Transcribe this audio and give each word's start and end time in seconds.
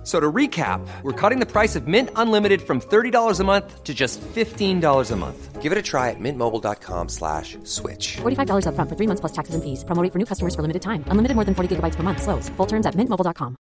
F- 0.00 0.06
So 0.06 0.18
to 0.18 0.32
recap, 0.32 0.80
we're 1.02 1.12
cutting 1.12 1.40
the 1.40 1.46
price 1.46 1.76
of 1.76 1.86
Mint 1.86 2.08
Unlimited 2.16 2.62
from 2.62 2.80
$30 2.80 3.38
a 3.38 3.44
month 3.44 3.84
to 3.84 3.92
just 3.92 4.18
$15 4.20 5.10
a 5.10 5.16
month. 5.16 5.60
Give 5.60 5.72
it 5.72 5.76
a 5.76 5.82
try 5.82 6.08
at 6.08 6.16
mintmobile.com 6.18 7.10
slash 7.10 7.58
switch. 7.64 8.16
$45 8.22 8.64
upfront 8.64 8.88
for 8.88 8.96
three 8.96 9.06
months 9.06 9.20
plus 9.20 9.32
taxes 9.32 9.54
and 9.54 9.62
fees. 9.62 9.84
Promo 9.84 10.02
rate 10.02 10.10
for 10.10 10.18
new 10.18 10.24
customers 10.24 10.54
for 10.54 10.62
limited 10.62 10.80
time. 10.80 11.04
Unlimited 11.08 11.34
more 11.36 11.44
than 11.44 11.54
40 11.54 11.76
gigabytes 11.76 11.96
per 11.96 12.02
month. 12.02 12.22
Slows. 12.22 12.48
Full 12.56 12.66
terms 12.66 12.86
at 12.86 12.96
mintmobile.com. 12.96 13.56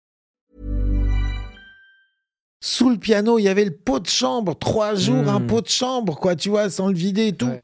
Sous 2.60 2.90
le 2.90 2.98
piano, 2.98 3.38
il 3.40 3.44
y 3.44 3.50
avait 3.50 3.66
le 3.66 3.76
pot 3.76 4.00
de 4.00 4.08
chambre. 4.08 4.56
Trois 4.56 4.96
jours, 4.96 5.28
un 5.30 5.40
mmh. 5.40 5.48
pot 5.48 5.62
de 5.62 5.70
chambre, 5.70 6.16
quoi, 6.16 6.36
tu 6.36 6.50
vois, 6.50 6.70
sans 6.70 6.88
le 6.90 6.96
vider 6.96 7.28
et 7.28 7.34
tout. 7.34 7.48
Ouais. 7.48 7.60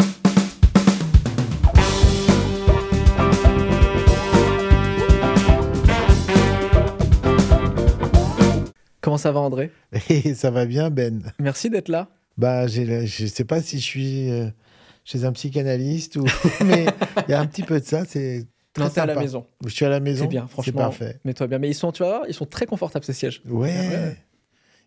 Comment 9.03 9.17
ça 9.17 9.33
va, 9.33 9.41
André 9.41 9.69
Et 10.09 10.33
ça 10.33 10.49
va 10.49 10.65
bien, 10.65 10.89
Ben. 10.89 11.33
Merci 11.37 11.69
d'être 11.69 11.89
là. 11.89 12.07
Bah, 12.37 12.67
je 12.67 13.05
sais 13.27 13.43
pas 13.43 13.61
si 13.61 13.77
je 13.79 13.83
suis 13.83 14.31
euh, 14.31 14.47
chez 15.03 15.25
un 15.25 15.33
psychanalyste 15.33 16.15
ou. 16.15 16.25
Mais 16.65 16.85
il 17.27 17.31
y 17.31 17.33
a 17.33 17.39
un 17.41 17.45
petit 17.45 17.63
peu 17.63 17.79
de 17.81 17.85
ça, 17.85 18.05
c'est. 18.05 18.47
Non, 18.77 18.89
t'es 18.89 19.01
à 19.01 19.05
la 19.05 19.15
maison. 19.15 19.45
Je 19.65 19.69
suis 19.69 19.85
à 19.85 19.89
la 19.89 19.99
maison. 19.99 20.23
C'est 20.23 20.29
bien, 20.29 20.45
C'est 20.47 20.51
franchement. 20.53 20.81
parfait. 20.81 21.19
Mets-toi 21.25 21.47
bien. 21.47 21.59
Mais 21.59 21.69
ils 21.69 21.75
sont, 21.75 21.91
tu 21.91 22.01
vois, 22.01 22.23
ils 22.27 22.33
sont 22.33 22.45
très 22.45 22.65
confortables 22.65 23.03
ces 23.05 23.13
sièges. 23.13 23.41
Ouais. 23.45 23.69
Ouais. 23.69 24.17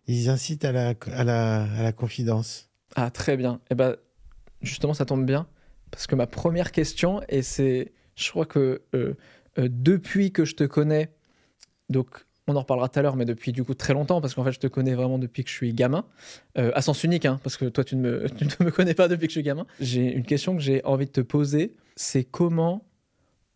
Ils 0.09 0.29
incitent 0.31 0.65
à 0.65 0.73
la, 0.73 0.95
à 1.13 1.23
la, 1.23 1.65
à 1.65 1.83
la 1.83 1.93
confidence. 1.93 2.71
Ah, 2.97 3.11
très 3.11 3.37
bien. 3.37 3.61
Et 3.71 3.75
ben, 3.75 3.97
justement, 4.63 4.95
ça 4.95 5.05
tombe 5.05 5.27
bien 5.27 5.47
parce 5.91 6.07
que 6.07 6.15
ma 6.17 6.27
première 6.27 6.73
question, 6.73 7.21
et 7.29 7.43
c'est, 7.43 7.93
je 8.17 8.31
crois 8.31 8.47
que 8.47 8.83
euh, 8.95 9.15
euh, 9.59 9.69
depuis 9.71 10.33
que 10.33 10.45
je 10.45 10.55
te 10.57 10.65
connais, 10.65 11.11
donc 11.91 12.26
on 12.49 12.55
en 12.57 12.61
reparlera 12.61 12.89
tout 12.89 12.99
à 12.99 13.03
l'heure, 13.03 13.17
mais 13.17 13.25
depuis 13.25 13.53
du 13.53 13.65
coup 13.65 13.75
très 13.75 13.93
longtemps, 13.93 14.21
parce 14.21 14.35
qu'en 14.35 14.45
fait, 14.45 14.53
je 14.53 14.61
te 14.61 14.67
connais 14.69 14.95
vraiment 14.95 15.19
depuis 15.19 15.43
que 15.45 15.51
je 15.51 15.55
suis 15.55 15.73
gamin, 15.73 16.05
euh, 16.59 16.71
à 16.75 16.83
sens 16.83 17.03
unique, 17.05 17.27
hein, 17.27 17.41
parce 17.43 17.57
que 17.57 17.65
toi, 17.67 17.83
tu 17.85 17.97
ne, 17.97 18.03
me, 18.03 18.31
tu 18.39 18.45
ne 18.45 18.65
me 18.65 18.71
connais 18.71 18.95
pas 18.95 19.09
depuis 19.09 19.27
que 19.27 19.33
je 19.33 19.39
suis 19.39 19.43
gamin. 19.43 19.67
J'ai 19.81 20.13
une 20.15 20.25
question 20.25 20.55
que 20.55 20.63
j'ai 20.63 20.85
envie 20.85 21.07
de 21.07 21.11
te 21.11 21.21
poser, 21.21 21.75
c'est 21.97 22.25
comment 22.25 22.85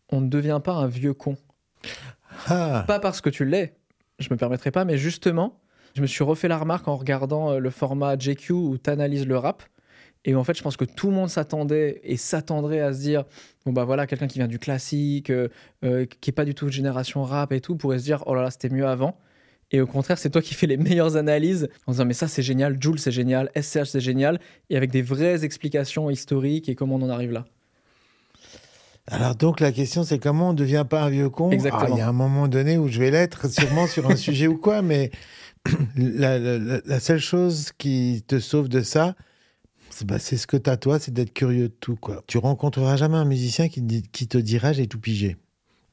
on 0.09 0.19
ne 0.21 0.27
devient 0.29 0.59
pas 0.63 0.73
un 0.73 0.87
vieux 0.87 1.13
con? 1.13 1.37
Ah, 2.47 2.83
Pas 2.87 2.99
parce 2.99 3.21
que 3.21 3.29
tu 3.29 3.45
l'es, 3.45 3.75
je 4.19 4.27
me 4.31 4.35
permettrai 4.37 4.71
pas, 4.71 4.83
mais 4.85 4.97
justement, 4.97 5.59
je 5.95 6.01
me 6.01 6.07
suis 6.07 6.23
refait 6.23 6.47
la 6.47 6.57
remarque 6.57 6.87
en 6.87 6.95
regardant 6.97 7.51
euh, 7.51 7.59
le 7.59 7.69
format 7.69 8.17
JQ 8.17 8.51
où 8.53 8.77
tu 8.77 8.89
analyses 8.89 9.25
le 9.27 9.37
rap. 9.37 9.63
Et 10.23 10.35
en 10.35 10.43
fait, 10.43 10.55
je 10.55 10.61
pense 10.61 10.77
que 10.77 10.85
tout 10.85 11.07
le 11.09 11.15
monde 11.15 11.29
s'attendait 11.29 11.99
et 12.03 12.15
s'attendrait 12.17 12.79
à 12.81 12.93
se 12.93 12.99
dire 12.99 13.23
bon, 13.65 13.73
bah 13.73 13.85
voilà, 13.85 14.05
quelqu'un 14.05 14.27
qui 14.27 14.37
vient 14.39 14.47
du 14.47 14.59
classique, 14.59 15.29
euh, 15.31 15.47
euh, 15.83 16.05
qui 16.21 16.29
est 16.29 16.33
pas 16.33 16.45
du 16.45 16.53
tout 16.53 16.65
de 16.67 16.71
génération 16.71 17.23
rap 17.23 17.51
et 17.53 17.61
tout, 17.61 17.75
pourrait 17.75 17.97
se 17.99 18.03
dire 18.03 18.23
oh 18.27 18.35
là 18.35 18.43
là, 18.43 18.51
c'était 18.51 18.69
mieux 18.69 18.85
avant. 18.87 19.17
Et 19.71 19.79
au 19.81 19.87
contraire, 19.87 20.17
c'est 20.19 20.29
toi 20.29 20.41
qui 20.41 20.53
fais 20.53 20.67
les 20.67 20.77
meilleures 20.89 21.15
analyses 21.17 21.69
en 21.87 21.93
disant 21.93 22.05
mais 22.05 22.13
ça 22.13 22.27
c'est 22.27 22.43
génial, 22.43 22.77
Jules 22.81 22.99
c'est 22.99 23.11
génial, 23.11 23.49
SCH 23.59 23.85
c'est 23.85 23.99
génial, 24.01 24.39
et 24.69 24.77
avec 24.77 24.91
des 24.91 25.01
vraies 25.01 25.43
explications 25.43 26.09
historiques 26.09 26.69
et 26.69 26.75
comment 26.75 26.95
on 26.97 27.01
en 27.01 27.09
arrive 27.09 27.31
là. 27.31 27.45
alors 29.07 29.35
donc 29.35 29.59
la 29.59 29.71
question 29.71 30.03
c'est 30.03 30.19
comment 30.19 30.49
on 30.49 30.53
ne 30.53 30.57
devient 30.57 30.85
pas 30.87 31.01
un 31.03 31.09
vieux 31.09 31.29
con? 31.29 31.49
Exactement. 31.51 31.85
Ah, 31.85 31.89
Il 31.89 31.97
y 31.97 32.01
a 32.01 32.07
un 32.07 32.13
moment 32.13 32.47
donné 32.47 32.77
où 32.77 32.87
je 32.87 32.99
vais 32.99 33.11
l'être, 33.11 33.47
sûrement 33.49 33.87
sur 33.87 34.09
un 34.09 34.15
sujet 34.27 34.47
ou 34.47 34.57
quoi, 34.57 34.81
mais 34.81 35.09
la, 35.95 36.37
la- 36.39 36.57
la- 36.59 36.81
la 36.85 36.99
seule 36.99 37.19
chose 37.19 37.71
qui 37.77 38.23
te 38.27 38.39
sauve 38.39 38.69
de 38.69 38.81
ça, 38.81 39.15
bah, 40.05 40.19
c'est 40.19 40.37
ce 40.37 40.47
que 40.47 40.57
tu 40.57 40.69
as 40.69 40.77
toi, 40.77 40.99
c'est 40.99 41.11
d'être 41.13 41.33
curieux 41.33 41.69
de 41.69 41.73
tout. 41.79 41.95
Quoi. 41.95 42.23
Tu 42.27 42.37
rencontreras 42.37 42.95
jamais 42.95 43.17
un 43.17 43.25
musicien 43.25 43.69
qui, 43.69 43.81
te 43.81 43.85
dit- 43.85 44.03
qui 44.11 44.27
te 44.27 44.37
dira 44.37 44.73
j'ai 44.73 44.87
tout 44.87 44.99
pigé. 44.99 45.37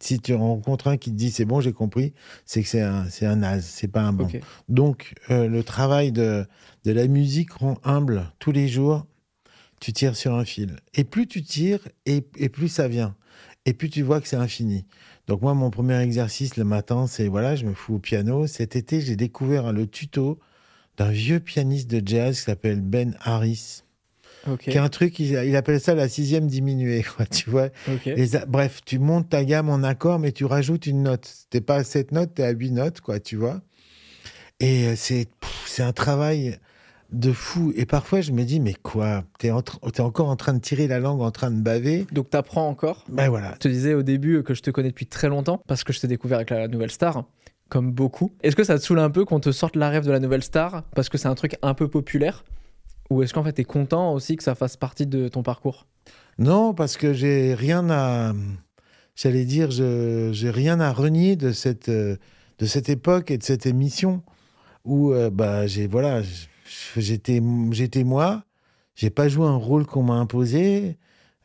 Si 0.01 0.21
tu 0.21 0.33
rencontres 0.35 0.87
un 0.89 0.97
qui 0.97 1.11
te 1.11 1.17
dit 1.17 1.31
c'est 1.33 1.45
bon, 1.45 1.61
j'ai 1.61 1.73
compris, 1.73 2.13
c'est 2.47 2.63
que 2.63 2.69
c'est 2.69 2.83
un, 2.83 3.09
c'est 3.11 3.27
un 3.27 3.37
naze, 3.37 3.65
c'est 3.65 3.89
pas 3.89 4.03
un 4.03 4.13
bon. 4.13 4.27
Donc, 4.69 5.15
euh, 5.31 5.49
le 5.49 5.65
travail 5.65 6.13
de, 6.13 6.47
de 6.85 6.93
la 6.93 7.09
musique 7.09 7.53
rend 7.53 7.79
humble 7.85 8.31
tous 8.39 8.53
les 8.53 8.69
jours. 8.69 9.07
Tu 9.81 9.93
tires 9.93 10.17
sur 10.17 10.35
un 10.35 10.45
fil. 10.45 10.77
Et 10.95 11.05
plus 11.05 11.27
tu 11.27 11.43
tires, 11.43 11.87
et, 12.07 12.25
et 12.37 12.49
plus 12.49 12.69
ça 12.69 12.89
vient. 12.89 13.15
Et 13.65 13.73
plus 13.73 13.91
tu 13.91 14.03
vois 14.03 14.21
que 14.21 14.27
c'est 14.29 14.37
infini. 14.37 14.87
Donc, 15.27 15.43
moi, 15.43 15.55
mon 15.55 15.71
premier 15.71 15.99
exercice 16.01 16.57
le 16.57 16.65
matin, 16.65 17.07
c'est 17.07 17.29
voilà, 17.29 17.55
je 17.55 17.65
me 17.65 17.75
fous 17.75 17.95
au 17.97 17.99
piano. 17.99 18.47
Cet 18.47 18.77
été, 18.77 19.01
j'ai 19.01 19.15
découvert 19.15 19.73
le 19.73 19.87
tuto 19.87 20.39
d'un 20.97 21.11
vieux 21.11 21.39
pianiste 21.39 21.89
de 21.91 22.03
jazz 22.05 22.39
qui 22.39 22.45
s'appelle 22.45 22.81
Ben 22.81 23.17
Harris. 23.21 23.83
Ok. 24.47 24.61
Qui 24.61 24.79
a 24.79 24.85
un 24.85 24.89
truc, 24.89 25.19
il, 25.19 25.33
il 25.33 25.57
appelle 25.57 25.81
ça 25.81 25.95
la 25.95 26.09
sixième 26.09 26.47
diminuée, 26.47 27.05
quoi, 27.17 27.27
tu 27.27 27.51
vois. 27.51 27.69
Les 28.05 28.31
bref, 28.47 28.81
tu 28.85 28.99
montes 28.99 29.31
ta 29.31 29.45
gamme 29.45 29.69
en 29.69 29.83
accord, 29.83 30.19
mais 30.19 30.33
tu 30.33 30.45
rajoutes 30.45 30.87
une 30.87 31.03
note. 31.03 31.29
T'es 31.51 31.61
pas 31.61 31.77
à 31.77 31.85
7 31.85 32.13
notes, 32.13 32.35
t'es 32.35 32.45
à 32.45 32.51
8 32.51 32.71
notes, 32.73 33.01
quoi, 33.01 33.21
tu 33.21 33.37
vois. 33.37 33.61
Et 34.61 34.89
euh, 34.89 34.95
c'est 34.97 35.29
un 35.83 35.93
travail 35.93 36.59
de 37.13 37.33
fou. 37.33 37.73
Et 37.77 37.87
parfois, 37.87 38.21
je 38.21 38.33
me 38.33 38.45
dis, 38.45 38.61
mais 38.61 38.75
quoi 38.75 39.25
T'es 39.39 39.51
en 39.51 39.63
encore 39.99 40.29
en 40.29 40.37
train 40.37 40.53
de 40.55 40.61
tirer 40.61 40.89
la 40.89 40.99
langue, 40.99 41.23
en 41.23 41.31
train 41.31 41.51
de 41.51 41.61
baver 41.61 42.07
Donc, 42.13 42.31
tu 42.31 42.37
apprends 42.37 42.69
encore 42.69 43.05
Ben 43.09 43.29
voilà. 43.29 43.53
Je 43.55 43.59
te 43.59 43.69
disais 43.69 43.95
au 43.95 44.03
début 44.03 44.43
que 44.43 44.55
je 44.55 44.63
te 44.63 44.71
connais 44.71 44.89
depuis 44.89 45.07
très 45.07 45.29
longtemps 45.29 45.63
parce 45.67 45.85
que 45.85 45.93
je 45.93 46.01
t'ai 46.01 46.09
découvert 46.09 46.39
avec 46.39 46.51
la 46.51 46.69
nouvelle 46.69 46.91
star, 46.91 47.25
comme 47.69 47.93
beaucoup. 47.93 48.33
Est-ce 48.43 48.57
que 48.57 48.65
ça 48.65 48.79
te 48.79 48.85
saoule 48.85 48.99
un 48.99 49.11
peu 49.11 49.25
qu'on 49.25 49.41
te 49.41 49.53
sorte 49.53 49.77
la 49.77 49.89
rêve 49.89 50.05
de 50.05 50.11
la 50.13 50.21
nouvelle 50.21 50.43
star 50.43 50.83
parce 50.95 51.09
que 51.09 51.19
c'est 51.19 51.29
un 51.29 51.35
truc 51.35 51.57
un 51.63 51.75
peu 51.75 51.89
populaire? 51.89 52.45
Ou 53.11 53.23
est-ce 53.23 53.33
qu'en 53.35 53.43
fait 53.45 53.53
t'es 53.53 53.65
content 53.65 54.13
aussi 54.13 54.37
que 54.37 54.43
ça 54.43 54.55
fasse 54.55 54.77
partie 54.77 55.07
de 55.07 55.29
ton 55.29 55.43
parcours? 55.43 55.87
Non, 56.39 56.75
parce 56.75 56.97
que 56.97 57.13
j'ai 57.13 57.55
rien 57.55 57.89
à. 57.91 58.33
J'allais 59.17 59.45
dire, 59.45 59.71
j'ai 59.71 60.51
rien 60.51 60.79
à 60.81 60.93
renier 60.93 61.35
de 61.37 61.51
cette, 61.53 61.91
de 61.91 62.19
cette 62.61 62.89
époque 62.89 63.31
et 63.31 63.39
de 63.39 63.43
cette 63.43 63.67
émission 63.67 64.23
où 64.85 65.13
euh, 65.13 65.29
bah, 65.31 65.67
j'ai 65.67 65.87
voilà, 65.89 66.23
j'étais 66.97 67.41
moi, 67.41 68.45
j'ai 68.95 69.11
pas 69.11 69.29
joué 69.29 69.47
un 69.47 69.57
rôle 69.57 69.87
qu'on 69.87 70.03
m'a 70.05 70.15
imposé 70.15 70.97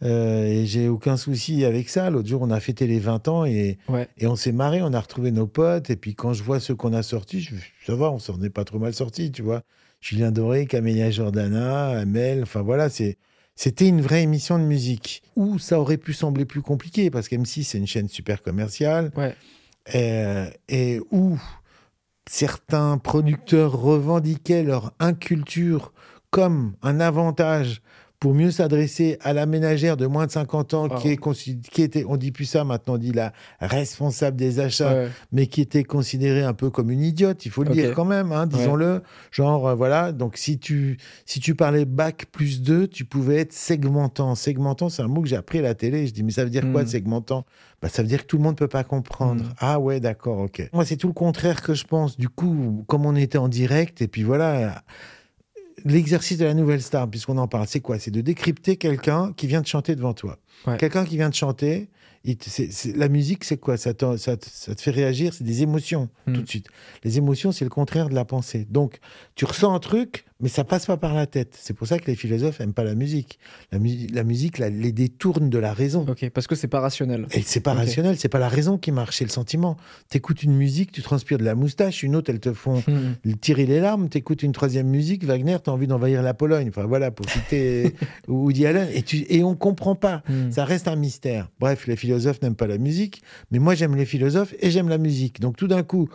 euh, 0.03 0.45
et 0.45 0.65
j'ai 0.65 0.87
aucun 0.87 1.17
souci 1.17 1.65
avec 1.65 1.89
ça. 1.89 2.09
L'autre 2.09 2.27
jour, 2.27 2.41
on 2.41 2.51
a 2.51 2.59
fêté 2.59 2.87
les 2.87 2.99
20 2.99 3.27
ans 3.27 3.45
et, 3.45 3.77
Ouais. 3.87 4.07
et 4.17 4.27
on 4.27 4.35
s'est 4.35 4.51
marré, 4.51 4.81
on 4.81 4.93
a 4.93 4.99
retrouvé 4.99 5.31
nos 5.31 5.47
potes. 5.47 5.89
Et 5.89 5.95
puis 5.95 6.13
quand 6.13 6.33
je 6.33 6.43
vois 6.43 6.59
ceux 6.59 6.75
qu'on 6.75 6.93
a 6.93 7.01
sortis, 7.03 7.41
je, 7.41 7.55
ça 7.85 7.95
va, 7.95 8.11
on 8.11 8.19
s'en 8.19 8.39
est 8.41 8.49
pas 8.49 8.65
trop 8.65 8.79
mal 8.79 8.93
sortis, 8.93 9.31
tu 9.31 9.41
vois. 9.41 9.63
Julien 10.03 10.31
Doré, 10.31 10.65
Camélia 10.65 11.09
Jordana, 11.11 11.91
Amel, 11.99 12.43
enfin 12.43 12.61
voilà, 12.61 12.89
c'est. 12.89 13.17
C'était 13.55 13.87
une 13.87 14.01
vraie 14.01 14.23
émission 14.23 14.57
de 14.59 14.63
musique 14.63 15.21
où 15.35 15.59
ça 15.59 15.79
aurait 15.79 15.97
pu 15.97 16.11
sembler 16.11 16.43
plus 16.43 16.63
compliqué 16.63 17.11
parce 17.11 17.27
qu'M6 17.29 17.63
c'est 17.63 17.77
une 17.77 17.85
chaîne 17.85 18.09
super 18.09 18.41
commerciale 18.41 19.11
Ouais. 19.15 19.35
euh, 19.93 20.49
et 20.67 20.99
où 21.11 21.39
certains 22.27 22.97
producteurs 22.97 23.73
revendiquaient 23.79 24.63
leur 24.63 24.91
inculture 24.99 25.93
comme 26.31 26.73
un 26.81 26.99
avantage 26.99 27.83
pour 28.23 28.33
mieux 28.33 28.51
s'adresser 28.51 29.17
à 29.19 29.33
la 29.33 29.45
ménagère 29.45 29.97
de 29.97 30.05
moins 30.07 30.25
de 30.27 30.31
50 30.31 30.73
ans 30.75 30.87
Wow. 30.87 30.95
qui, 30.97 31.09
est 31.09 31.19
consi- 31.21 31.59
qui 31.59 31.81
était, 31.81 32.05
on 32.07 32.15
dit 32.15 32.31
plus 32.31 32.45
ça 32.45 32.63
maintenant, 32.63 32.93
on 32.93 32.97
dit 32.97 33.11
la 33.11 33.33
responsable 33.59 34.37
des 34.37 34.61
achats, 34.61 34.93
Ouais. 34.93 35.09
mais 35.33 35.47
qui 35.47 35.59
était 35.59 35.83
considérée 35.83 36.43
un 36.43 36.53
peu 36.53 36.69
comme 36.69 36.89
une 36.89 37.01
idiote, 37.01 37.45
il 37.45 37.51
faut 37.51 37.65
le 37.65 37.71
dire 37.71 37.93
quand 37.93 38.05
même, 38.05 38.31
hein, 38.31 38.47
disons-le. 38.47 39.01
Genre, 39.31 39.67
euh, 39.67 39.75
voilà, 39.75 40.13
donc 40.13 40.37
si 40.37 40.57
tu, 40.57 40.97
si 41.25 41.41
tu 41.41 41.53
parlais 41.53 41.83
bac 41.83 42.27
plus 42.31 42.61
2, 42.61 42.87
tu 42.87 43.03
pouvais 43.03 43.39
être 43.39 43.51
segmentant. 43.51 44.35
Segmentant, 44.35 44.87
c'est 44.87 45.01
un 45.01 45.09
mot 45.09 45.21
que 45.21 45.27
j'ai 45.27 45.35
appris 45.35 45.59
à 45.59 45.63
la 45.63 45.75
télé. 45.75 46.07
Je 46.07 46.13
dis, 46.13 46.23
mais 46.23 46.31
ça 46.31 46.45
veut 46.45 46.49
dire 46.49 46.71
quoi, 46.71 46.83
Mm. 46.83 46.87
segmentant? 46.87 47.45
Bah, 47.81 47.89
Ça 47.89 48.03
veut 48.03 48.07
dire 48.07 48.21
que 48.21 48.27
tout 48.27 48.37
le 48.37 48.43
monde 48.43 48.53
ne 48.53 48.57
peut 48.59 48.69
pas 48.69 48.85
comprendre. 48.85 49.43
Mm. 49.43 49.53
Ah 49.59 49.81
ouais, 49.81 49.99
d'accord, 49.99 50.39
ok. 50.39 50.69
Moi, 50.71 50.85
c'est 50.85 50.95
tout 50.95 51.07
le 51.07 51.13
contraire 51.13 51.61
que 51.61 51.73
je 51.73 51.83
pense. 51.83 52.15
Du 52.15 52.29
coup, 52.29 52.85
comme 52.87 53.05
on 53.05 53.17
était 53.17 53.37
en 53.37 53.49
direct, 53.49 54.01
et 54.01 54.07
puis 54.07 54.23
voilà, 54.23 54.81
l'exercice 55.85 56.37
de 56.37 56.45
la 56.45 56.53
nouvelle 56.53 56.81
star, 56.81 57.09
puisqu'on 57.09 57.37
en 57.37 57.47
parle, 57.47 57.67
c'est 57.67 57.79
quoi? 57.79 57.99
C'est 57.99 58.11
de 58.11 58.21
décrypter 58.21 58.77
quelqu'un 58.77 59.33
qui 59.35 59.47
vient 59.47 59.61
de 59.61 59.67
chanter 59.67 59.95
devant 59.95 60.13
toi. 60.13 60.37
Ouais. 60.67 60.77
Quelqu'un 60.77 61.05
qui 61.05 61.17
vient 61.17 61.29
de 61.29 61.35
chanter, 61.35 61.89
la 62.95 63.09
musique, 63.09 63.43
c'est 63.43 63.57
quoi? 63.57 63.75
Ça 63.77 63.93
te, 63.93 64.15
ça, 64.17 64.37
te, 64.37 64.45
ça 64.49 64.73
te 64.75 64.81
fait 64.81 64.91
réagir, 64.91 65.33
c'est 65.33 65.43
des 65.43 65.61
émotions, 65.61 66.09
Mm. 66.25 66.33
tout 66.35 66.41
de 66.41 66.47
suite. 66.49 66.67
Les 67.03 67.17
émotions, 67.17 67.51
c'est 67.51 67.65
le 67.65 67.69
contraire 67.69 68.07
de 68.07 68.15
la 68.15 68.23
pensée. 68.23 68.65
Donc, 68.69 68.99
tu 69.35 69.43
ressens 69.43 69.73
un 69.75 69.79
truc, 69.79 70.23
mais 70.39 70.47
ça 70.47 70.63
passe 70.63 70.85
pas 70.85 70.95
par 70.95 71.13
la 71.13 71.25
tête. 71.25 71.57
C'est 71.59 71.73
pour 71.73 71.85
ça 71.85 71.99
que 71.99 72.05
les 72.07 72.15
philosophes 72.15 72.61
aiment 72.61 72.73
pas 72.73 72.85
la 72.85 72.95
musique. 72.95 73.39
La, 73.73 73.79
mu- 73.79 74.07
la 74.13 74.23
musique 74.23 74.57
la- 74.57 74.69
les 74.69 74.93
détourne 74.93 75.49
de 75.49 75.57
la 75.57 75.73
raison. 75.73 76.05
Ok, 76.07 76.29
parce 76.29 76.47
que 76.47 76.55
c'est 76.55 76.67
pas 76.69 76.79
rationnel. 76.79 77.27
Et 77.31 77.41
c'est 77.41 77.59
pas 77.59 77.73
Ok. 77.73 77.79
rationnel, 77.79 78.17
c'est 78.17 78.29
pas 78.29 78.39
la 78.39 78.47
raison 78.47 78.77
qui 78.77 78.91
marche, 78.93 79.17
c'est 79.17 79.25
le 79.25 79.29
sentiment. 79.29 79.75
T'écoutes 80.09 80.43
une 80.43 80.53
musique, 80.55 80.93
tu 80.93 81.01
transpires 81.01 81.37
de 81.37 81.43
la 81.43 81.55
moustache, 81.55 82.03
une 82.03 82.15
autre, 82.15 82.29
elles 82.29 82.39
te 82.39 82.53
font 82.53 82.81
Hmm. 82.87 83.33
tirer 83.41 83.65
les 83.65 83.81
larmes. 83.81 84.07
T'écoutes 84.07 84.43
une 84.43 84.53
troisième 84.53 84.87
musique, 84.87 85.25
Wagner, 85.25 85.57
t'as 85.61 85.71
envie 85.71 85.87
d'envahir 85.87 86.21
la 86.23 86.33
Pologne. 86.33 86.69
Enfin 86.69 86.85
voilà, 86.85 87.11
pour 87.11 87.29
citer 87.29 87.93
Woody 88.29 88.65
Allen. 88.65 88.87
Et, 88.93 89.01
tu, 89.03 89.25
et 89.29 89.43
on 89.43 89.55
comprend 89.55 89.95
pas. 89.95 90.23
Hmm. 90.29 90.51
Ça 90.51 90.63
reste 90.63 90.87
un 90.87 90.95
mystère. 90.95 91.49
Bref, 91.59 91.85
les 91.87 91.95
philosophes 91.97 92.12
philosophes 92.13 92.41
n'aiment 92.41 92.55
pas 92.55 92.67
la 92.67 92.77
musique, 92.77 93.23
mais 93.51 93.59
moi 93.59 93.73
j'aime 93.75 93.95
les 93.95 94.05
philosophes 94.05 94.53
et 94.59 94.69
j'aime 94.69 94.89
la 94.89 94.97
musique. 94.97 95.39
Donc 95.39 95.57
tout 95.57 95.67
d'un 95.67 95.83
coup, 95.83 96.09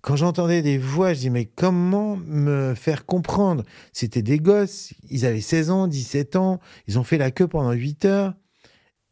quand 0.00 0.16
j'entendais 0.16 0.62
des 0.62 0.78
voix, 0.78 1.14
je 1.14 1.20
dis 1.20 1.30
mais 1.30 1.44
comment 1.44 2.16
me 2.26 2.74
faire 2.74 3.06
comprendre? 3.06 3.62
C'était 3.92 4.22
des 4.22 4.38
gosses, 4.38 4.92
ils 5.10 5.24
avaient 5.24 5.40
16 5.40 5.70
ans, 5.70 5.86
17 5.86 6.36
ans, 6.36 6.60
ils 6.88 6.98
ont 6.98 7.04
fait 7.04 7.18
la 7.18 7.30
queue 7.30 7.46
pendant 7.46 7.72
8 7.72 8.04
heures. 8.04 8.34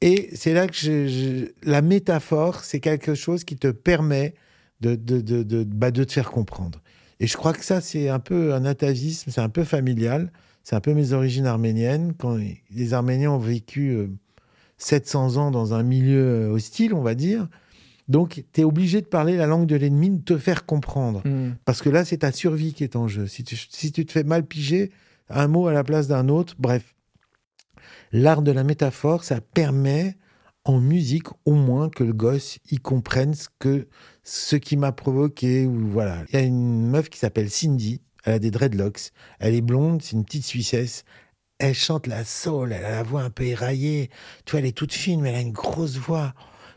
Et 0.01 0.31
c'est 0.35 0.53
là 0.53 0.67
que 0.67 1.55
la 1.63 1.81
métaphore, 1.81 2.65
c'est 2.65 2.81
quelque 2.81 3.15
chose 3.15 3.45
qui 3.45 3.55
te 3.57 3.69
permet 3.69 4.35
de, 4.81 4.97
de, 4.97 5.63
bah, 5.63 5.93
de 5.93 6.03
te 6.03 6.13
faire 6.13 6.33
comprendre. 6.33 6.83
Et 7.21 7.29
je 7.29 7.37
crois 7.37 7.53
que 7.53 7.65
ça, 7.65 7.81
c'est 7.81 8.09
un 8.09 8.19
peu 8.19 8.53
un 8.53 8.65
atavisme, 8.65 9.31
c'est 9.31 9.41
un 9.41 9.49
peu 9.49 9.63
familial, 9.63 10.33
c'est 10.65 10.75
un 10.75 10.81
peu 10.81 10.93
mes 10.93 11.13
origines 11.13 11.47
arméniennes. 11.47 12.15
Quand 12.19 12.37
les 12.71 12.95
Arméniens 12.95 13.31
ont 13.31 13.39
vécu 13.39 13.91
euh, 13.91 14.09
700 14.83 15.37
ans 15.37 15.51
dans 15.51 15.75
un 15.75 15.83
milieu 15.83 16.23
euh, 16.23 16.51
hostile, 16.51 16.95
on 16.95 17.03
va 17.03 17.15
dire, 17.15 17.49
donc 18.09 18.45
tu 18.53 18.61
es 18.61 18.65
obligé 18.65 19.01
de 19.01 19.07
parler 19.07 19.37
la 19.37 19.47
langue 19.47 19.67
de 19.67 19.77
l'ennemi, 19.77 20.11
de 20.11 20.23
te 20.23 20.39
faire 20.39 20.67
comprendre. 20.67 21.23
Hmm. 21.25 21.53
Parce 21.65 21.83
que 21.83 21.89
là, 21.89 22.05
c'est 22.05 22.19
ta 22.19 22.33
survie 22.33 22.75
qui 22.75 22.85
est 22.85 22.97
en 22.97 23.09
jeu. 23.09 23.27
Si 23.27 23.45
tu, 23.45 23.57
si 23.57 23.93
tu 23.93 24.05
te 24.05 24.13
fais 24.13 24.25
mal 24.25 24.45
piger, 24.45 24.91
un 25.29 25.49
mot 25.49 25.67
à 25.69 25.73
la 25.73 25.85
place 25.85 26.09
d'un 26.09 26.29
autre, 26.29 26.55
bref. 26.59 26.95
L'art 28.11 28.43
de 28.43 28.53
la 28.53 28.65
métaphore, 28.65 29.25
ça 29.25 29.41
permet 29.41 30.17
en 30.65 30.79
musique 30.79 31.29
au 31.45 31.55
moins 31.55 31.89
que 31.89 32.05
le 32.05 32.13
gosse 32.13 32.59
y 32.71 32.77
comprenne 32.77 33.35
ce, 33.35 33.49
que, 33.59 33.89
ce 34.23 34.57
qui 34.57 34.77
m'a 34.77 34.93
provoqué. 34.93 35.67
Ou 35.67 35.89
voilà. 35.89 36.25
Il 36.29 36.35
y 36.35 36.39
a 36.39 36.45
une 36.45 36.89
meuf 36.89 37.09
qui 37.09 37.19
s'appelle 37.19 37.51
Cindy, 37.51 38.03
elle 38.25 38.35
a 38.35 38.39
des 38.39 38.51
dreadlocks, 38.51 39.11
elle 39.39 39.55
est 39.55 39.63
blonde, 39.63 40.03
c'est 40.03 40.17
une 40.17 40.25
petite 40.25 40.45
Suissesse. 40.45 41.05
Elle 41.63 41.75
chante 41.75 42.07
la 42.09 42.25
soul, 42.25 42.73
elle 42.73 42.85
a 42.85 42.91
la 42.91 43.03
voix 43.03 43.23
un 43.23 43.31
peu 43.31 43.45
éraillée. 43.45 44.11
Tu 44.45 44.51
vois, 44.53 44.61
elle 44.61 44.67
est 44.67 44.77
toute 44.77 44.93
fine, 44.93 45.21
mais 45.21 45.31
elle 45.31 45.37
a 45.37 45.41
une 45.41 45.53
grosse 45.53 45.97
voix 45.97 46.35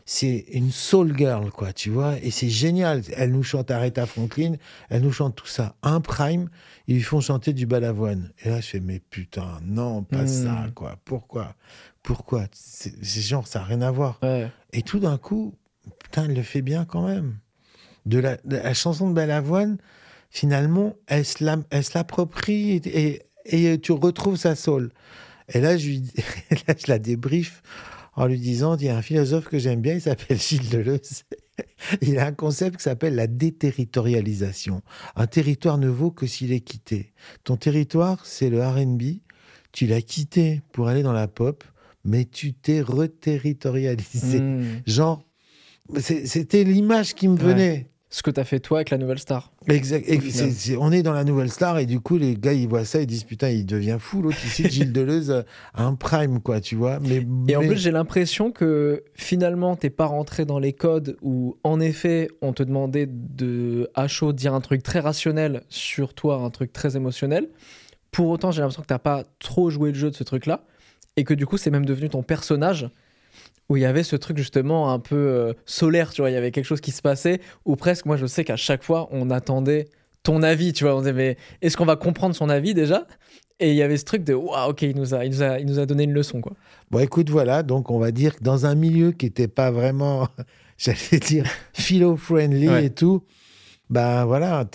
c'est 0.08 0.44
une 0.52 0.70
soul 0.70 1.18
girl, 1.18 1.50
quoi, 1.50 1.72
tu 1.72 1.90
vois, 1.90 2.14
et 2.22 2.30
c'est 2.30 2.48
génial. 2.48 3.02
Elle 3.16 3.32
nous 3.32 3.42
chante 3.42 3.72
Aretha 3.72 4.06
Franklin, 4.06 4.52
elle 4.88 5.02
nous 5.02 5.10
chante 5.10 5.34
tout 5.34 5.48
ça. 5.48 5.74
Un 5.82 6.00
prime, 6.00 6.48
ils 6.86 6.94
lui 6.94 7.02
font 7.02 7.20
chanter 7.20 7.52
du 7.52 7.66
balavoine. 7.66 8.30
Et 8.44 8.50
là, 8.50 8.60
je 8.60 8.68
fais, 8.68 8.78
mais 8.78 9.00
putain, 9.00 9.58
non, 9.64 10.04
pas 10.04 10.22
Mm. 10.22 10.28
ça, 10.28 10.66
quoi. 10.76 10.96
Pourquoi? 11.04 11.56
Pourquoi? 12.04 12.44
C'est 12.52 13.20
genre, 13.20 13.48
ça 13.48 13.58
n'a 13.58 13.64
rien 13.64 13.82
à 13.82 13.90
voir. 13.90 14.20
Ouais. 14.22 14.48
Et 14.72 14.82
tout 14.82 15.00
d'un 15.00 15.18
coup, 15.18 15.56
putain, 15.98 16.26
elle 16.26 16.34
le 16.36 16.42
fait 16.44 16.62
bien 16.62 16.84
quand 16.84 17.04
même. 17.04 17.38
De 18.04 18.20
la, 18.20 18.36
de 18.44 18.58
la 18.58 18.74
chanson 18.74 19.08
de 19.10 19.14
Balavoine, 19.14 19.76
finalement, 20.30 20.94
elle 21.08 21.24
se 21.24 21.42
la- 21.42 21.56
l'approprie 21.96 22.70
et, 22.76 23.06
et, 23.06 23.22
et 23.48 23.78
tu 23.78 23.92
retrouves 23.92 24.36
sa 24.36 24.54
soul. 24.54 24.92
Et 25.52 25.60
là, 25.60 25.76
je, 25.76 25.86
lui, 25.86 26.02
là, 26.68 26.74
je 26.76 26.86
la 26.88 26.98
débriefe 26.98 27.62
en 28.14 28.26
lui 28.26 28.38
disant, 28.38 28.76
il 28.76 28.86
y 28.86 28.88
a 28.88 28.96
un 28.96 29.02
philosophe 29.02 29.46
que 29.46 29.58
j'aime 29.58 29.80
bien, 29.80 29.94
il 29.94 30.00
s'appelle 30.00 30.38
Gilles 30.38 30.68
Deleuze. 30.70 31.24
Il 32.02 32.18
a 32.18 32.26
un 32.26 32.32
concept 32.32 32.76
qui 32.76 32.82
s'appelle 32.82 33.14
la 33.14 33.26
déterritorialisation. 33.26 34.82
Un 35.14 35.26
territoire 35.26 35.78
ne 35.78 35.88
vaut 35.88 36.10
que 36.10 36.26
s'il 36.26 36.52
est 36.52 36.60
quitté. 36.60 37.14
Ton 37.44 37.56
territoire, 37.56 38.26
c'est 38.26 38.50
le 38.50 38.62
R&B. 38.62 39.20
Tu 39.72 39.86
l'as 39.86 40.02
quitté 40.02 40.62
pour 40.72 40.88
aller 40.88 41.02
dans 41.02 41.14
la 41.14 41.28
pop, 41.28 41.64
mais 42.04 42.26
tu 42.26 42.52
t'es 42.52 42.82
reterritorialisé. 42.82 44.40
Hmm. 44.40 44.82
Genre, 44.86 45.22
c'était 45.98 46.64
l'image 46.64 47.14
qui 47.14 47.28
me 47.28 47.36
venait. 47.36 47.90
Ce 48.08 48.22
que 48.22 48.30
t'as 48.30 48.44
fait 48.44 48.60
toi 48.60 48.78
avec 48.78 48.90
la 48.90 48.98
nouvelle 48.98 49.18
star. 49.18 49.50
Exact. 49.66 50.06
On 50.78 50.92
est 50.92 51.02
dans 51.02 51.12
la 51.12 51.24
nouvelle 51.24 51.50
star 51.50 51.78
et 51.78 51.86
du 51.86 51.98
coup 51.98 52.16
les 52.18 52.36
gars 52.36 52.52
ils 52.52 52.68
voient 52.68 52.84
ça 52.84 53.00
ils 53.00 53.06
disent 53.06 53.24
putain 53.24 53.48
il 53.48 53.66
devient 53.66 53.96
fou 53.98 54.22
l'autre 54.22 54.38
ici 54.44 54.68
Gilles 54.70 54.92
Deleuze 54.92 55.30
euh, 55.32 55.42
a 55.74 55.84
un 55.84 55.94
prime 55.96 56.40
quoi 56.40 56.60
tu 56.60 56.76
vois 56.76 57.00
mais 57.00 57.26
Et 57.48 57.56
en 57.56 57.60
mais- 57.62 57.66
plus, 57.66 57.78
j'ai 57.78 57.90
l'impression 57.90 58.52
que 58.52 59.02
finalement, 59.14 59.74
t'es 59.74 59.90
pas 59.90 60.06
rentré 60.06 60.44
dans 60.44 60.60
les 60.60 60.72
codes 60.72 61.16
où, 61.20 61.56
en 61.64 61.80
effet, 61.80 62.28
on 62.42 62.52
te 62.52 62.62
demandait 62.62 63.08
de, 63.10 63.90
à 63.94 64.06
chaud, 64.06 64.32
dire 64.32 64.54
un 64.54 64.60
truc 64.60 64.84
très 64.84 65.00
rationnel 65.00 65.62
sur 65.68 66.14
toi, 66.14 66.36
un 66.36 66.50
truc 66.50 66.72
très 66.72 66.96
émotionnel. 66.96 67.48
Pour 68.12 68.28
autant, 68.28 68.52
j'ai 68.52 68.60
l'impression 68.60 68.82
que 68.82 68.86
t'as 68.86 68.98
pas 69.00 69.24
trop 69.40 69.68
joué 69.68 69.90
le 69.90 69.98
jeu 69.98 70.10
de 70.10 70.14
ce 70.14 70.22
truc-là. 70.24 70.64
Et 71.16 71.24
que 71.24 71.34
du 71.34 71.44
coup, 71.44 71.56
c'est 71.56 71.70
même 71.70 71.84
devenu 71.86 72.08
ton 72.08 72.22
personnage 72.22 72.88
où 73.68 73.76
il 73.76 73.82
y 73.82 73.84
avait 73.86 74.02
ce 74.04 74.16
truc 74.16 74.36
justement 74.38 74.92
un 74.92 74.98
peu 74.98 75.16
euh, 75.16 75.52
solaire, 75.64 76.12
tu 76.12 76.22
vois. 76.22 76.30
Il 76.30 76.34
y 76.34 76.36
avait 76.36 76.50
quelque 76.52 76.64
chose 76.66 76.80
qui 76.80 76.90
se 76.92 77.02
passait 77.02 77.40
où 77.64 77.76
presque, 77.76 78.06
moi, 78.06 78.16
je 78.16 78.26
sais 78.26 78.44
qu'à 78.44 78.56
chaque 78.56 78.82
fois, 78.84 79.08
on 79.10 79.30
attendait 79.30 79.88
ton 80.22 80.42
avis, 80.42 80.72
tu 80.72 80.84
vois. 80.84 80.94
On 80.96 81.00
disait, 81.00 81.12
mais 81.12 81.36
est-ce 81.62 81.76
qu'on 81.76 81.84
va 81.84 81.96
comprendre 81.96 82.34
son 82.34 82.48
avis 82.48 82.74
déjà? 82.74 83.06
Et 83.58 83.70
il 83.70 83.76
y 83.76 83.82
avait 83.82 83.96
ce 83.96 84.04
truc 84.04 84.22
de, 84.22 84.34
waouh, 84.34 84.70
ok, 84.70 84.82
il 84.82 84.94
nous, 84.96 85.14
a, 85.14 85.24
il, 85.24 85.30
nous 85.30 85.42
a, 85.42 85.58
il 85.58 85.66
nous 85.66 85.78
a 85.78 85.86
donné 85.86 86.04
une 86.04 86.12
leçon, 86.12 86.40
quoi. 86.42 86.52
bon 86.90 86.98
écoute 86.98 87.30
voilà 87.30 87.62
donc 87.62 87.90
on 87.90 87.98
va 87.98 88.10
dire 88.10 88.36
que 88.36 88.44
dans 88.44 88.66
un 88.66 88.74
milieu 88.74 89.12
qui 89.12 89.24
était 89.24 89.48
pas 89.48 89.70
vraiment 89.70 90.28
j'allais 90.78 91.18
dire 91.26 91.46
philo-friendly 91.72 92.68
Ouais. 92.68 92.84
et 92.86 92.90
tout 92.90 93.22
bah 93.88 94.24
voilà 94.26 94.66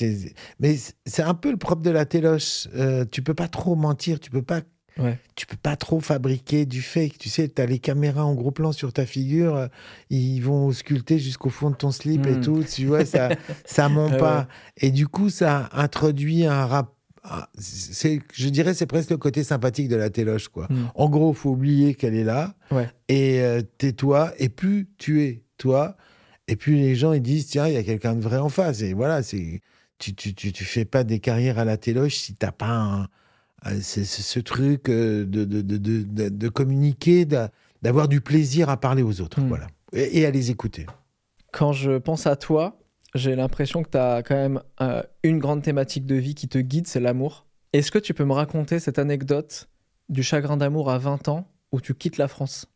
mais 0.60 0.76
c'est- 0.78 0.96
c'est 1.06 1.22
un 1.22 1.34
peu 1.36 1.52
le 1.52 1.58
propre 1.58 1.84
de 1.84 1.92
la 1.92 2.06
téloche 2.06 2.68
Euh, 2.76 3.06
tu 3.10 3.22
peux 3.22 3.34
pas 3.36 3.48
trop 3.48 3.76
mentir 3.76 4.20
tu 4.20 4.32
peux 4.32 4.42
pas 4.42 4.62
Ouais. 4.98 5.18
tu 5.36 5.46
peux 5.46 5.56
pas 5.58 5.76
trop 5.76 6.00
fabriquer 6.02 6.66
du 6.66 6.82
fake. 6.82 7.18
Tu 7.18 7.30
sais, 7.30 7.48
tu 7.50 7.62
as 7.62 7.66
les 7.66 7.80
caméras 7.80 8.26
en 8.26 8.34
gros 8.36 8.52
plan 8.52 8.72
sur 8.72 8.92
ta 8.94 9.06
figure, 9.06 9.56
euh, 9.56 9.68
ils 10.10 10.40
vont 10.42 10.72
sculpter 10.72 11.18
jusqu'au 11.20 11.50
fond 11.50 11.70
de 11.70 11.76
ton 11.76 11.92
slip 11.92 12.26
et 12.26 12.36
Mm. 12.36 12.42
tout. 12.42 12.64
Tu 12.64 12.86
vois, 12.86 13.06
ça, 13.06 13.30
ça 13.66 13.88
ment 13.90 14.10
pas. 14.10 14.40
ouais. 14.42 14.46
Et 14.88 14.92
du 14.92 15.08
coup, 15.08 15.30
ça 15.30 15.70
introduit 15.72 16.46
un 16.46 16.66
rap. 16.66 16.94
C'est, 17.58 18.20
je 18.34 18.50
dirais, 18.50 18.74
c'est 18.74 18.86
presque 18.88 19.12
le 19.12 19.18
côté 19.18 19.44
sympathique 19.44 19.88
de 19.88 19.96
la 19.96 20.10
téloche, 20.10 20.48
quoi. 20.50 20.68
Mm. 20.70 20.90
En 20.96 21.10
gros, 21.10 21.34
faut 21.34 21.52
oublier 21.52 21.94
qu'elle 21.96 22.16
est 22.16 22.24
là 22.24 22.56
Ouais. 22.72 22.90
et 23.10 23.42
euh, 23.42 23.62
tais-toi. 23.78 24.34
Et 24.40 24.50
plus 24.50 24.90
tu 24.98 25.24
es 25.24 25.44
toi, 25.58 25.96
et 26.48 26.56
plus 26.56 26.76
les 26.76 26.96
gens 26.96 27.14
ils 27.14 27.22
disent 27.22 27.48
tiens, 27.48 27.68
il 27.68 27.74
y 27.74 27.78
a 27.78 27.84
quelqu'un 27.84 28.16
de 28.16 28.22
vrai 28.22 28.38
en 28.38 28.50
face. 28.50 28.82
Et 28.82 28.94
voilà, 28.94 29.24
c'est 29.24 29.62
tu, 30.00 30.16
tu, 30.16 30.34
tu, 30.34 30.52
tu 30.52 30.64
fais 30.66 30.86
pas 30.86 31.04
des 31.04 31.20
carrières 31.20 31.60
à 31.60 31.66
la 31.66 31.78
téloche 31.78 32.16
si 32.16 32.34
t'as 32.34 32.52
pas 32.52 32.70
un- 32.70 33.08
c'est- 33.82 34.06
c'est 34.06 34.22
ce 34.22 34.40
truc 34.40 34.90
euh, 34.90 35.26
de, 35.26 35.44
de, 35.46 35.62
de, 35.62 36.30
de, 36.30 36.50
communiquer, 36.50 37.26
d'a- 37.26 37.52
d'avoir 37.82 38.08
du 38.08 38.22
plaisir 38.22 38.70
à 38.70 38.78
parler 38.78 39.04
aux 39.04 39.22
autres, 39.22 39.40
Mm. 39.42 39.48
voilà, 39.48 39.68
et, 39.94 40.20
et 40.20 40.26
à 40.26 40.32
les 40.32 40.52
écouter. 40.52 40.86
Quand 41.52 41.74
je 41.74 41.98
pense 41.98 42.28
à 42.28 42.36
toi, 42.36 42.80
j'ai 43.14 43.36
l'impression 43.36 43.84
que 43.84 43.90
tu 43.90 43.98
as 43.98 44.24
quand 44.24 44.36
même 44.36 44.62
euh, 44.82 45.04
une 45.24 45.40
grande 45.40 45.62
thématique 45.64 46.06
de 46.06 46.16
vie 46.16 46.34
qui 46.36 46.48
te 46.48 46.58
guide, 46.58 46.88
c'est 46.88 47.00
l'amour. 47.02 47.46
Est-ce 47.74 47.92
que 47.92 48.00
tu 48.00 48.14
peux 48.14 48.26
me 48.26 48.34
raconter 48.34 48.80
cette 48.80 49.00
anecdote 49.00 49.70
du 50.10 50.24
chagrin 50.24 50.58
d'amour 50.58 50.90
à 50.90 50.98
20 50.98 51.28
ans 51.30 51.48
où 51.72 51.82
tu 51.82 51.94
quittes 51.94 52.18
la 52.18 52.28
France? 52.28 52.68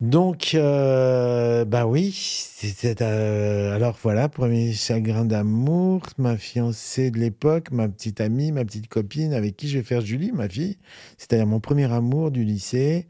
Donc, 0.00 0.50
euh, 0.54 1.64
bah 1.64 1.86
oui, 1.86 2.12
c'était 2.12 2.96
euh, 3.02 3.74
alors 3.74 3.96
voilà, 4.02 4.28
premier 4.28 4.74
chagrin 4.74 5.24
d'amour, 5.24 6.02
ma 6.18 6.36
fiancée 6.36 7.10
de 7.10 7.18
l'époque, 7.18 7.70
ma 7.70 7.88
petite 7.88 8.20
amie, 8.20 8.52
ma 8.52 8.64
petite 8.66 8.88
copine 8.88 9.32
avec 9.32 9.56
qui 9.56 9.68
je 9.68 9.78
vais 9.78 9.84
faire 9.84 10.02
Julie, 10.02 10.32
ma 10.32 10.48
fille. 10.50 10.76
C'est-à-dire 11.16 11.46
mon 11.46 11.60
premier 11.60 11.90
amour 11.90 12.30
du 12.30 12.44
lycée. 12.44 13.06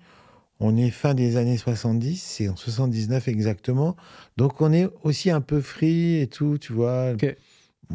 On 0.60 0.76
est 0.76 0.90
fin 0.90 1.14
des 1.14 1.36
années 1.36 1.56
70, 1.58 2.22
c'est 2.22 2.48
en 2.48 2.56
79 2.56 3.28
exactement. 3.28 3.96
Donc 4.36 4.60
on 4.60 4.72
est 4.72 4.88
aussi 5.02 5.30
un 5.30 5.40
peu 5.42 5.60
free 5.60 6.20
et 6.20 6.28
tout, 6.28 6.58
tu 6.58 6.72
vois. 6.72 7.14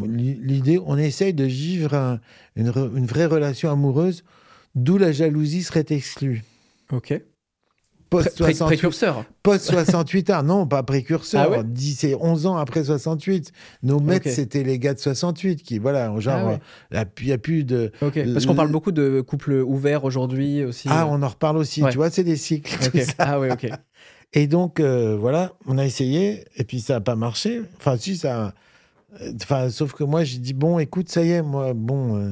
L'idée, 0.05 0.79
on 0.85 0.97
essaye 0.97 1.33
de 1.33 1.43
vivre 1.45 1.93
un- 1.95 2.19
une, 2.55 2.67
une 2.95 3.05
vraie 3.05 3.25
relation 3.25 3.71
amoureuse, 3.71 4.23
d'où 4.75 4.97
la 4.97 5.11
jalousie 5.11 5.63
serait 5.63 5.85
exclue. 5.89 6.43
Ok. 6.91 7.13
Post 8.11 8.27
Pré- 8.35 8.43
pré- 8.43 8.53
68 8.53 8.65
précurseur. 8.77 9.25
Post 9.41 9.65
68 9.71 10.29
ah 10.29 10.43
non, 10.43 10.67
pas 10.67 10.83
précurseur. 10.83 11.41
Ah 11.45 11.49
ouais 11.49 11.63
10 11.63 11.95
c'est 11.97 12.13
11 12.13 12.45
ans 12.45 12.57
après 12.57 12.83
68. 12.83 13.51
Nos 13.83 13.99
maîtres, 13.99 14.29
c'était 14.29 14.63
les 14.63 14.77
gars 14.77 14.93
de 14.93 14.99
68 14.99 15.63
qui, 15.63 15.79
voilà, 15.79 16.13
genre, 16.19 16.35
Ah 16.37 16.45
ouais. 16.47 16.59
euh, 16.95 17.05
il 17.21 17.25
n'y 17.27 17.31
a 17.31 17.37
plus 17.39 17.63
de. 17.63 17.91
Parce 17.99 18.45
qu'on 18.45 18.53
parle 18.53 18.69
beaucoup 18.71 18.91
de 18.91 19.21
couples 19.21 19.53
ouverts 19.65 20.03
aujourd'hui 20.03 20.63
aussi. 20.65 20.87
Ah, 20.91 21.07
on 21.09 21.23
en 21.23 21.27
reparle 21.29 21.57
aussi. 21.57 21.81
Ouais. 21.81 21.89
Tu 21.89 21.97
vois, 21.97 22.09
c'est 22.11 22.23
des 22.25 22.35
cycles. 22.35 22.77
tout 22.79 22.95
Ok. 22.97 23.01
ça. 23.03 23.13
Ah 23.17 23.39
ouais, 23.39 23.51
ok. 23.51 23.67
Et 24.33 24.47
donc, 24.47 24.79
euh, 24.79 25.17
voilà, 25.19 25.53
on 25.65 25.77
a 25.77 25.85
essayé, 25.85 26.45
et 26.55 26.63
puis 26.63 26.79
ça 26.79 26.93
n'a 26.93 27.01
pas 27.01 27.15
marché. 27.17 27.63
Enfin, 27.77 27.97
si, 27.97 28.15
ça. 28.17 28.53
euh, 29.21 29.31
Enfin, 29.41 29.69
sauf 29.69 29.91
que 29.93 30.03
moi, 30.05 30.23
j'ai 30.23 30.37
dit, 30.37 30.53
bon, 30.53 30.79
écoute, 30.79 31.09
ça 31.09 31.21
y 31.23 31.31
est, 31.31 31.41
moi, 31.41 31.73
bon, 31.73 32.15
euh, 32.17 32.31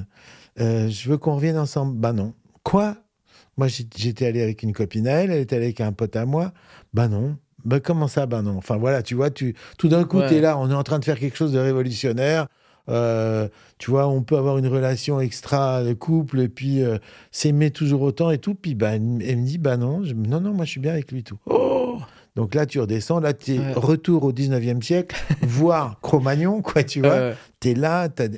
euh, 0.61 0.89
je 0.89 1.09
veux 1.09 1.17
qu'on 1.17 1.35
revienne 1.35 1.57
ensemble. 1.57 1.97
Bah 1.97 2.13
non. 2.13 2.33
Quoi? 2.63 2.95
Moi, 3.59 3.67
j'étais 3.67 4.25
allé 4.25 4.41
avec 4.41 4.63
une 4.63 4.71
copine 4.71 5.05
à 5.05 5.11
elle, 5.11 5.31
elle 5.31 5.41
était 5.41 5.57
allée 5.57 5.65
avec 5.65 5.81
un 5.81 5.91
pote 5.91 6.15
à 6.15 6.25
moi. 6.25 6.53
Bah 6.93 7.09
non. 7.09 7.35
Bah 7.65 7.81
comment 7.81 8.07
ça 8.07 8.25
Bah 8.25 8.41
non? 8.41 8.55
Enfin, 8.57 8.77
voilà, 8.77 9.03
tu 9.03 9.15
vois, 9.15 9.29
tu, 9.31 9.53
tout 9.77 9.89
d'un 9.89 10.05
coup, 10.05 10.19
Ouais. 10.19 10.29
tu 10.29 10.35
es 10.35 10.39
là, 10.41 10.57
on 10.57 10.71
est 10.71 10.73
en 10.73 10.83
train 10.83 10.97
de 10.97 11.03
faire 11.03 11.19
quelque 11.19 11.35
chose 11.35 11.51
de 11.51 11.59
révolutionnaire. 11.59 12.47
Euh, 12.87 13.49
tu 13.77 13.91
vois, 13.91 14.07
on 14.07 14.23
peut 14.23 14.37
avoir 14.37 14.57
une 14.57 14.67
relation 14.67 15.19
extra 15.19 15.83
de 15.83 15.91
couple 15.93 16.39
et 16.39 16.47
puis 16.47 16.81
euh, 16.81 16.97
s'aimer 17.31 17.69
toujours 17.69 18.01
autant 18.01 18.31
et 18.31 18.37
tout. 18.37 18.55
Puis 18.55 18.75
bah, 18.75 18.91
elle 18.95 19.01
me 19.01 19.45
dit, 19.45 19.57
bah 19.57 19.75
non, 19.75 20.03
je- 20.05 20.13
non, 20.13 20.39
non, 20.39 20.53
moi 20.53 20.63
je 20.63 20.71
suis 20.71 20.79
bien 20.79 20.93
avec 20.93 21.11
lui 21.11 21.23
tout. 21.23 21.37
Oh 21.45 21.97
Donc 22.37 22.55
là, 22.55 22.65
tu 22.65 22.79
redescends, 22.79 23.19
là, 23.19 23.33
tu 23.33 23.55
es 23.55 23.59
Ouais. 23.59 23.73
retour 23.75 24.23
au 24.23 24.31
19e 24.31 24.81
siècle, 24.81 25.13
voire 25.41 25.99
Cro-Magnon, 26.01 26.61
quoi, 26.61 26.83
tu 26.83 27.01
vois. 27.01 27.09
Euh, 27.11 27.33
Tu 27.59 27.71
es 27.71 27.73
là, 27.75 28.07
t'as- 28.07 28.29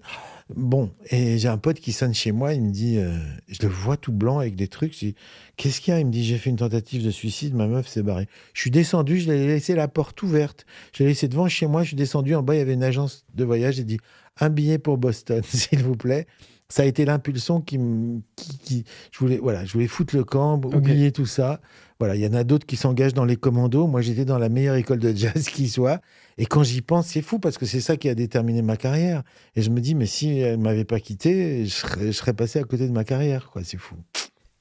Bon, 0.55 0.91
et 1.09 1.37
j'ai 1.37 1.47
un 1.47 1.57
pote 1.57 1.79
qui 1.79 1.91
sonne 1.91 2.13
chez 2.13 2.31
moi, 2.31 2.53
il 2.53 2.61
me 2.63 2.71
dit, 2.71 2.97
euh, 2.97 3.17
je 3.47 3.61
le 3.61 3.67
vois 3.69 3.97
tout 3.97 4.11
blanc 4.11 4.39
avec 4.39 4.55
des 4.55 4.67
trucs. 4.67 4.93
Je 4.93 4.99
dis, 4.99 5.15
qu'est-ce 5.57 5.81
qu'il 5.81 5.93
y 5.93 5.97
a? 5.97 5.99
Il 5.99 6.05
me 6.07 6.11
dit, 6.11 6.23
j'ai 6.23 6.37
fait 6.37 6.49
une 6.49 6.55
tentative 6.57 7.03
de 7.03 7.11
suicide, 7.11 7.53
ma 7.55 7.67
meuf 7.67 7.87
s'est 7.87 8.03
barrée. 8.03 8.27
Je 8.53 8.61
suis 8.61 8.71
descendu, 8.71 9.19
je 9.19 9.31
l'ai 9.31 9.47
laissé 9.47 9.75
la 9.75 9.87
porte 9.87 10.21
ouverte. 10.23 10.65
Je 10.93 11.03
l'ai 11.03 11.09
laissé 11.09 11.27
devant 11.27 11.47
chez 11.47 11.67
moi, 11.67 11.83
je 11.83 11.89
suis 11.89 11.95
descendu 11.97 12.35
en 12.35 12.43
bas, 12.43 12.55
il 12.55 12.59
y 12.59 12.61
avait 12.61 12.73
une 12.73 12.83
agence 12.83 13.25
de 13.35 13.43
voyage. 13.43 13.75
J'ai 13.75 13.83
dit, 13.83 13.99
un 14.39 14.49
billet 14.49 14.77
pour 14.77 14.97
Boston, 14.97 15.41
s'il 15.47 15.83
vous 15.83 15.95
plaît. 15.95 16.27
Ça 16.69 16.83
a 16.83 16.85
été 16.85 17.03
l'impulsion 17.03 17.59
qui, 17.59 17.77
me- 17.77 18.21
qui, 18.37 18.57
qui- 18.59 18.83
je 19.11 19.19
voulais, 19.19 19.37
voilà, 19.37 19.65
je 19.65 19.73
voulais 19.73 19.87
foutre 19.87 20.15
le 20.15 20.23
camp, 20.23 20.63
oublier 20.63 21.11
tout 21.11 21.25
ça. 21.25 21.59
Voilà, 21.99 22.15
il 22.15 22.21
y 22.21 22.27
en 22.27 22.33
a 22.33 22.43
d'autres 22.45 22.65
qui 22.65 22.77
s'engagent 22.77 23.13
dans 23.13 23.25
les 23.25 23.35
commandos. 23.35 23.87
Moi, 23.87 24.01
j'étais 24.01 24.23
dans 24.25 24.37
la 24.39 24.47
meilleure 24.49 24.75
école 24.75 24.99
de 24.99 25.11
jazz 25.15 25.49
qui 25.49 25.67
soit. 25.67 26.01
Et 26.37 26.45
quand 26.45 26.63
j'y 26.63 26.81
pense, 26.81 27.07
c'est 27.07 27.21
fou 27.21 27.39
parce 27.39 27.57
que 27.57 27.65
c'est 27.65 27.81
ça 27.81 27.97
qui 27.97 28.09
a 28.09 28.15
déterminé 28.15 28.61
ma 28.61 28.77
carrière. 28.77 29.23
Et 29.55 29.61
je 29.61 29.69
me 29.69 29.79
dis, 29.81 29.95
mais 29.95 30.05
si 30.05 30.39
elle 30.39 30.57
m'avait 30.59 30.85
pas 30.85 30.99
quitté, 30.99 31.65
je 31.65 31.69
serais, 31.73 32.05
je 32.07 32.11
serais 32.11 32.33
passé 32.33 32.59
à 32.59 32.63
côté 32.63 32.87
de 32.87 32.93
ma 32.93 33.03
carrière, 33.03 33.49
quoi. 33.51 33.63
C'est 33.63 33.77
fou. 33.77 33.95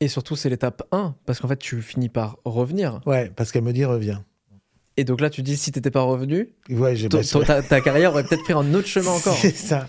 Et 0.01 0.09
surtout, 0.09 0.35
c'est 0.37 0.49
l'étape 0.51 0.83
1, 0.93 1.15
parce 1.27 1.41
qu'en 1.41 1.49
fait, 1.49 1.59
tu 1.59 1.81
finis 1.83 2.09
par 2.09 2.39
revenir. 2.45 3.01
Ouais, 3.07 3.31
parce 3.37 3.53
qu'elle 3.53 3.63
me 3.63 3.73
dit, 3.73 3.85
reviens. 3.85 4.25
Et 4.97 5.05
donc 5.05 5.21
là, 5.21 5.31
tu 5.31 5.43
dis, 5.43 5.57
si 5.57 5.73
t'étais 5.73 5.91
pas 5.91 6.03
revenu, 6.03 6.51
Ouais, 6.69 6.95
ta, 7.47 7.63
ta 7.63 7.81
carrière 7.81 8.13
aurait 8.13 8.25
peut-être 8.25 8.43
pris 8.43 8.53
un 8.53 8.75
autre 8.75 8.89
chemin 8.89 9.11
encore. 9.13 9.37
C'est 9.41 9.55
ça. 9.57 9.89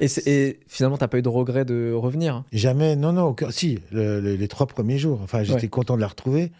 Et, 0.00 0.06
et 0.26 0.60
finalement, 0.66 0.98
t'as 0.98 1.06
pas 1.08 1.18
eu 1.18 1.22
de 1.22 1.28
regret 1.28 1.64
de 1.64 1.92
revenir. 1.92 2.44
Jamais, 2.52 2.96
non, 2.96 3.12
non, 3.12 3.26
aucun- 3.28 3.50
si, 3.50 3.78
le- 3.92 4.20
le- 4.20 4.34
les 4.34 4.48
trois 4.48 4.66
premiers 4.66 4.98
jours. 4.98 5.20
Enfin, 5.22 5.42
j'étais 5.44 5.62
Ouais. 5.62 5.68
content 5.68 5.94
de 5.96 6.00
la 6.00 6.08
retrouver. 6.08 6.50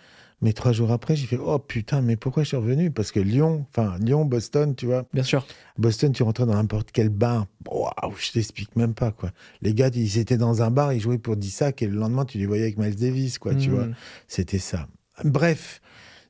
Mais 0.43 0.53
trois 0.53 0.73
jours 0.73 0.91
après, 0.91 1.17
j'ai 1.17 1.26
fait, 1.26 1.38
oh 1.38 1.59
putain, 1.59 2.03
mais 2.03 2.17
pourquoi 2.17 2.43
je 2.43 2.49
suis 2.49 2.57
revenu? 2.57 2.91
Parce 2.91 3.12
que 3.12 3.21
Lyon, 3.21 3.67
enfin, 3.71 3.97
Lyon, 3.99 4.25
Boston, 4.26 4.75
tu 4.75 4.85
vois. 4.87 5.07
Bien 5.14 5.23
sûr. 5.23 5.47
Boston, 5.79 6.12
tu 6.12 6.23
rentrais 6.23 6.45
dans 6.45 6.55
n'importe 6.55 6.91
quel 6.93 7.09
bar. 7.09 7.47
Waouh, 7.71 8.14
je 8.19 8.33
t'explique 8.33 8.76
même 8.76 8.95
pas, 8.95 9.11
quoi. 9.11 9.31
Les 9.62 9.73
gars, 9.75 9.88
ils 9.95 10.19
étaient 10.19 10.37
dans 10.37 10.62
un 10.62 10.71
bar, 10.71 10.93
ils 10.93 11.00
jouaient 11.00 11.19
pour 11.19 11.37
10 11.37 11.50
sacs 11.50 11.81
et 11.83 11.87
le 11.87 11.97
lendemain, 11.97 12.25
tu 12.25 12.37
les 12.38 12.47
voyais 12.47 12.64
avec 12.64 12.76
Miles 12.79 12.97
Davis, 12.97 13.38
quoi, 13.38 13.55
tu 13.55 13.71
Hmm. 13.71 13.75
vois. 13.75 13.87
C'était 14.29 14.59
ça. 14.59 14.87
Bref, 15.25 15.81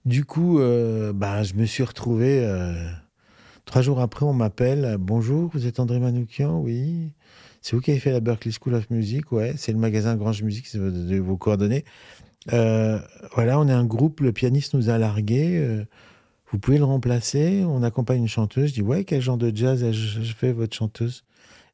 du 0.05 0.25
coup, 0.25 0.61
euh, 0.61 1.13
bah, 1.13 1.43
je 1.43 1.55
me 1.55 1.65
suis 1.65 1.83
retrouvé. 1.83 2.41
euh, 2.45 2.75
trois 3.65 3.83
jours 3.83 4.01
après, 4.01 4.25
on 4.27 4.33
m'appelle. 4.35 4.97
Bonjour, 5.01 5.51
vous 5.55 5.67
êtes 5.67 5.81
André 5.81 5.99
Manoukian? 5.99 6.61
Oui. 6.61 7.13
C'est 7.63 7.75
vous 7.75 7.81
qui 7.81 7.91
avez 7.93 8.01
fait 8.01 8.13
la 8.13 8.21
Berkeley 8.21 8.53
School 8.53 8.75
of 8.75 8.91
Music? 8.91 9.33
Ouais, 9.33 9.55
c'est 9.57 9.73
le 9.73 9.79
magasin 9.79 10.15
Grange 10.17 10.43
Music, 10.43 10.67
c'est 10.67 10.79
de 10.79 11.19
vos 11.19 11.39
coordonnées. 11.39 11.85
Euh, 12.53 12.99
voilà, 13.35 13.59
on 13.59 13.69
est 13.69 13.73
un 13.73 13.85
groupe, 13.85 14.21
le 14.21 14.33
pianiste 14.33 14.75
nous 14.75 14.91
a 14.91 14.99
largué. 14.99 15.57
euh, 15.59 15.85
vous 16.53 16.59
pouvez 16.59 16.79
le 16.79 16.85
remplacer 16.85 17.65
On 17.67 17.83
accompagne 17.83 18.21
une 18.21 18.29
chanteuse. 18.29 18.69
Je 18.71 18.75
dis 18.75 18.83
Ouais, 18.83 19.05
quel 19.05 19.21
genre 19.23 19.39
de 19.39 19.51
jazz 19.55 19.85
je, 19.91 20.23
je 20.23 20.35
fais, 20.35 20.53
votre 20.53 20.77
chanteuse 20.77 21.25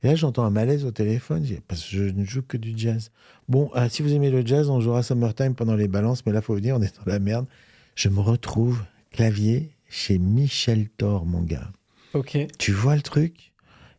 Et 0.03 0.09
là, 0.09 0.15
j'entends 0.15 0.45
un 0.45 0.51
malaise 0.51 0.85
au 0.85 0.91
téléphone. 0.91 1.43
Je 1.45 1.55
dis, 1.55 1.61
Parce 1.69 1.83
que 1.83 1.89
je 1.91 2.03
ne 2.05 2.25
joue 2.25 2.43
que 2.43 2.57
du 2.57 2.73
jazz. 2.77 3.11
Bon, 3.49 3.71
euh, 3.77 3.89
si 3.89 4.03
vous 4.03 4.13
aimez 4.15 4.31
le 4.31 4.47
jazz, 4.47 4.71
on 4.71 4.81
jouera 4.81 5.03
Summertime 5.03 5.55
pendant 5.55 5.75
les 5.75 5.89
balances, 5.89 6.25
mais 6.25 6.33
là, 6.33 6.41
faut 6.41 6.55
venir, 6.55 6.77
on 6.77 6.83
est 6.83 6.95
dans 6.97 7.11
la 7.11 7.19
merde. 7.19 7.47
Je 7.97 8.09
me 8.09 8.21
retrouve 8.21 8.83
clavier 9.11 9.71
chez 9.89 10.19
Michel 10.19 10.89
Thor, 10.97 11.27
mon 11.27 11.43
gars. 11.43 11.69
Ok. 12.15 12.39
Tu 12.59 12.73
vois 12.73 12.95
le 12.97 13.03
truc? 13.03 13.53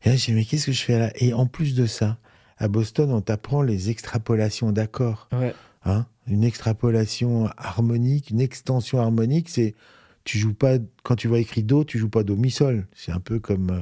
Et 0.03 0.09
là, 0.09 0.15
je 0.15 0.25
dis, 0.25 0.31
mais 0.33 0.45
qu'est-ce 0.45 0.67
que 0.67 0.71
je 0.71 0.81
fais 0.83 0.97
là? 0.97 1.11
Et 1.15 1.33
en 1.33 1.45
plus 1.45 1.75
de 1.75 1.85
ça, 1.85 2.17
à 2.57 2.67
Boston, 2.69 3.11
on 3.11 3.21
t'apprend 3.21 3.61
les 3.61 3.89
extrapolations 3.89 4.71
d'accords. 4.71 5.27
Ouais. 5.33 5.53
Hein 5.83 6.05
une 6.27 6.43
extrapolation 6.43 7.49
harmonique, 7.57 8.29
une 8.29 8.41
extension 8.41 8.99
harmonique, 8.99 9.49
c'est 9.49 9.75
tu 10.23 10.37
joues 10.37 10.53
pas 10.53 10.77
quand 11.03 11.15
tu 11.15 11.27
vois 11.27 11.39
écrit 11.39 11.63
do, 11.63 11.83
tu 11.83 11.97
joues 11.97 12.09
pas 12.09 12.23
do 12.23 12.35
mi 12.35 12.51
sol. 12.51 12.87
C'est 12.95 13.11
un 13.11 13.19
peu 13.19 13.39
comme 13.39 13.71
euh, 13.71 13.81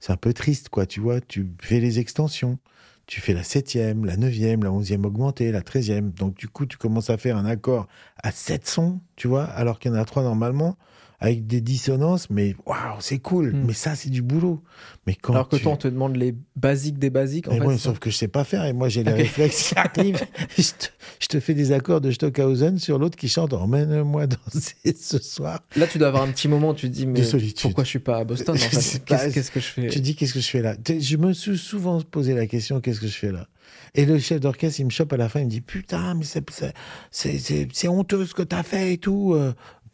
c'est 0.00 0.12
un 0.12 0.16
peu 0.16 0.32
triste 0.32 0.68
quoi, 0.68 0.86
tu 0.86 1.00
vois. 1.00 1.20
Tu 1.20 1.50
fais 1.60 1.80
les 1.80 1.98
extensions, 1.98 2.58
tu 3.06 3.20
fais 3.20 3.32
la 3.34 3.42
septième, 3.42 4.04
la 4.04 4.16
neuvième, 4.16 4.62
la 4.62 4.72
onzième 4.72 5.04
augmentée, 5.04 5.52
la 5.52 5.62
treizième. 5.62 6.10
Donc 6.12 6.36
du 6.36 6.48
coup, 6.48 6.66
tu 6.66 6.76
commences 6.76 7.10
à 7.10 7.16
faire 7.18 7.36
un 7.36 7.46
accord 7.46 7.88
à 8.22 8.30
sept 8.30 8.66
sons, 8.66 9.00
tu 9.16 9.28
vois, 9.28 9.44
alors 9.44 9.78
qu'il 9.78 9.90
y 9.92 9.94
en 9.94 9.98
a 9.98 10.04
trois 10.04 10.22
normalement 10.22 10.76
avec 11.20 11.46
des 11.46 11.60
dissonances. 11.60 12.28
Mais 12.30 12.54
waouh, 12.66 12.96
c'est 13.00 13.18
cool. 13.18 13.52
Mm. 13.52 13.64
Mais 13.66 13.72
ça, 13.72 13.94
c'est 13.94 14.10
du 14.10 14.22
boulot. 14.22 14.62
Mais 15.06 15.14
quand 15.14 15.34
Alors 15.34 15.48
que 15.48 15.56
tu- 15.56 15.62
toi, 15.62 15.72
on 15.72 15.76
te 15.76 15.88
demande 15.88 16.16
les 16.16 16.34
basiques 16.56 16.98
des 16.98 17.10
basiques. 17.10 17.48
En 17.48 17.52
et 17.52 17.58
fait, 17.58 17.64
moi, 17.64 17.78
sauf 17.78 17.98
que 17.98 18.10
je 18.10 18.16
sais 18.16 18.28
pas 18.28 18.44
faire. 18.44 18.64
Et 18.64 18.72
moi, 18.72 18.88
j'ai 18.88 19.04
les 19.04 19.12
Ok. 19.12 19.18
réflexes 19.18 19.68
qui 19.68 19.74
arrivent. 19.78 20.20
je, 20.56 20.62
te, 20.62 20.86
je 21.20 21.26
te 21.28 21.40
fais 21.40 21.54
des 21.54 21.72
accords 21.72 22.00
de 22.00 22.10
Stockhausen 22.10 22.78
sur 22.78 22.98
l'autre 22.98 23.16
qui 23.16 23.28
chante 23.28 23.52
Emmène-moi 23.52 24.26
danser 24.26 24.74
ce 25.00 25.18
soir. 25.18 25.60
Là, 25.76 25.86
tu 25.86 25.98
dois 25.98 26.08
avoir 26.08 26.22
un 26.24 26.30
petit 26.32 26.48
moment 26.48 26.70
où 26.70 26.74
tu 26.74 26.88
te 26.88 26.94
dis, 26.94 27.06
mais 27.06 27.22
pourquoi 27.60 27.84
je 27.84 27.88
suis 27.90 27.98
pas 27.98 28.18
à 28.18 28.24
Boston 28.24 28.54
en 28.54 28.58
fait 28.58 29.04
Qu'est-ce 29.04 29.50
que 29.50 29.60
je 29.60 29.66
fais 29.66 29.88
Tu 29.88 30.00
dis 30.00 30.14
Qu'est-ce 30.16 30.34
que 30.34 30.40
je 30.40 30.48
fais 30.48 30.62
là 30.62 30.74
Je 30.86 31.16
me 31.16 31.32
suis 31.32 31.58
souvent 31.58 32.00
posé 32.00 32.34
la 32.34 32.46
question 32.46 32.80
Qu'est-ce 32.80 33.00
que 33.00 33.06
je 33.06 33.16
fais 33.16 33.32
là 33.32 33.46
Et 33.94 34.04
le 34.06 34.18
chef 34.18 34.40
d'orchestre, 34.40 34.80
il 34.80 34.84
me 34.86 34.90
chope 34.90 35.12
à 35.12 35.16
la 35.16 35.28
fin. 35.28 35.40
Il 35.40 35.46
me 35.46 35.50
dit 35.50 35.60
Putain, 35.60 36.14
mais 36.14 36.24
c'est- 36.24 37.88
honteux 37.88 38.26
ce 38.26 38.34
que 38.34 38.42
t'as 38.42 38.62
fait 38.62 38.94
et 38.94 38.98
tout. 38.98 39.36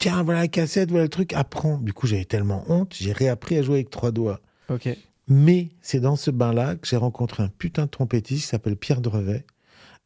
Tiens, 0.01 0.23
voilà 0.25 0.41
la 0.41 0.49
cassette, 0.49 0.89
voilà 0.91 1.05
le 1.05 1.09
truc. 1.09 1.33
Apprends. 1.35 1.79
Du 1.79 1.93
coup, 1.93 2.07
j'avais 2.09 2.25
tellement 2.25 2.65
honte. 2.69 2.97
J'ai 2.99 3.13
réappris 3.13 3.57
à 3.59 3.63
jouer 3.63 3.77
avec 3.77 3.91
trois 3.91 4.11
doigts. 4.11 4.41
Ok. 4.69 4.89
Mais 5.29 5.69
c'est 5.81 6.01
dans 6.01 6.17
ce 6.17 6.31
bain-là 6.33 6.75
que 6.75 6.89
j'ai 6.89 6.97
rencontré 6.97 7.43
un 7.45 7.49
putain 7.49 7.85
de 7.85 7.91
trompettiste 7.91 8.43
qui 8.43 8.49
s'appelle 8.49 8.77
Pierre 8.77 9.01
Drevet. 9.01 9.45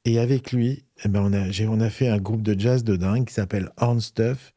Et 0.05 0.19
avec 0.19 0.53
lui, 0.53 0.85
eh 1.05 1.09
ben 1.09 1.23
on, 1.23 1.33
a, 1.33 1.67
on 1.69 1.81
a 1.81 1.89
fait 1.89 2.09
un 2.09 2.19
groupe 2.19 2.43
de 2.43 2.59
jazz 2.61 2.85
de 2.85 2.97
dingue 2.97 3.25
qui 3.27 3.33
s'appelle 3.33 3.71
Horn 3.79 4.01
Stuff. 4.01 4.53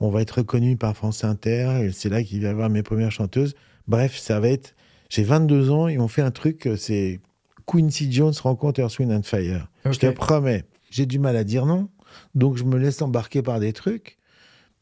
On 0.00 0.08
va 0.10 0.22
être 0.22 0.38
reconnu 0.38 0.76
par 0.76 0.96
France 0.96 1.22
Inter. 1.24 1.90
C'est 1.92 2.08
là 2.08 2.22
qu'il 2.22 2.40
va 2.40 2.48
y 2.48 2.50
avoir 2.50 2.70
mes 2.70 2.82
premières 2.82 3.12
chanteuses. 3.12 3.54
Bref, 3.88 4.16
ça 4.16 4.40
va 4.40 4.48
être. 4.48 4.74
J'ai 5.10 5.22
22 5.24 5.70
ans 5.70 5.88
et 5.88 5.98
on 5.98 6.08
fait 6.08 6.22
un 6.22 6.30
truc. 6.30 6.66
euh, 6.66 6.76
C'est 6.76 7.20
Quincy 7.66 8.10
Jones 8.12 8.32
rencontre 8.42 8.80
Earth, 8.80 8.98
Wind 8.98 9.12
and 9.12 9.22
Fire. 9.24 9.68
Je 9.84 9.98
te 9.98 10.06
promets, 10.14 10.64
j'ai 10.90 11.04
du 11.06 11.18
mal 11.18 11.36
à 11.36 11.44
dire 11.44 11.66
non. 11.66 11.88
Donc 12.34 12.56
je 12.56 12.64
me 12.64 12.78
laisse 12.78 13.02
embarquer 13.02 13.42
par 13.42 13.60
des 13.60 13.72
trucs. 13.72 14.16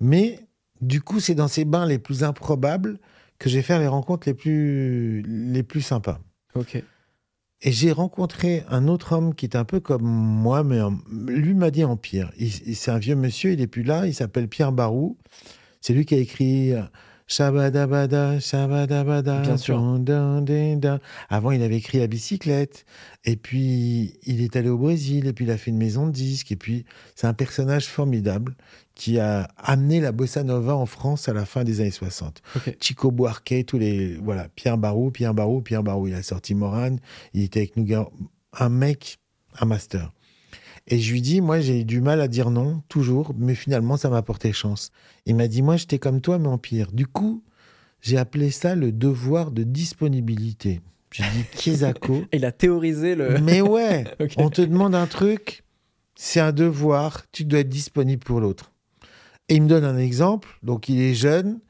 Mais 0.01 0.41
du 0.81 1.01
coup, 1.01 1.21
c'est 1.21 1.35
dans 1.35 1.49
ces 1.49 1.65
bains 1.65 1.87
les 1.87 1.99
plus 1.99 2.25
improbables 2.25 2.99
que 3.39 3.49
je 3.49 3.57
vais 3.57 3.63
faire 3.63 3.79
les 3.81 3.87
rencontres 3.89 4.29
les 4.29 4.35
plus, 4.35 5.23
les 5.23 5.63
plus 5.63 5.81
sympas. 5.83 6.21
Ok. 6.55 6.83
Et 7.67 7.73
j'ai 7.73 7.93
rencontré 7.93 8.63
un 8.69 8.89
autre 8.89 9.13
homme 9.13 9.35
qui 9.35 9.47
est 9.47 9.57
un 9.57 9.65
peu 9.65 9.81
comme 9.81 10.03
moi, 10.05 10.63
mais 10.65 10.81
en- 10.81 10.99
lui 11.27 11.55
m'a 11.55 11.71
dit 11.71 11.85
en 11.85 11.97
pire. 11.97 12.31
C'est 12.75 12.91
un 12.91 12.99
vieux 12.99 13.17
monsieur, 13.17 13.53
il 13.53 13.61
est 13.61 13.67
plus 13.67 13.83
là, 13.85 14.07
il 14.07 14.15
s'appelle 14.15 14.49
Pierre 14.49 14.73
Barou. 14.73 15.17
C'est 15.81 15.95
lui 15.95 16.05
qui 16.05 16.15
a 16.15 16.19
écrit 16.19 16.73
Shabadabada, 17.27 18.39
Shabadabada. 18.39 19.41
Bien 19.41 19.57
sûr. 19.57 19.81
dun, 19.81 19.99
dun, 19.99 20.43
dun, 20.43 20.77
dun. 20.77 21.01
Avant, 21.29 21.53
il 21.53 21.63
avait 21.63 21.77
écrit 21.77 22.03
à 22.03 22.07
bicyclette. 22.07 22.85
Et 23.25 23.37
puis, 23.37 24.19
il 24.25 24.43
est 24.43 24.57
allé 24.57 24.69
au 24.69 24.77
Brésil. 24.77 25.27
Et 25.27 25.33
puis, 25.33 25.47
il 25.47 25.51
a 25.51 25.57
fait 25.57 25.71
une 25.71 25.79
maison 25.79 26.07
de 26.07 26.13
disques. 26.13 26.53
Et 26.53 26.57
puis, 26.57 26.85
c'est 27.15 27.27
un 27.27 27.33
personnage 27.33 27.87
formidable 27.87 28.55
qui 28.95 29.19
a 29.19 29.49
amené 29.57 30.01
la 30.01 30.13
bossa 30.13 30.43
nova 30.43 30.77
en 30.77 30.87
France 30.87 31.29
à 31.29 31.33
la 31.33 31.47
fin 31.47 31.65
des 31.65 31.81
années 31.81 31.91
60. 31.91 32.43
Ok. 32.57 32.77
Chico 32.81 33.11
Buarque, 33.11 33.65
tous 33.67 33.79
les. 33.79 34.17
Voilà, 34.17 34.49
Pierre 34.55 34.79
Barou, 34.79 35.11
Pierre 35.11 35.35
Barou, 35.35 35.63
Pierre 35.63 35.83
Barou. 35.83 36.09
Il 36.09 36.15
a 36.15 36.23
sorti 36.23 36.55
Morane, 36.55 37.01
il 37.33 37.43
était 37.43 37.61
avec 37.61 37.77
nous, 37.77 37.87
un 38.53 38.69
mec, 38.69 39.19
un 39.59 39.67
master. 39.67 40.13
Et 40.87 40.99
je 40.99 41.13
lui 41.13 41.23
dis, 41.23 41.41
moi, 41.41 41.61
j'ai 41.61 41.81
eu 41.81 41.85
du 41.85 42.01
mal 42.01 42.21
à 42.21 42.29
dire 42.29 42.51
non, 42.51 42.83
toujours, 42.89 43.33
mais 43.39 43.55
finalement, 43.55 43.97
ça 43.97 44.11
m'a 44.11 44.23
porté 44.23 44.53
chance. 44.53 44.91
Il 45.25 45.35
m'a 45.37 45.49
dit, 45.49 45.63
moi, 45.63 45.77
j'étais 45.77 45.99
comme 45.99 46.21
toi, 46.21 46.39
mais 46.39 46.49
en 46.49 46.59
pire. 46.59 46.93
Du 46.93 47.07
coup, 47.07 47.43
j'ai 48.01 48.19
appelé 48.19 48.51
ça 48.51 48.75
le 48.75 48.93
devoir 48.93 49.51
de 49.51 49.63
disponibilité. 49.63 50.83
J'ai 51.11 51.23
dit, 51.23 51.45
Kiesako. 51.57 52.25
Et 52.33 52.37
il 52.37 52.45
a 52.45 52.53
théorisé 52.53 53.15
le. 53.15 53.39
mais 53.43 53.63
ouais, 53.63 54.05
on 54.37 54.51
te 54.51 54.61
demande 54.61 54.95
un 54.95 55.07
truc, 55.07 55.65
c'est 56.17 56.41
un 56.41 56.53
devoir, 56.53 57.23
tu 57.33 57.45
dois 57.45 57.61
être 57.61 57.69
disponible 57.69 58.23
pour 58.23 58.41
l'autre. 58.41 58.73
Et 59.49 59.57
il 59.57 59.63
me 59.63 59.69
donne 59.69 59.85
un 59.85 59.99
exemple. 59.99 60.49
Donc, 60.63 60.91
il 60.91 61.01
est 61.01 61.15
jeune, 61.15 61.61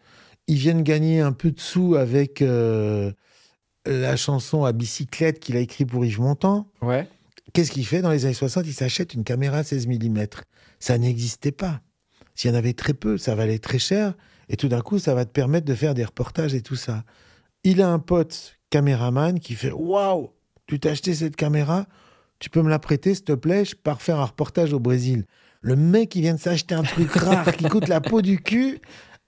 il 0.49 0.57
vient 0.57 0.75
de 0.75 0.83
gagner 0.83 1.21
un 1.21 1.33
peu 1.33 1.53
de 1.53 1.61
sous 1.61 1.95
avec 1.95 2.43
euh, 2.43 3.13
la 3.87 4.17
chanson 4.17 4.65
à 4.65 4.73
bicyclette 4.73 5.39
qu'il 5.39 5.57
a 5.57 5.61
écrit 5.61 5.85
pour 5.85 6.05
Yves 6.05 6.21
Montand. 6.21 6.69
Ouais. 6.83 7.09
Qu'est-ce 7.53 7.71
qu'il 7.71 7.87
fait 7.87 8.03
dans 8.03 8.11
les 8.11 8.25
années 8.25 8.35
60 8.35 8.67
Il 8.67 8.73
s'achète 8.73 9.15
une 9.15 9.25
caméra 9.25 9.63
16 9.63 9.87
mm. 9.87 10.27
Ça 10.79 10.99
n'existait 10.99 11.53
pas. 11.53 11.81
S'il 12.35 12.51
y 12.51 12.55
en 12.55 12.57
avait 12.57 12.73
très 12.73 12.95
peu, 12.95 13.19
ça 13.19 13.35
valait 13.35 13.59
très 13.59 13.79
cher. 13.79 14.15
Et 14.49 14.57
tout 14.57 14.69
d'un 14.69 14.81
coup, 14.81 14.99
ça 14.99 15.15
va 15.15 15.25
te 15.25 15.31
permettre 15.31 15.67
de 15.67 15.75
faire 15.75 15.95
des 15.95 16.05
reportages 16.05 16.55
et 16.55 16.63
tout 16.63 16.77
ça. 16.77 17.05
Il 17.63 17.81
a 17.81 17.89
un 17.89 17.99
pote 17.99 18.59
caméraman 18.71 19.39
qui 19.41 19.55
fait 19.55 19.71
Waouh, 19.71 20.31
tu 20.67 20.81
t'as 20.81 20.91
acheté 20.91 21.15
cette 21.15 21.37
caméra? 21.37 21.87
Tu 22.39 22.51
peux 22.51 22.63
me 22.63 22.69
la 22.69 22.79
prêter, 22.79 23.15
s'il 23.15 23.25
te 23.25 23.33
plaît? 23.33 23.65
Je 23.65 23.77
pars 23.77 24.03
faire 24.03 24.19
un 24.19 24.25
reportage 24.25 24.73
au 24.73 24.81
Brésil. 24.81 25.25
Le 25.61 25.77
mec, 25.77 26.15
il 26.15 26.23
vient 26.23 26.35
de 26.35 26.41
s'acheter 26.41 26.75
un 26.75 26.83
truc 26.83 27.11
rare 27.13 27.57
qui 27.57 27.65
coûte 27.65 27.89
la 27.89 28.01
peau 28.01 28.21
du 28.21 28.41
cul. 28.41 28.81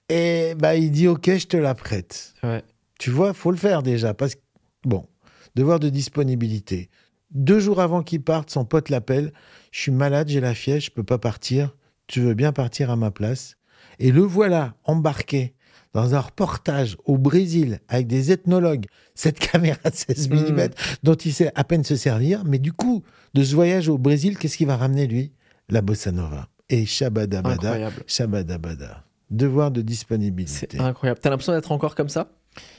Et 0.08 0.54
bah, 0.58 0.76
il 0.76 0.90
dit 0.90 1.08
Ok, 1.08 1.30
je 1.36 1.46
te 1.46 1.56
la 1.56 1.74
prête. 1.74 2.34
Ouais. 2.42 2.62
Tu 2.98 3.10
vois, 3.10 3.32
faut 3.32 3.50
le 3.50 3.56
faire 3.56 3.82
déjà. 3.82 4.14
Parce 4.14 4.34
que, 4.34 4.40
bon, 4.84 5.06
devoir 5.54 5.80
de 5.80 5.88
disponibilité. 5.88 6.90
Deux 7.32 7.58
jours 7.58 7.80
avant 7.80 8.02
qu'il 8.02 8.22
parte, 8.22 8.50
son 8.50 8.64
pote 8.64 8.88
l'appelle. 8.88 9.32
Je 9.72 9.80
suis 9.80 9.92
malade, 9.92 10.28
j'ai 10.28 10.40
la 10.40 10.54
fièvre, 10.54 10.80
je 10.80 10.90
peux 10.90 11.02
pas 11.04 11.18
partir. 11.18 11.74
Tu 12.06 12.20
veux 12.20 12.34
bien 12.34 12.52
partir 12.52 12.90
à 12.90 12.96
ma 12.96 13.10
place? 13.10 13.56
Et 13.98 14.12
le 14.12 14.22
voilà 14.22 14.74
embarqué 14.84 15.54
dans 15.92 16.14
un 16.14 16.20
reportage 16.20 16.96
au 17.04 17.16
Brésil 17.18 17.80
avec 17.88 18.06
des 18.06 18.30
ethnologues 18.30 18.86
cette 19.14 19.38
caméra 19.52 19.78
16 19.92 20.28
mm 20.30 20.68
dont 21.02 21.14
il 21.14 21.32
sait 21.32 21.50
à 21.54 21.64
peine 21.64 21.84
se 21.84 21.96
servir. 21.96 22.44
Mais 22.44 22.58
du 22.58 22.72
coup, 22.72 23.02
de 23.34 23.42
ce 23.42 23.54
voyage 23.54 23.88
au 23.88 23.98
Brésil, 23.98 24.38
qu'est-ce 24.38 24.56
qu'il 24.56 24.66
va 24.66 24.76
ramener 24.76 25.06
lui? 25.06 25.32
La 25.68 25.80
bossa 25.82 26.12
nova. 26.12 26.48
Et 26.68 26.84
Shabadabada, 26.86 27.54
Incroyable. 27.68 28.02
Shabadabada. 28.06 29.04
Devoir 29.30 29.70
de 29.72 29.80
C'est 29.80 29.84
disponibilité. 29.86 30.78
incroyable. 30.78 31.18
T'as 31.20 31.30
l'impression 31.30 31.52
d'être 31.52 31.72
encore 31.72 31.94
comme 31.96 32.08
ça? 32.08 32.28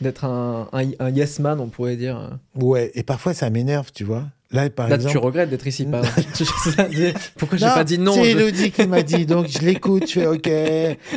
D'être 0.02 0.24
un, 0.26 0.70
un, 0.72 0.90
un 1.00 1.10
yes 1.10 1.40
man, 1.40 1.60
on 1.60 1.68
pourrait 1.68 1.98
dire. 1.98 2.40
Ouais, 2.56 2.92
et 2.96 3.04
parfois 3.04 3.34
ça 3.34 3.50
m'énerve, 3.50 3.92
tu 3.94 4.04
vois. 4.04 4.26
Là, 4.52 4.70
par 4.70 4.88
Là, 4.88 4.96
exemple. 4.96 5.12
tu 5.12 5.18
regrettes 5.18 5.50
d'être 5.50 5.68
ici. 5.68 5.86
Par 5.86 6.06
exemple. 6.06 7.14
Pourquoi 7.38 7.58
j'ai 7.58 7.66
pas 7.66 7.84
dit 7.84 7.98
non 8.00 8.14
C'est 8.14 8.32
je- 8.32 8.38
Elodie 8.38 8.72
qui 8.72 8.88
m'a 8.88 9.04
dit, 9.04 9.26
donc 9.26 9.48
je 9.48 9.60
l'écoute, 9.60 10.08
je 10.08 10.14
fais 10.22 10.28
OK, 10.28 10.50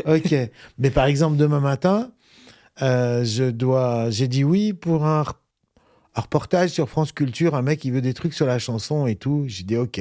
OK. 0.06 0.34
Mais 0.78 0.90
par 0.90 1.04
exemple, 1.06 1.36
demain 1.36 1.60
matin, 1.60 2.10
euh, 2.82 3.24
je 3.24 3.44
dois, 3.44 4.10
j'ai 4.10 4.26
dit 4.26 4.42
oui 4.42 4.72
pour 4.72 5.06
un, 5.06 5.24
reportage 6.14 6.70
sur 6.70 6.88
France 6.88 7.12
Culture, 7.12 7.54
un 7.54 7.62
mec 7.62 7.78
qui 7.80 7.90
veut 7.90 8.00
des 8.02 8.14
trucs 8.14 8.34
sur 8.34 8.46
la 8.46 8.58
chanson 8.58 9.06
et 9.06 9.14
tout. 9.14 9.44
J'ai 9.46 9.62
dit 9.64 9.76
OK. 9.76 10.00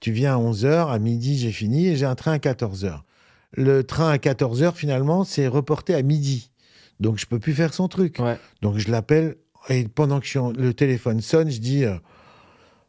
Tu 0.00 0.10
viens 0.10 0.34
à 0.34 0.38
11h, 0.40 0.88
à 0.90 0.98
midi, 0.98 1.38
j'ai 1.38 1.52
fini 1.52 1.88
et 1.88 1.96
j'ai 1.96 2.06
un 2.06 2.14
train 2.16 2.32
à 2.32 2.38
14h. 2.38 3.00
Le 3.52 3.84
train 3.84 4.08
à 4.10 4.16
14h, 4.16 4.74
finalement, 4.74 5.24
c'est 5.24 5.46
reporté 5.46 5.94
à 5.94 6.02
midi. 6.02 6.50
Donc, 7.00 7.18
je 7.18 7.26
peux 7.26 7.38
plus 7.38 7.52
faire 7.52 7.74
son 7.74 7.86
truc. 7.86 8.16
Ouais. 8.18 8.38
Donc 8.62 8.78
je 8.78 8.90
l'appelle 8.90 9.36
et 9.68 9.86
pendant 9.86 10.18
que 10.20 10.26
je 10.26 10.38
le 10.38 10.72
téléphone 10.74 11.20
sonne, 11.20 11.50
je 11.50 11.58
dis 11.60 11.84
euh, 11.84 11.94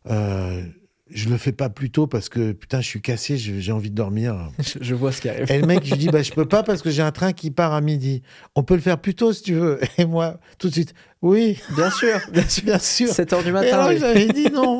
euh, 0.09 0.63
je 1.09 1.29
le 1.29 1.37
fais 1.37 1.51
pas 1.51 1.69
plus 1.69 1.91
tôt 1.91 2.07
parce 2.07 2.29
que 2.29 2.53
putain 2.53 2.81
je 2.81 2.87
suis 2.87 3.01
cassé, 3.01 3.37
j'ai 3.37 3.71
envie 3.71 3.91
de 3.91 3.95
dormir. 3.95 4.49
Je, 4.81 4.95
vois 4.95 5.11
ce 5.11 5.21
qui 5.21 5.29
arrive. 5.29 5.51
Et 5.51 5.59
le 5.59 5.67
mec 5.67 5.83
je 5.85 5.91
lui 5.91 5.99
dis 5.99 6.07
bah 6.07 6.23
je 6.23 6.31
peux 6.31 6.47
pas 6.47 6.63
parce 6.63 6.81
que 6.81 6.89
j'ai 6.89 7.01
un 7.03 7.11
train 7.11 7.33
qui 7.33 7.51
part 7.51 7.73
à 7.73 7.81
midi. 7.81 8.23
On 8.55 8.63
peut 8.63 8.73
le 8.75 8.81
faire 8.81 8.99
plus 8.99 9.13
tôt 9.13 9.31
si 9.33 9.43
tu 9.43 9.53
veux. 9.53 9.79
Et 9.97 10.05
moi 10.05 10.39
tout 10.57 10.69
de 10.69 10.73
suite 10.73 10.93
oui 11.21 11.59
Bien 11.75 11.89
sûr, 11.91 12.19
bien 12.31 12.47
sûr. 12.49 12.63
bien 12.63 12.79
sûr. 12.79 13.09
7 13.09 13.33
heures 13.33 13.43
du 13.43 13.49
Et 13.49 13.51
matin. 13.51 13.73
alors 13.79 13.89
oui. 13.89 13.97
j'avais 13.99 14.27
dit 14.27 14.49
non. 14.51 14.79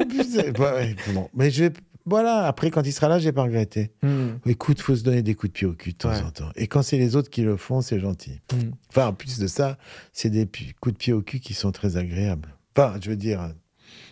Bah, 0.58 0.76
ouais, 0.76 0.96
bon 1.14 1.30
mais 1.36 1.52
je 1.52 1.66
vais 1.66 1.74
voilà 2.06 2.48
après 2.48 2.70
quand 2.72 2.82
il 2.86 2.92
sera 2.92 3.08
là 3.10 3.20
j'ai 3.20 3.32
pas 3.32 3.44
regretté. 3.44 3.92
Hmm. 4.02 4.30
Écoute 4.48 4.82
faut 4.82 4.96
se 4.96 5.04
donner 5.04 5.22
des 5.22 5.36
coups 5.36 5.52
de 5.54 5.58
pied 5.58 5.68
au 5.68 5.74
cul 5.74 5.92
de 5.92 5.98
temps 5.98 6.10
Ouais. 6.10 6.22
en 6.22 6.32
temps. 6.32 6.50
Et 6.56 6.68
quand 6.68 6.82
c'est 6.82 6.98
les 6.98 7.16
autres 7.16 7.30
qui 7.30 7.44
le 7.44 7.58
font 7.58 7.82
c'est 7.82 8.00
gentil. 8.00 8.40
Hmm. 8.52 8.72
Enfin, 8.90 9.08
en 9.08 9.14
plus 9.14 9.40
de 9.40 9.48
ça, 9.48 9.78
c'est 10.14 10.30
des 10.30 10.48
coups 10.82 10.94
de 10.94 10.98
pied 10.98 11.14
au 11.14 11.22
cul 11.22 11.40
qui 11.40 11.54
sont 11.54 11.72
très 11.72 11.96
agréables. 11.98 12.50
Enfin, 12.76 12.98
je 13.02 13.10
veux 13.10 13.16
dire. 13.16 13.52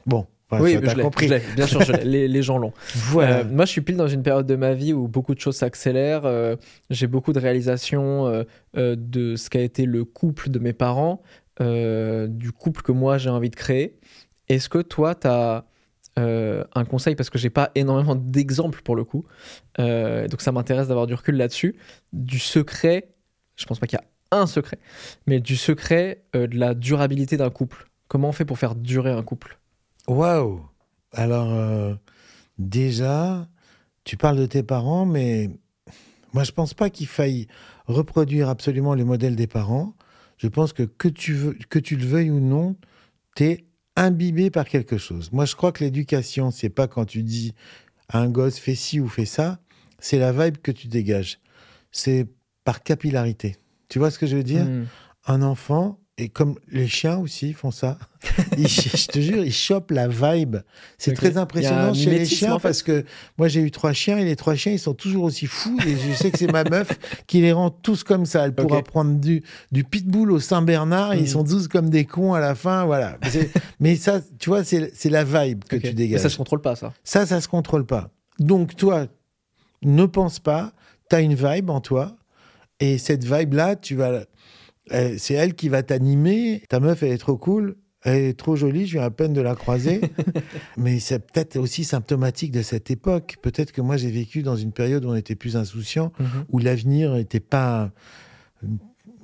Bon, 0.06 0.26
enfin, 0.52 0.64
Oui, 0.64 0.78
je 0.82 1.02
compris. 1.02 1.28
je 1.28 1.56
bien 1.56 1.68
sûr, 1.68 1.82
je. 1.82 1.94
Les, 2.04 2.28
les 2.28 2.42
gens 2.44 2.58
l'ont. 2.58 2.74
Voilà. 2.96 3.40
Euh, 3.40 3.44
moi, 3.50 3.66
je 3.66 3.72
suis 3.72 3.82
pile 3.82 3.98
dans 3.98 4.08
une 4.08 4.24
période 4.24 4.46
de 4.46 4.56
ma 4.56 4.74
vie 4.74 4.94
où 4.94 5.08
beaucoup 5.08 5.34
de 5.34 5.40
choses 5.40 5.56
s'accélèrent. 5.56 6.26
euh, 6.26 6.56
j'ai 6.90 7.08
beaucoup 7.08 7.34
de 7.34 7.40
réalisations 7.40 8.28
euh, 8.76 8.96
de 8.98 9.36
ce 9.36 9.50
qu'a 9.50 9.62
été 9.62 9.86
le 9.86 10.04
couple 10.06 10.50
de 10.50 10.60
mes 10.60 10.74
parents, 10.74 11.22
du 11.60 12.52
couple 12.52 12.82
que 12.82 12.92
moi 12.92 13.18
j'ai 13.18 13.30
envie 13.30 13.50
de 13.50 13.56
créer. 13.56 13.96
Est-ce 14.50 14.68
que 14.68 14.80
toi, 14.80 15.16
tu 15.16 15.28
as 15.28 15.66
un 16.18 16.86
conseil? 16.86 17.16
Parce 17.16 17.30
que 17.30 17.38
j'ai 17.38 17.50
pas 17.50 17.72
énormément 17.76 18.16
d'exemples 18.16 18.82
pour 18.84 18.96
le 18.96 19.04
coup. 19.04 19.26
Donc 19.78 20.42
ça 20.42 20.52
m'intéresse 20.52 20.88
d'avoir 20.88 21.08
du 21.08 21.14
recul 21.14 21.36
là-dessus. 21.36 21.76
Du 22.14 22.40
secret, 22.40 23.10
je 23.56 23.66
pense 23.66 23.80
pas 23.80 23.88
qu'il 23.88 24.00
y 24.00 24.02
a 24.02 24.38
un 24.38 24.48
secret, 24.48 24.80
mais 25.28 25.40
du 25.40 25.56
secret 25.56 26.24
de 26.34 26.58
la 26.58 26.74
durabilité 26.74 27.38
d'un 27.38 27.50
couple. 27.50 27.90
Comment 28.08 28.30
on 28.30 28.34
fait 28.34 28.46
pour 28.46 28.58
faire 28.58 28.76
durer 28.76 29.12
un 29.12 29.24
couple? 29.24 29.58
Waouh. 30.08 30.62
Alors, 31.14 31.52
euh, 31.52 31.96
déjà, 32.58 33.48
tu 34.04 34.18
parles 34.18 34.38
de 34.38 34.46
tes 34.46 34.64
parents, 34.64 35.06
mais 35.06 35.50
moi, 36.34 36.44
je 36.44 36.52
pense 36.52 36.74
pas 36.74 36.90
qu'il 36.90 37.08
faille 37.08 37.48
reproduire 37.88 38.50
absolument 38.50 38.94
les 38.94 39.04
modèles 39.04 39.36
des 39.36 39.48
parents. 39.48 39.94
Je 40.38 40.48
pense 40.48 40.74
que 40.74 40.84
que 40.84 41.08
tu, 41.08 41.34
veux, 41.34 41.54
que 41.70 41.80
tu 41.80 41.96
le 41.96 42.06
veuilles 42.06 42.32
ou 42.32 42.40
non, 42.40 42.76
tu 43.36 43.46
es 43.46 43.66
imbibé 43.96 44.50
par 44.50 44.66
quelque 44.66 44.98
chose. 44.98 45.32
Moi, 45.32 45.46
je 45.46 45.56
crois 45.56 45.72
que 45.72 45.84
l'éducation, 45.84 46.52
c'est 46.52 46.70
pas 46.70 46.88
quand 46.88 47.06
tu 47.06 47.24
dis 47.24 47.54
à 48.10 48.20
un 48.20 48.30
gosse 48.30 48.58
fais 48.58 48.76
ci 48.76 49.00
ou 49.00 49.08
fais 49.08 49.26
ça, 49.26 49.60
c'est 50.00 50.18
la 50.18 50.32
vibe 50.32 50.58
que 50.58 50.72
tu 50.72 50.88
dégages. 50.88 51.40
C'est 51.92 52.28
par 52.64 52.84
capillarité. 52.84 53.58
Tu 53.90 54.00
vois 54.00 54.12
ce 54.12 54.18
que 54.18 54.26
je 54.26 54.38
veux 54.38 54.44
dire? 54.44 54.66
Hmm. 54.66 54.86
un 55.28 55.42
enfant, 55.42 56.00
et 56.24 56.30
comme 56.30 56.56
les 56.72 56.88
chiens 56.88 57.18
aussi 57.18 57.52
font 57.54 57.72
ça, 57.72 57.98
ils- 58.58 58.68
je 58.68 59.08
te 59.08 59.20
jure, 59.20 59.44
ils 59.44 59.52
chopent 59.54 59.90
la 59.92 60.08
vibe. 60.08 60.58
C'est 60.98 61.14
très 61.14 61.38
impressionnant 61.38 61.94
chez 61.96 62.12
les 62.12 62.26
chiens 62.26 62.54
en 62.54 62.60
fait. 62.60 62.68
parce 62.68 62.84
que 62.84 63.04
moi 63.38 63.48
j'ai 63.48 63.62
eu 63.62 63.72
trois 63.72 63.92
chiens 63.94 64.18
et 64.20 64.24
les 64.26 64.36
trois 64.36 64.54
chiens 64.56 64.72
ils 64.74 64.80
sont 64.80 64.94
toujours 64.94 65.24
aussi 65.24 65.48
fous 65.48 65.78
et 65.88 65.96
je 65.98 66.14
sais 66.14 66.30
que 66.30 66.38
c'est 66.38 66.52
ma 66.52 66.64
meuf 66.64 66.90
qui 67.26 67.42
les 67.42 67.52
rend 67.52 67.72
tous 67.72 68.04
comme 68.04 68.26
ça. 68.28 68.46
Elle 68.46 68.54
pourra 68.54 68.84
prendre 68.84 69.20
du, 69.20 69.42
du 69.72 69.84
pitbull 69.84 70.32
au 70.32 70.40
Saint-Bernard 70.40 71.16
ils 71.16 71.28
sont 71.30 71.44
tous 71.44 71.68
comme 71.68 71.90
des 71.90 72.06
cons 72.06 72.34
à 72.34 72.40
la 72.40 72.54
fin. 72.56 72.86
Voilà. 72.86 73.18
Mais 73.34 73.50
Mais 73.80 73.96
ça, 73.96 74.22
tu 74.40 74.50
vois, 74.50 74.64
c'est 74.64 74.92
la 75.10 75.24
vibe 75.24 75.64
que 75.64 75.76
tu 75.76 75.88
Mais 75.88 75.94
dégages. 75.94 76.22
ça 76.22 76.30
se 76.30 76.38
contrôle 76.38 76.62
pas, 76.62 76.76
ça. 76.76 76.94
Ça, 77.04 77.26
ça 77.26 77.42
se 77.42 77.48
contrôle 77.48 77.86
pas. 77.86 78.10
Donc, 78.40 78.76
toi, 78.76 79.08
ne 79.82 80.06
pense 80.06 80.40
pas, 80.40 80.72
tu 81.10 81.16
as 81.16 81.22
une 81.22 81.34
vibe 81.36 81.70
en 81.72 81.82
toi, 81.82 82.16
et 82.80 82.98
cette 82.98 83.24
vibe-là, 83.24 83.76
tu 83.76 83.96
vas. 83.96 84.24
Euh, 84.94 85.16
C'est 85.18 85.34
elle 85.34 85.54
qui 85.54 85.70
va 85.70 85.84
t'animer. 85.84 86.64
Ta 86.70 86.80
meuf, 86.80 87.04
elle 87.04 87.12
est 87.12 87.18
trop 87.18 87.38
cool, 87.38 87.76
elle 88.04 88.24
est 88.24 88.38
trop 88.38 88.56
jolie, 88.56 88.88
je 88.88 88.94
viens 88.94 89.04
à 89.04 89.12
peine 89.12 89.34
de 89.34 89.42
la 89.42 89.56
croiser. 89.56 90.02
Mais 90.78 91.00
c'est 91.00 91.20
peut-être 91.20 91.58
aussi 91.58 91.84
symptomatique 91.84 92.52
de 92.52 92.62
cette 92.62 92.92
époque. 92.92 93.38
Peut-être 93.42 93.72
que 93.72 93.82
moi, 93.82 93.98
j'ai 93.98 94.12
vécu 94.12 94.44
dans 94.44 94.56
une 94.56 94.72
période 94.72 95.06
où 95.06 95.10
on 95.10 95.16
était 95.16 95.36
plus 95.36 95.56
insouciant, 95.56 96.12
où 96.50 96.60
l'avenir 96.60 97.14
n'était 97.14 97.40
pas. 97.40 97.92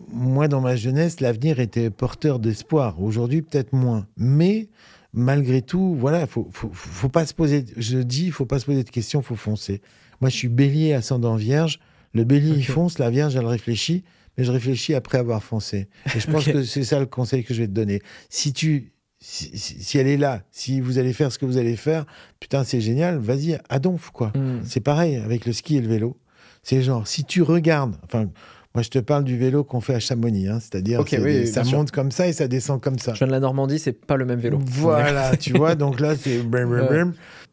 Moi, 0.09 0.47
dans 0.47 0.61
ma 0.61 0.75
jeunesse, 0.75 1.19
l'avenir 1.19 1.59
était 1.59 1.89
porteur 1.89 2.39
d'espoir. 2.39 3.01
Aujourd'hui, 3.01 3.41
peut-être 3.41 3.73
moins. 3.73 4.07
Mais 4.15 4.69
malgré 5.13 5.61
tout, 5.61 5.95
voilà, 5.99 6.27
faut, 6.27 6.47
faut, 6.51 6.69
faut 6.71 7.09
pas 7.09 7.25
se 7.25 7.33
poser. 7.33 7.65
Je 7.75 7.97
dis, 7.97 8.27
il 8.27 8.31
faut 8.31 8.45
pas 8.45 8.59
se 8.59 8.65
poser 8.65 8.83
de 8.83 8.89
questions, 8.89 9.21
faut 9.21 9.35
foncer. 9.35 9.81
Moi, 10.21 10.29
je 10.29 10.35
suis 10.35 10.47
bélier 10.47 10.93
ascendant 10.93 11.35
vierge. 11.35 11.79
Le 12.13 12.23
bélier, 12.23 12.53
il 12.55 12.65
fonce, 12.65 12.99
la 12.99 13.09
vierge, 13.09 13.35
elle 13.35 13.45
réfléchit, 13.45 14.03
mais 14.37 14.43
je 14.43 14.51
réfléchis 14.51 14.93
après 14.95 15.17
avoir 15.17 15.43
foncé. 15.43 15.87
Et 16.15 16.19
je 16.19 16.27
pense 16.29 16.45
que 16.45 16.63
c'est 16.63 16.83
ça 16.83 16.99
le 16.99 17.05
conseil 17.05 17.43
que 17.43 17.53
je 17.53 17.61
vais 17.61 17.67
te 17.67 17.73
donner. 17.73 18.01
Si 18.29 18.53
tu. 18.53 18.91
Si, 19.19 19.57
si- 19.57 19.83
si 19.83 19.97
elle 19.97 20.05
est 20.07 20.15
là, 20.17 20.43
si 20.51 20.79
vous 20.79 20.99
allez 20.99 21.11
faire 21.11 21.31
ce 21.31 21.39
que 21.39 21.45
vous 21.47 21.57
allez 21.57 21.75
faire, 21.75 22.05
putain, 22.39 22.63
c'est 22.63 22.79
génial, 22.79 23.17
vas-y, 23.17 23.57
à 23.67 23.79
donf, 23.79 24.11
quoi. 24.11 24.31
Hmm. 24.35 24.59
C'est 24.63 24.79
pareil 24.79 25.15
avec 25.15 25.47
le 25.47 25.53
ski 25.53 25.77
et 25.77 25.81
le 25.81 25.87
vélo. 25.87 26.19
C'est 26.61 26.83
genre, 26.83 27.07
si 27.07 27.23
tu 27.23 27.41
regardes, 27.41 27.95
enfin, 28.03 28.29
moi 28.75 28.83
je 28.83 28.89
te 28.89 28.99
parle 28.99 29.23
du 29.23 29.35
vélo 29.35 29.63
qu'on 29.63 29.81
fait 29.81 29.95
à 29.95 29.99
Chamonix, 29.99 30.47
hein, 30.47 30.59
c'est-à-dire 30.59 30.99
oui, 30.99 31.17
oui, 31.19 31.47
ça 31.47 31.63
sûr. 31.63 31.79
monte 31.79 31.89
comme 31.89 32.11
ça 32.11 32.27
et 32.27 32.33
ça 32.33 32.47
descend 32.47 32.79
comme 32.79 32.99
ça. 32.99 33.13
Je 33.15 33.17
viens 33.19 33.27
de 33.27 33.31
la 33.31 33.39
Normandie, 33.39 33.79
c'est 33.79 33.91
pas 33.91 34.17
le 34.17 34.25
même 34.25 34.39
vélo. 34.39 34.59
Voilà, 34.63 35.35
tu 35.39 35.53
vois, 35.53 35.73
donc 35.73 35.99
là 35.99 36.15
c'est. 36.15 36.39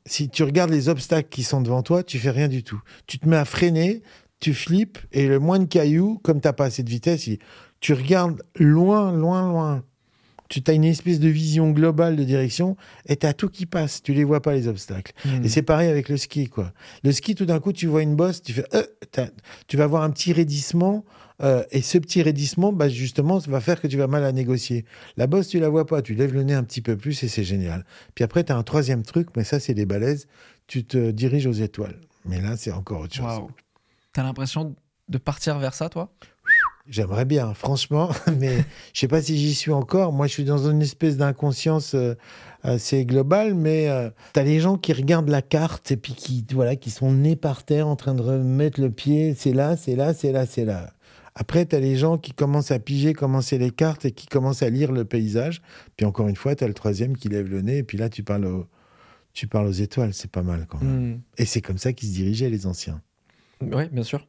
Si 0.07 0.29
tu 0.29 0.43
regardes 0.43 0.71
les 0.71 0.91
obstacles 0.91 1.31
qui 1.31 1.45
sont 1.45 1.63
devant 1.63 1.83
toi, 1.83 2.03
tu 2.03 2.19
fais 2.19 2.31
rien 2.31 2.49
du 2.49 2.63
tout. 2.63 2.83
Tu 3.07 3.19
te 3.19 3.27
mets 3.27 3.37
à 3.39 3.47
freiner, 3.47 4.03
tu 4.41 4.55
flippes 4.55 4.99
et 5.13 5.27
le 5.29 5.39
moins 5.39 5.59
de 5.59 5.65
cailloux, 5.67 6.19
comme 6.23 6.41
t'as 6.41 6.53
pas 6.53 6.67
assez 6.67 6.83
de 6.83 6.91
vitesse, 6.91 7.27
il- 7.27 7.39
tu 7.81 7.93
regardes 7.93 8.43
loin, 8.59 9.13
loin, 9.13 9.49
loin. 9.49 9.85
Tu 10.51 10.63
as 10.69 10.73
une 10.73 10.85
espèce 10.85 11.21
de 11.21 11.29
vision 11.29 11.71
globale 11.71 12.17
de 12.17 12.23
direction 12.23 12.77
et 13.07 13.17
tu 13.17 13.27
as 13.27 13.33
tout 13.33 13.49
qui 13.49 13.65
passe. 13.67 14.03
Tu 14.03 14.13
les 14.13 14.25
vois 14.25 14.41
pas, 14.43 14.53
les 14.55 14.69
obstacles. 14.69 15.13
Hmm. 15.25 15.43
Et 15.45 15.49
c'est 15.49 15.63
pareil 15.63 15.89
avec 15.89 16.09
le 16.11 16.17
ski, 16.19 16.49
quoi. 16.49 16.73
Le 17.03 17.13
ski, 17.13 17.35
tout 17.35 17.47
d'un 17.47 17.59
coup, 17.61 17.73
tu 17.73 17.87
vois 17.87 18.03
une 18.03 18.15
bosse, 18.15 18.43
tu 18.43 18.53
fais, 18.53 18.65
euh, 18.75 18.85
tu 19.67 19.77
vas 19.79 19.87
voir 19.87 20.03
un 20.03 20.11
petit 20.11 20.33
raidissement, 20.35 21.05
euh, 21.43 21.65
et 21.73 21.81
ce 21.81 21.97
petit 21.99 22.23
raidissement, 22.23 22.73
bah, 22.73 22.89
justement, 22.91 23.41
ça 23.41 23.51
va 23.51 23.61
faire 23.61 23.81
que 23.81 23.87
tu 23.89 23.97
vas 23.97 24.07
mal 24.07 24.23
à 24.23 24.33
négocier. 24.33 24.85
La 25.17 25.27
bosse, 25.27 25.49
tu 25.49 25.59
la 25.59 25.71
vois 25.71 25.87
pas, 25.87 26.03
tu 26.03 26.15
lèves 26.15 26.35
le 26.35 26.43
nez 26.43 26.55
un 26.55 26.63
petit 26.63 26.83
peu 26.83 26.97
plus 26.97 27.23
et 27.25 27.29
c'est 27.29 27.43
génial. 27.45 27.85
Puis 28.15 28.23
après, 28.23 28.45
tu 28.45 28.53
as 28.53 28.57
un 28.57 28.63
troisième 28.63 29.03
truc, 29.03 29.29
mais 29.37 29.45
ça, 29.45 29.59
c'est 29.61 29.75
des 29.75 29.87
balaises, 29.87 30.27
tu 30.67 30.85
te 30.85 31.11
diriges 31.11 31.47
aux 31.47 31.53
étoiles. 31.53 31.99
Mais 32.27 32.41
là, 32.41 32.57
c'est 32.57 32.71
encore 32.71 33.01
autre 33.01 33.15
chose. 33.15 33.25
T'as 34.15 34.23
l'impression 34.23 34.75
de 35.09 35.19
partir 35.19 35.59
vers 35.59 35.75
ça, 35.75 35.89
toi? 35.89 36.15
J'aimerais 36.87 37.25
bien, 37.25 37.53
franchement, 37.53 38.11
mais 38.39 38.59
je 38.93 39.01
sais 39.01 39.09
pas 39.09 39.21
si 39.21 39.37
j'y 39.37 39.55
suis 39.55 39.73
encore. 39.73 40.13
Moi, 40.13 40.29
je 40.29 40.33
suis 40.33 40.45
dans 40.45 40.71
une 40.71 40.83
espèce 40.83 41.17
d'inconscience 41.17 41.95
euh, 41.95 42.15
assez 42.63 43.05
globale, 43.07 43.55
mais 43.55 43.89
euh, 43.89 44.11
t'as 44.33 44.45
les 44.45 44.61
gens 44.61 44.77
qui 44.77 44.93
regardent 44.93 45.31
la 45.31 45.43
carte 45.43 45.91
et 45.91 45.97
puis 45.97 46.13
qui, 46.13 46.47
voilà, 46.53 46.77
qui 46.77 46.91
sont 46.91 47.11
nés 47.11 47.37
par 47.37 47.65
terre 47.65 47.89
en 47.89 47.97
train 47.97 48.15
de 48.15 48.23
remettre 48.23 48.81
le 48.81 48.91
pied. 48.91 49.35
C'est 49.35 49.53
là, 49.53 49.77
c'est 49.77 49.97
là, 49.97 50.15
c'est 50.15 50.31
là, 50.31 50.47
c'est 50.47 50.65
là. 50.65 50.93
Après, 51.35 51.65
t'as 51.65 51.81
les 51.81 51.97
gens 51.97 52.17
qui 52.17 52.33
commencent 52.33 52.71
à 52.71 52.79
piger 52.79 53.15
comment 53.15 53.41
c'est 53.41 53.59
les 53.59 53.73
cartes 53.73 54.05
et 54.05 54.13
qui 54.13 54.27
commencent 54.27 54.63
à 54.63 54.71
lire 54.71 54.93
le 54.93 55.05
paysage. 55.05 55.61
Puis 55.97 56.07
encore 56.07 56.29
une 56.29 56.37
fois, 56.37 56.55
t'as 56.55 56.69
le 56.69 56.75
troisième 56.75 57.17
qui 57.17 57.29
lève 57.29 57.49
le 57.49 57.63
nez 57.63 57.79
et 57.79 57.83
puis 57.83 57.99
là, 57.99 58.09
tu 58.09 58.23
parles 58.23 58.47
aux, 58.47 58.67
tu 59.33 59.49
parles 59.49 59.67
aux 59.67 59.73
étoiles. 59.73 60.15
C'est 60.15 60.31
pas 60.31 60.43
mal 60.43 60.67
quand 60.69 60.81
même. 60.81 61.15
Hmm. 61.15 61.21
Et 61.39 61.47
c'est 61.47 61.63
comme 61.63 61.79
ça 61.79 61.93
qu'ils 61.93 62.11
se 62.11 62.15
dirigeaient, 62.15 62.51
les 62.51 62.67
anciens. 62.67 63.01
Oui, 63.61 63.89
bien 63.91 64.03
sûr. 64.03 64.27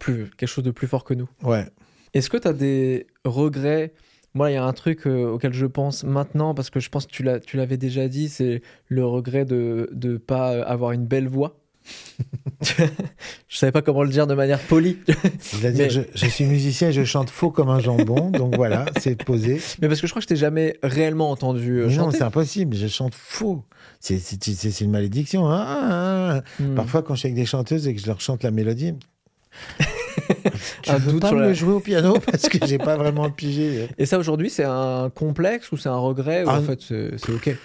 Plus, 0.00 0.30
quelque 0.30 0.48
chose 0.48 0.64
de 0.64 0.70
plus 0.70 0.86
fort 0.86 1.04
que 1.04 1.14
nous. 1.14 1.28
Ouais. 1.42 1.66
Est-ce 2.14 2.30
que 2.30 2.36
tu 2.36 2.48
as 2.48 2.52
des 2.52 3.06
regrets? 3.24 3.92
Moi, 4.34 4.50
il 4.50 4.54
y 4.54 4.56
a 4.56 4.64
un 4.64 4.72
truc 4.72 5.06
euh, 5.06 5.26
auquel 5.26 5.52
je 5.52 5.66
pense 5.66 6.04
maintenant, 6.04 6.54
parce 6.54 6.70
que 6.70 6.80
je 6.80 6.88
pense 6.88 7.06
que 7.06 7.38
tu 7.38 7.56
l'avais 7.56 7.76
déjà 7.76 8.08
dit, 8.08 8.28
c'est 8.28 8.62
le 8.88 9.04
regret 9.04 9.44
de 9.44 9.90
ne 9.92 10.16
pas 10.16 10.62
avoir 10.62 10.92
une 10.92 11.06
belle 11.06 11.28
voix. 11.28 11.61
je 13.48 13.56
savais 13.58 13.72
pas 13.72 13.82
comment 13.82 14.02
le 14.02 14.08
dire 14.10 14.26
de 14.26 14.34
manière 14.34 14.60
polie. 14.60 14.98
C'est-à-dire, 15.40 15.84
Mais- 15.86 15.90
je, 15.90 16.00
je 16.14 16.26
suis 16.26 16.44
musicien 16.44 16.88
et 16.88 16.92
je 16.92 17.04
chante 17.04 17.30
faux 17.30 17.50
comme 17.50 17.68
un 17.70 17.80
jambon, 17.80 18.30
donc 18.30 18.54
voilà, 18.56 18.84
c'est 19.00 19.22
posé. 19.22 19.60
Mais 19.80 19.88
parce 19.88 20.00
que 20.00 20.06
je 20.06 20.12
crois 20.12 20.20
que 20.20 20.24
je 20.24 20.28
t'ai 20.28 20.36
jamais 20.36 20.76
réellement 20.82 21.30
entendu 21.30 21.80
euh, 21.80 21.86
Mais 21.88 21.96
non, 21.96 22.04
chanter. 22.04 22.18
c'est 22.18 22.24
impossible, 22.24 22.76
je 22.76 22.86
chante 22.86 23.14
faux. 23.14 23.64
C'est 24.00 24.18
c'est- 24.18 24.42
c'est- 24.42 24.70
c'est 24.70 24.84
une 24.84 24.90
malédiction. 24.90 25.48
hein. 25.50 25.64
Ah, 25.66 25.80
ah, 25.82 26.40
ah. 26.58 26.62
Hmm. 26.62 26.74
Parfois, 26.74 27.02
quand 27.02 27.14
je 27.14 27.20
suis 27.20 27.26
avec 27.28 27.36
des 27.36 27.46
chanteuses 27.46 27.86
et 27.88 27.94
que 27.94 28.00
je 28.00 28.06
leur 28.06 28.20
chante 28.20 28.42
la 28.42 28.50
mélodie, 28.50 28.94
tu 30.82 30.90
Un 30.90 30.96
veux 30.98 31.12
doute 31.12 31.20
pas 31.22 31.28
sur 31.28 31.36
me 31.36 31.42
la- 31.42 31.48
le 31.48 31.54
jouer 31.54 31.72
au 31.74 31.80
piano 31.80 32.14
parce 32.30 32.48
que 32.48 32.64
j'ai 32.66 32.78
pas 32.78 32.96
vraiment 32.96 33.28
pigé. 33.30 33.88
Et 33.98 34.06
ça 34.06 34.18
aujourd'hui, 34.18 34.50
c'est 34.50 34.64
un 34.64 35.10
complexe 35.14 35.70
ou 35.72 35.76
c'est 35.76 35.88
un 35.88 35.96
regret 35.96 36.44
ou 36.44 36.48
Ah, 36.48 36.58
en 36.58 36.62
fait 36.62 36.80
c'est 36.80 37.30
ok? 37.30 37.56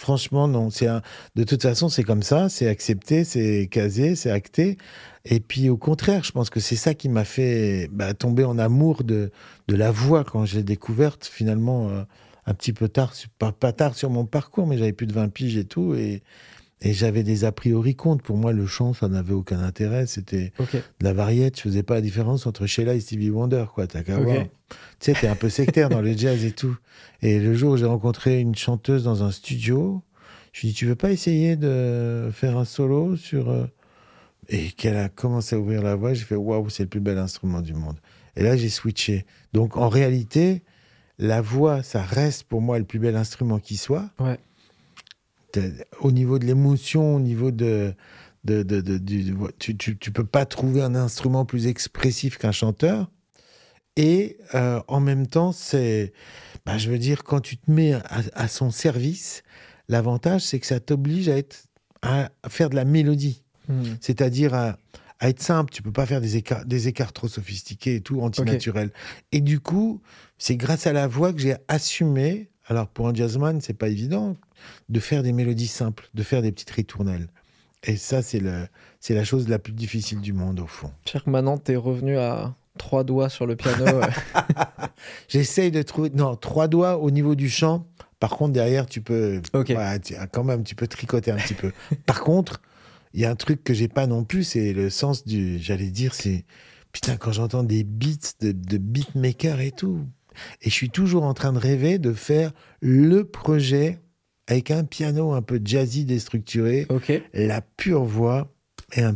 Franchement, 0.00 0.48
non. 0.48 0.70
C'est 0.70 0.86
un... 0.86 1.02
De 1.36 1.44
toute 1.44 1.60
façon, 1.60 1.90
c'est 1.90 2.04
comme 2.04 2.22
ça, 2.22 2.48
c'est 2.48 2.66
accepté, 2.66 3.22
c'est 3.22 3.68
casé, 3.70 4.16
c'est 4.16 4.30
acté. 4.30 4.78
Et 5.26 5.40
puis, 5.40 5.68
au 5.68 5.76
contraire, 5.76 6.24
je 6.24 6.32
pense 6.32 6.48
que 6.48 6.58
c'est 6.58 6.74
ça 6.74 6.94
qui 6.94 7.10
m'a 7.10 7.24
fait 7.24 7.86
bah, 7.92 8.14
tomber 8.14 8.44
en 8.44 8.58
amour 8.58 9.04
de, 9.04 9.30
de 9.68 9.76
la 9.76 9.90
voix 9.90 10.24
quand 10.24 10.46
je 10.46 10.56
l'ai 10.56 10.62
découverte, 10.62 11.26
finalement, 11.26 11.90
euh, 11.90 12.02
un 12.46 12.54
petit 12.54 12.72
peu 12.72 12.88
tard, 12.88 13.12
pas, 13.38 13.52
pas 13.52 13.74
tard 13.74 13.94
sur 13.94 14.08
mon 14.08 14.24
parcours, 14.24 14.66
mais 14.66 14.78
j'avais 14.78 14.94
plus 14.94 15.06
de 15.06 15.12
20 15.12 15.28
piges 15.28 15.58
et 15.58 15.66
tout. 15.66 15.92
Et, 15.94 16.22
et 16.82 16.92
j'avais 16.92 17.22
des 17.22 17.44
a 17.44 17.52
priori 17.52 17.94
contre. 17.94 18.22
Pour 18.24 18.36
moi, 18.36 18.52
le 18.52 18.66
chant, 18.66 18.94
ça 18.94 19.08
n'avait 19.08 19.34
aucun 19.34 19.60
intérêt. 19.60 20.06
C'était 20.06 20.52
de 21.00 21.04
la 21.04 21.12
variette. 21.12 21.56
Je 21.56 21.62
faisais 21.62 21.82
pas 21.82 21.94
la 21.94 22.00
différence 22.00 22.46
entre 22.46 22.66
Sheila 22.66 22.94
et 22.94 23.00
Stevie 23.00 23.30
Wonder, 23.30 23.66
quoi. 23.74 23.86
T'as 23.86 24.02
qu'à 24.02 24.18
voir. 24.18 24.44
Tu 25.00 25.12
sais, 25.12 25.12
t'es 25.12 25.28
un 25.28 25.36
peu 25.36 25.48
sectaire 25.50 25.88
dans 25.88 26.00
le 26.00 26.16
jazz 26.16 26.44
et 26.44 26.52
tout. 26.52 26.76
Et 27.22 27.38
le 27.38 27.54
jour 27.54 27.72
où 27.72 27.76
j'ai 27.76 27.86
rencontré 27.86 28.40
une 28.40 28.54
chanteuse 28.54 29.04
dans 29.04 29.22
un 29.22 29.30
studio, 29.30 30.02
je 30.52 30.62
lui 30.62 30.68
ai 30.68 30.70
dit, 30.70 30.76
tu 30.76 30.86
veux 30.86 30.96
pas 30.96 31.10
essayer 31.10 31.56
de 31.56 32.30
faire 32.32 32.56
un 32.56 32.64
solo 32.64 33.16
sur... 33.16 33.50
euh, 33.50 33.66
Et 34.48 34.70
qu'elle 34.72 34.96
a 34.96 35.08
commencé 35.08 35.54
à 35.54 35.58
ouvrir 35.60 35.82
la 35.82 35.94
voix, 35.94 36.12
j'ai 36.14 36.24
fait, 36.24 36.34
waouh, 36.34 36.70
c'est 36.70 36.82
le 36.84 36.88
plus 36.88 37.00
bel 37.00 37.18
instrument 37.18 37.60
du 37.60 37.74
monde. 37.74 37.98
Et 38.36 38.42
là, 38.42 38.56
j'ai 38.56 38.68
switché. 38.68 39.26
Donc, 39.52 39.76
en 39.76 39.88
réalité, 39.88 40.62
la 41.18 41.40
voix, 41.40 41.82
ça 41.82 42.02
reste 42.02 42.44
pour 42.44 42.60
moi 42.60 42.78
le 42.78 42.84
plus 42.84 42.98
bel 42.98 43.14
instrument 43.16 43.58
qui 43.58 43.76
soit. 43.76 44.10
Ouais. 44.18 44.38
Au 46.00 46.12
niveau 46.12 46.38
de 46.38 46.46
l'émotion, 46.46 47.16
au 47.16 47.20
niveau 47.20 47.50
de... 47.50 47.94
de, 48.44 48.62
de, 48.62 48.98
tu, 49.58 49.76
tu, 49.76 49.98
tu 49.98 50.12
peux 50.12 50.24
pas 50.24 50.46
trouver 50.46 50.82
un 50.82 50.94
instrument 50.94 51.44
plus 51.44 51.66
expressif 51.66 52.38
qu'un 52.38 52.52
chanteur. 52.52 53.10
Et 53.96 54.38
euh, 54.54 54.80
en 54.88 55.00
même 55.00 55.26
temps, 55.26 55.52
c'est, 55.52 56.12
bah, 56.64 56.78
je 56.78 56.90
veux 56.90 56.98
dire, 56.98 57.24
quand 57.24 57.40
tu 57.40 57.58
te 57.58 57.70
mets 57.70 57.92
à, 57.92 58.22
à 58.34 58.48
son 58.48 58.70
service, 58.70 59.42
l'avantage, 59.88 60.42
c'est 60.42 60.60
que 60.60 60.66
ça 60.66 60.80
t'oblige 60.80 61.28
à, 61.28 61.36
être, 61.36 61.64
à 62.02 62.30
faire 62.48 62.70
de 62.70 62.76
la 62.76 62.84
mélodie. 62.84 63.42
Hmm. 63.68 63.82
C'est-à-dire 64.00 64.54
à, 64.54 64.78
à 65.18 65.28
être 65.28 65.42
simple. 65.42 65.72
Tu 65.72 65.82
peux 65.82 65.92
pas 65.92 66.06
faire 66.06 66.20
des 66.20 66.36
écarts, 66.36 66.64
des 66.64 66.88
écarts 66.88 67.12
trop 67.12 67.28
sophistiqués 67.28 67.96
et 67.96 68.00
tout, 68.00 68.22
antinaturels. 68.22 68.90
Et 69.32 69.40
du 69.40 69.60
coup, 69.60 70.00
c'est 70.38 70.56
grâce 70.56 70.86
à 70.86 70.92
la 70.92 71.06
voix 71.06 71.32
que 71.32 71.40
j'ai 71.40 71.56
assumé, 71.68 72.48
alors 72.66 72.88
pour 72.88 73.08
un 73.08 73.12
jazzman, 73.12 73.60
c'est 73.60 73.74
pas 73.74 73.88
évident, 73.88 74.36
de 74.88 75.00
faire 75.00 75.22
des 75.22 75.32
mélodies 75.32 75.66
simples, 75.66 76.08
de 76.14 76.22
faire 76.22 76.42
des 76.42 76.52
petites 76.52 76.70
ritournelles. 76.70 77.28
Et 77.84 77.96
ça, 77.96 78.20
c'est 78.22 78.40
la 78.40 79.24
chose 79.24 79.48
la 79.48 79.58
plus 79.58 79.72
difficile 79.72 80.20
du 80.20 80.32
monde, 80.32 80.60
au 80.60 80.66
fond. 80.66 80.90
Cher 81.06 81.24
que 81.24 81.30
maintenant 81.30 81.56
t'es 81.56 81.76
revenu 81.76 82.18
à 82.18 82.54
trois 82.78 83.04
doigts 83.04 83.28
sur 83.28 83.46
le 83.46 83.56
piano. 83.56 83.86
J'essaye 85.28 85.70
de 85.70 85.82
trouver. 85.82 86.10
Non, 86.10 86.36
trois 86.36 86.68
doigts 86.68 86.98
au 86.98 87.10
niveau 87.10 87.34
du 87.34 87.48
chant. 87.48 87.86
Par 88.18 88.30
contre, 88.36 88.52
derrière, 88.52 88.86
tu 88.86 89.00
peux. 89.00 89.40
Tu- 89.64 90.14
quand 90.32 90.44
même, 90.44 90.62
tu 90.62 90.74
peux 90.74 90.86
tricoter 90.86 91.30
un 91.30 91.36
petit 91.36 91.54
peu. 91.54 91.72
Par 92.06 92.20
contre, 92.20 92.60
il 93.14 93.20
y 93.20 93.24
a 93.24 93.30
un 93.30 93.34
truc 93.36 93.64
que 93.64 93.72
j'ai 93.72 93.88
pas 93.88 94.06
non 94.06 94.24
plus, 94.24 94.44
c'est 94.44 94.72
le 94.72 94.90
sens 94.90 95.24
du. 95.24 95.58
J'allais 95.58 95.90
dire, 95.90 96.14
c'est. 96.14 96.44
Putain, 96.92 97.16
quand 97.16 97.32
j'entends 97.32 97.62
des 97.62 97.84
beats 97.84 98.32
de, 98.40 98.52
de 98.52 98.76
beatmaker 98.76 99.60
et 99.60 99.70
tout. 99.70 100.04
Et 100.62 100.70
je 100.70 100.74
suis 100.74 100.90
toujours 100.90 101.24
en 101.24 101.34
train 101.34 101.52
de 101.52 101.58
rêver 101.58 101.98
de 101.98 102.12
faire 102.12 102.52
le 102.80 103.24
projet 103.24 103.98
avec 104.50 104.70
un 104.70 104.84
piano 104.84 105.32
un 105.32 105.42
peu 105.42 105.60
jazzy 105.64 106.04
déstructuré, 106.04 106.86
la 107.32 107.60
pure 107.60 108.04
voix 108.04 108.52
et 108.92 109.02
un 109.02 109.14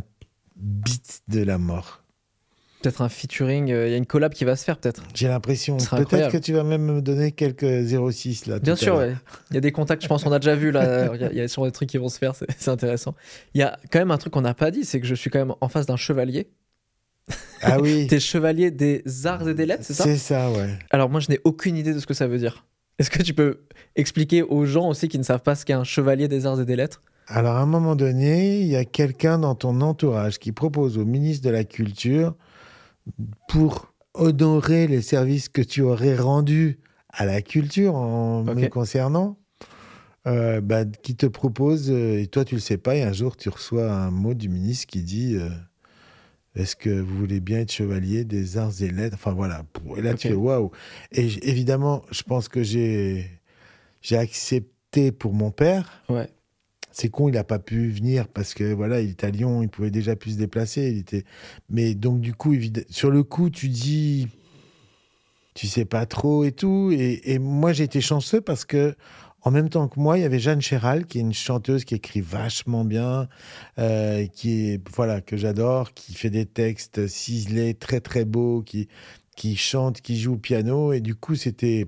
beat 0.55 1.21
de 1.27 1.43
la 1.43 1.57
mort. 1.57 2.01
Peut-être 2.81 3.01
un 3.01 3.09
featuring. 3.09 3.67
Il 3.67 3.89
y 3.89 3.93
a 3.93 3.97
une 3.97 4.05
collab 4.05 4.31
qui 4.31 4.45
va 4.45 4.55
se 4.55 4.63
faire 4.63 4.77
peut-être. 4.77 5.03
J'ai 5.13 5.27
l'impression. 5.27 5.77
Peut-être 5.77 6.31
que 6.31 6.37
tu 6.37 6.53
vas 6.53 6.63
même 6.63 6.83
me 6.83 7.01
donner 7.01 7.31
quelques 7.31 7.85
06 7.87 8.45
là. 8.45 8.59
Bien 8.59 8.75
sûr, 8.75 8.97
ouais. 8.97 9.15
il 9.49 9.55
y 9.55 9.57
a 9.57 9.61
des 9.61 9.71
contacts, 9.71 10.03
je 10.03 10.07
pense, 10.07 10.25
on 10.25 10.31
a 10.31 10.39
déjà 10.39 10.55
vu 10.55 10.71
là. 10.71 11.11
Il 11.15 11.33
y 11.33 11.37
y, 11.37 11.41
a 11.41 11.47
sûrement 11.47 11.67
des 11.67 11.73
trucs 11.73 11.89
qui 11.89 11.97
vont 11.97 12.09
se 12.09 12.17
faire, 12.17 12.35
c'est 12.35 12.45
c'est 12.57 12.71
intéressant. 12.71 13.15
Il 13.53 13.59
y 13.59 13.63
a 13.63 13.77
quand 13.91 13.99
même 13.99 14.11
un 14.11 14.17
truc 14.17 14.33
qu'on 14.33 14.41
n'a 14.41 14.53
pas 14.53 14.71
dit, 14.71 14.85
c'est 14.85 15.01
que 15.01 15.07
je 15.07 15.15
suis 15.15 15.29
quand 15.29 15.39
même 15.39 15.55
en 15.59 15.67
face 15.67 15.85
d'un 15.85 15.97
chevalier. 15.97 16.47
Ah 17.61 17.79
oui. 17.81 18.07
T'es 18.09 18.19
chevalier 18.19 18.71
des 18.71 19.03
arts 19.25 19.49
et 19.49 19.53
des 19.53 19.65
lettres, 19.65 19.83
c'est 19.83 19.93
ça? 19.93 20.03
C'est 20.03 20.17
ça, 20.17 20.51
ouais. 20.51 20.77
Alors 20.91 21.09
moi, 21.09 21.19
je 21.19 21.29
n'ai 21.31 21.39
aucune 21.43 21.75
idée 21.75 21.93
de 21.93 21.99
ce 21.99 22.05
que 22.05 22.13
ça 22.13 22.27
veut 22.27 22.37
dire. 22.37 22.65
Est-ce 22.99 23.09
que 23.09 23.21
tu 23.21 23.33
peux 23.33 23.61
expliquer 23.95 24.41
aux 24.43 24.65
gens 24.65 24.89
aussi 24.89 25.07
qui 25.07 25.17
ne 25.17 25.23
savent 25.23 25.41
pas 25.41 25.55
ce 25.55 25.65
qu'est 25.65 25.73
un 25.73 25.83
chevalier 25.83 26.27
des 26.27 26.45
arts 26.45 26.61
et 26.61 26.65
des 26.65 26.75
lettres? 26.75 27.01
Alors, 27.27 27.55
à 27.55 27.61
un 27.61 27.65
moment 27.65 27.95
donné, 27.95 28.61
il 28.61 28.67
y 28.67 28.75
a 28.75 28.85
quelqu'un 28.85 29.39
dans 29.39 29.55
ton 29.55 29.81
entourage 29.81 30.39
qui 30.39 30.51
propose 30.51 30.97
au 30.97 31.05
ministre 31.05 31.45
de 31.45 31.49
la 31.49 31.63
Culture, 31.63 32.35
pour 33.47 33.93
honorer 34.13 34.87
les 34.87 35.01
services 35.01 35.49
que 35.49 35.61
tu 35.61 35.81
aurais 35.81 36.15
rendus 36.15 36.79
à 37.09 37.25
la 37.25 37.41
culture 37.41 37.95
en 37.95 38.45
Ok. 38.47 38.55
me 38.55 38.67
concernant, 38.67 39.37
euh, 40.27 40.61
bah, 40.61 40.85
qui 40.85 41.15
te 41.15 41.25
propose, 41.25 41.91
euh, 41.91 42.19
et 42.21 42.27
toi 42.27 42.45
tu 42.45 42.55
le 42.55 42.61
sais 42.61 42.77
pas, 42.77 42.95
et 42.95 43.03
un 43.03 43.13
jour 43.13 43.37
tu 43.37 43.49
reçois 43.49 43.91
un 43.91 44.11
mot 44.11 44.33
du 44.33 44.49
ministre 44.49 44.87
qui 44.87 45.01
dit 45.03 45.35
euh, 45.35 45.49
Est-ce 46.55 46.75
que 46.75 46.89
vous 46.89 47.17
voulez 47.17 47.39
bien 47.39 47.59
être 47.59 47.71
chevalier 47.71 48.23
des 48.23 48.57
arts 48.57 48.81
et 48.81 48.89
lettres? 48.89 49.15
Enfin 49.19 49.33
voilà, 49.33 49.63
et 49.97 50.01
là 50.01 50.13
tu 50.13 50.27
Ok. 50.27 50.33
fais 50.33 50.37
waouh 50.37 50.71
Et 51.11 51.27
évidemment, 51.49 52.03
je 52.11 52.23
pense 52.23 52.47
que 52.47 52.63
j'ai 52.63 53.29
j'ai 54.01 54.17
accepté 54.17 55.11
pour 55.11 55.33
mon 55.33 55.51
père. 55.51 56.03
Ouais. 56.09 56.29
C'est 56.91 57.09
con, 57.09 57.27
il 57.27 57.33
n'a 57.33 57.43
pas 57.43 57.59
pu 57.59 57.89
venir 57.89 58.29
parce 58.29 58.53
que 58.53 58.71
voilà, 58.71 59.01
il 59.01 59.09
était 59.09 59.27
à 59.27 59.29
Lyon, 59.29 59.61
il 59.61 59.67
pouvait 59.67 59.91
déjà 59.91 60.15
plus 60.15 60.31
se 60.31 60.37
déplacer. 60.37 60.89
Il 60.91 60.99
était... 60.99 61.25
Mais 61.69 61.93
donc, 61.93 62.21
du 62.21 62.33
coup, 62.33 62.55
sur 62.89 63.11
le 63.11 63.23
coup, 63.23 63.49
tu 63.49 63.67
dis, 63.67 64.29
tu 65.55 65.67
sais 65.67 65.83
pas 65.83 66.05
trop 66.05 66.45
et 66.45 66.53
tout. 66.53 66.91
Et, 66.93 67.33
et 67.33 67.39
moi, 67.39 67.73
j'ai 67.73 67.83
été 67.83 67.99
chanceux 67.99 68.39
parce 68.39 68.63
que, 68.63 68.95
en 69.45 69.51
même 69.51 69.69
temps 69.69 69.87
que 69.87 69.99
moi, 69.99 70.17
il 70.17 70.21
y 70.21 70.25
avait 70.25 70.39
Jeanne 70.39 70.59
Chéral, 70.61 71.05
qui 71.05 71.19
est 71.19 71.21
une 71.21 71.33
chanteuse 71.33 71.85
qui 71.85 71.93
écrit 71.93 72.19
vachement 72.19 72.83
bien, 72.83 73.29
euh, 73.77 74.25
qui 74.25 74.71
est, 74.71 74.89
voilà, 74.89 75.21
que 75.21 75.37
j'adore, 75.37 75.93
qui 75.93 76.15
fait 76.15 76.31
des 76.31 76.47
textes 76.47 77.07
ciselés, 77.07 77.75
très 77.75 78.01
très 78.01 78.25
beaux, 78.25 78.63
qui, 78.63 78.87
qui 79.35 79.55
chante, 79.55 80.01
qui 80.01 80.19
joue 80.19 80.33
au 80.33 80.37
piano. 80.37 80.93
Et 80.93 80.99
du 80.99 81.13
coup, 81.13 81.35
c'était, 81.35 81.85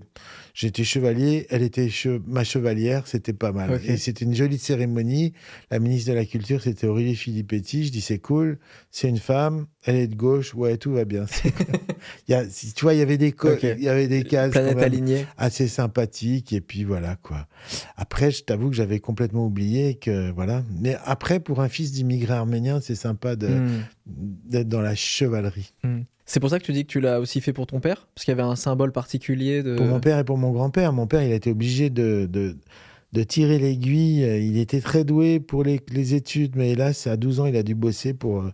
j'étais 0.59 0.83
chevalier, 0.83 1.45
elle 1.51 1.61
était 1.61 1.85
che- 1.87 2.19
ma 2.25 2.43
chevalière, 2.43 3.05
c'était 3.05 3.31
pas 3.31 3.51
mal. 3.51 3.79
Et 3.85 3.95
c'était 3.97 4.25
une 4.25 4.33
jolie 4.33 4.57
cérémonie. 4.57 5.33
La 5.69 5.77
ministre 5.77 6.09
de 6.09 6.15
la 6.15 6.25
Culture, 6.25 6.63
c'était 6.63 6.87
Aurélie 6.87 7.15
Filippetti. 7.15 7.85
Je 7.85 7.91
dis, 7.91 8.01
c'est 8.01 8.17
cool, 8.17 8.57
c'est 8.89 9.07
une 9.07 9.19
femme, 9.19 9.67
elle 9.85 9.95
est 9.97 10.07
de 10.07 10.15
gauche, 10.15 10.55
ouais, 10.55 10.77
tout 10.77 10.91
va 10.93 11.05
bien. 11.05 11.25
Il 12.27 12.31
y 12.31 12.33
a, 12.33 12.43
tu 12.45 12.81
vois, 12.83 12.93
il 12.93 12.99
y 12.99 13.01
avait 13.01 13.17
des, 13.17 13.31
co- 13.31 13.51
Ok. 13.51 13.63
il 13.63 13.83
y 13.83 13.89
avait 13.89 14.07
des 14.07 14.23
cases. 14.23 14.53
assez 15.37 15.67
sympathique 15.67 16.53
et 16.53 16.61
puis 16.61 16.83
voilà 16.83 17.15
quoi. 17.17 17.47
Après, 17.95 18.31
je 18.31 18.43
t'avoue 18.43 18.69
que 18.69 18.75
j'avais 18.75 18.99
complètement 18.99 19.45
oublié 19.45 19.95
que 19.95 20.31
voilà. 20.31 20.63
Mais 20.81 20.95
après, 21.05 21.39
pour 21.39 21.61
un 21.61 21.69
fils 21.69 21.91
d'immigré 21.91 22.33
arménien, 22.33 22.79
c'est 22.81 22.95
sympa 22.95 23.35
de- 23.35 23.47
Hmm. 23.47 23.81
d'être 24.05 24.67
dans 24.69 24.81
la 24.81 24.95
chevalerie. 24.95 25.73
Hmm. 25.83 26.01
C'est 26.29 26.41
pour 26.41 26.49
ça 26.49 26.59
que 26.59 26.65
tu 26.65 26.73
dis 26.73 26.83
que 26.85 26.91
tu 26.91 26.99
l'as 26.99 27.21
aussi 27.21 27.39
fait 27.39 27.53
pour 27.53 27.67
ton 27.67 27.79
père? 27.79 28.09
Parce 28.13 28.25
qu'il 28.25 28.33
y 28.33 28.37
avait 28.37 28.43
un 28.47 28.57
symbole 28.57 28.91
particulier 28.91 29.63
de... 29.63 29.75
Pour 29.77 29.85
mon 29.85 30.01
père 30.01 30.19
et 30.19 30.25
pour 30.25 30.37
mon 30.37 30.46
grand-père, 30.51 30.93
mon 30.93 31.07
père, 31.07 31.23
il 31.23 31.31
a 31.31 31.35
été 31.35 31.51
obligé 31.51 31.89
de, 31.89 32.27
de, 32.29 32.57
de 33.13 33.23
tirer 33.23 33.59
l'aiguille. 33.59 34.21
Il 34.47 34.57
était 34.57 34.81
très 34.81 35.03
doué 35.03 35.39
pour 35.39 35.63
les, 35.63 35.79
les 35.89 36.13
études, 36.15 36.55
mais 36.55 36.71
hélas, 36.71 37.07
à 37.07 37.17
12 37.17 37.39
ans, 37.39 37.45
il 37.45 37.55
a 37.55 37.63
dû 37.63 37.75
bosser 37.75 38.13
pour, 38.13 38.41
euh, 38.41 38.51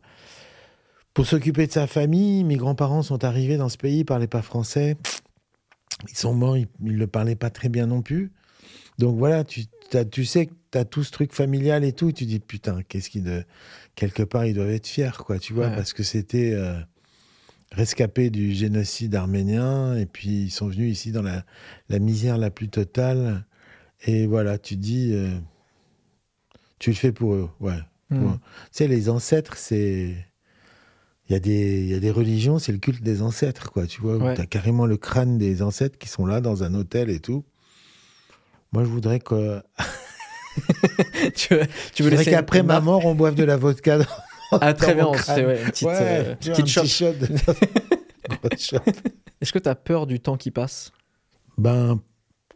pour 1.13 1.25
s'occuper 1.25 1.67
de 1.67 1.71
sa 1.71 1.88
famille. 1.88 2.43
Mes 2.43 2.56
grands-parents 2.58 3.03
sont 3.03 3.23
arrivés 3.23 3.58
dans 3.58 3.69
ce 3.69 3.77
pays, 3.77 3.99
ils 3.99 4.06
parlaient 4.06 4.27
pas 4.27 4.41
français. 4.41 4.97
Ils 6.10 6.17
sont 6.17 6.34
morts, 6.34 6.58
ils 6.58 6.67
ne 6.82 6.93
le 6.93 7.08
parlaient 7.08 7.36
pas 7.36 7.49
très 7.49 7.69
bien 7.69 7.86
non 7.88 8.01
plus. 8.01 8.32
Donc 8.99 9.17
voilà, 9.17 9.43
tu, 9.43 9.62
tu 10.12 10.25
sais 10.25 10.47
que 10.47 10.53
tu 10.71 10.77
as 10.77 10.86
tout 10.86 11.03
ce 11.03 11.12
truc 11.12 11.34
familial 11.34 11.84
et 11.84 11.93
tout. 11.93 12.12
Tu 12.12 12.25
dis, 12.25 12.39
putain, 12.39 12.82
qu'est-ce 12.88 13.10
qui 13.10 13.21
de. 13.21 13.43
Quelque 13.95 14.23
part, 14.23 14.45
ils 14.45 14.53
doivent 14.53 14.71
être 14.71 14.88
fiers, 14.88 15.12
quoi, 15.25 15.39
tu 15.39 15.53
vois, 15.53 15.67
Ouais. 15.67 15.75
parce 15.75 15.93
que 15.93 16.03
c'était. 16.03 16.51
euh, 16.53 16.79
rescapés 17.74 18.30
du 18.30 18.54
génocide 18.54 19.16
arménien, 19.16 19.98
et 19.98 20.06
puis 20.06 20.44
ils 20.44 20.52
sont 20.52 20.68
venus 20.70 20.92
ici 20.92 21.12
dans 21.12 21.22
la, 21.24 21.44
la 21.90 22.00
misère 22.00 22.38
la 22.38 22.50
plus 22.52 22.70
totale. 22.70 23.46
Et 24.06 24.26
voilà, 24.28 24.58
tu 24.58 24.76
dis, 24.78 25.12
euh, 25.14 25.30
tu 26.80 26.90
le 26.92 26.96
fais 26.96 27.12
pour 27.12 27.34
eux, 27.34 27.50
ouais. 27.60 27.80
Hmm. 28.10 28.20
Pour- 28.22 28.34
Tu 28.34 28.40
sais, 28.72 28.88
les 28.88 29.10
ancêtres, 29.10 29.58
c'est. 29.58 30.16
Il 31.30 31.32
y, 31.32 31.36
a 31.36 31.40
des, 31.40 31.82
il 31.84 31.88
y 31.90 31.94
a 31.94 32.00
des 32.00 32.12
religions, 32.12 32.60
c'est 32.60 32.74
le 32.74 32.80
culte 32.80 33.02
des 33.02 33.22
ancêtres, 33.22 33.72
quoi, 33.72 33.88
tu 33.88 34.02
vois. 34.02 34.18
Ouais. 34.18 34.36
Tu 34.36 34.42
as 34.42 34.46
carrément 34.46 34.86
le 34.86 34.98
crâne 34.98 35.38
des 35.38 35.62
ancêtres 35.62 35.98
qui 35.98 36.10
sont 36.10 36.26
là 36.26 36.42
dans 36.42 36.64
un 36.64 36.74
hôtel 36.74 37.10
et 37.10 37.22
tout. 37.22 37.46
Moi, 38.74 38.84
je 38.84 38.90
voudrais 38.90 39.20
que. 39.22 39.62
tu 41.36 41.54
veux, 41.56 41.62
tu 41.94 42.04
vrai 42.04 42.18
laisser 42.18 42.32
qu'après 42.32 42.62
ma 42.62 42.82
mort, 42.82 43.06
on 43.06 43.16
boive 43.16 43.36
de 43.36 43.44
la 43.46 43.56
vodka. 43.56 44.00
dans- 44.00 44.06
Ah, 44.62 44.74
très 44.74 44.96
bien, 44.96 45.12
c'est 45.18 45.46
ouais, 45.46 45.60
une 45.62 45.70
petite, 45.70 45.88
Ouais, 45.88 45.98
euh, 46.00 46.36
tu 46.39 46.50
vois, 46.52 46.58
petite 46.58 46.78
un 46.78 46.86
shot. 46.86 47.13
petit 47.13 47.38
shot. 47.46 47.54
Grosse 48.50 48.62
shot. 48.70 48.92
Est-ce 49.42 49.52
que 49.54 49.60
tu 49.60 49.70
as 49.70 49.76
peur 49.76 50.08
du 50.08 50.20
temps 50.20 50.38
qui 50.38 50.52
passe? 50.52 50.92
Ben, 51.58 52.00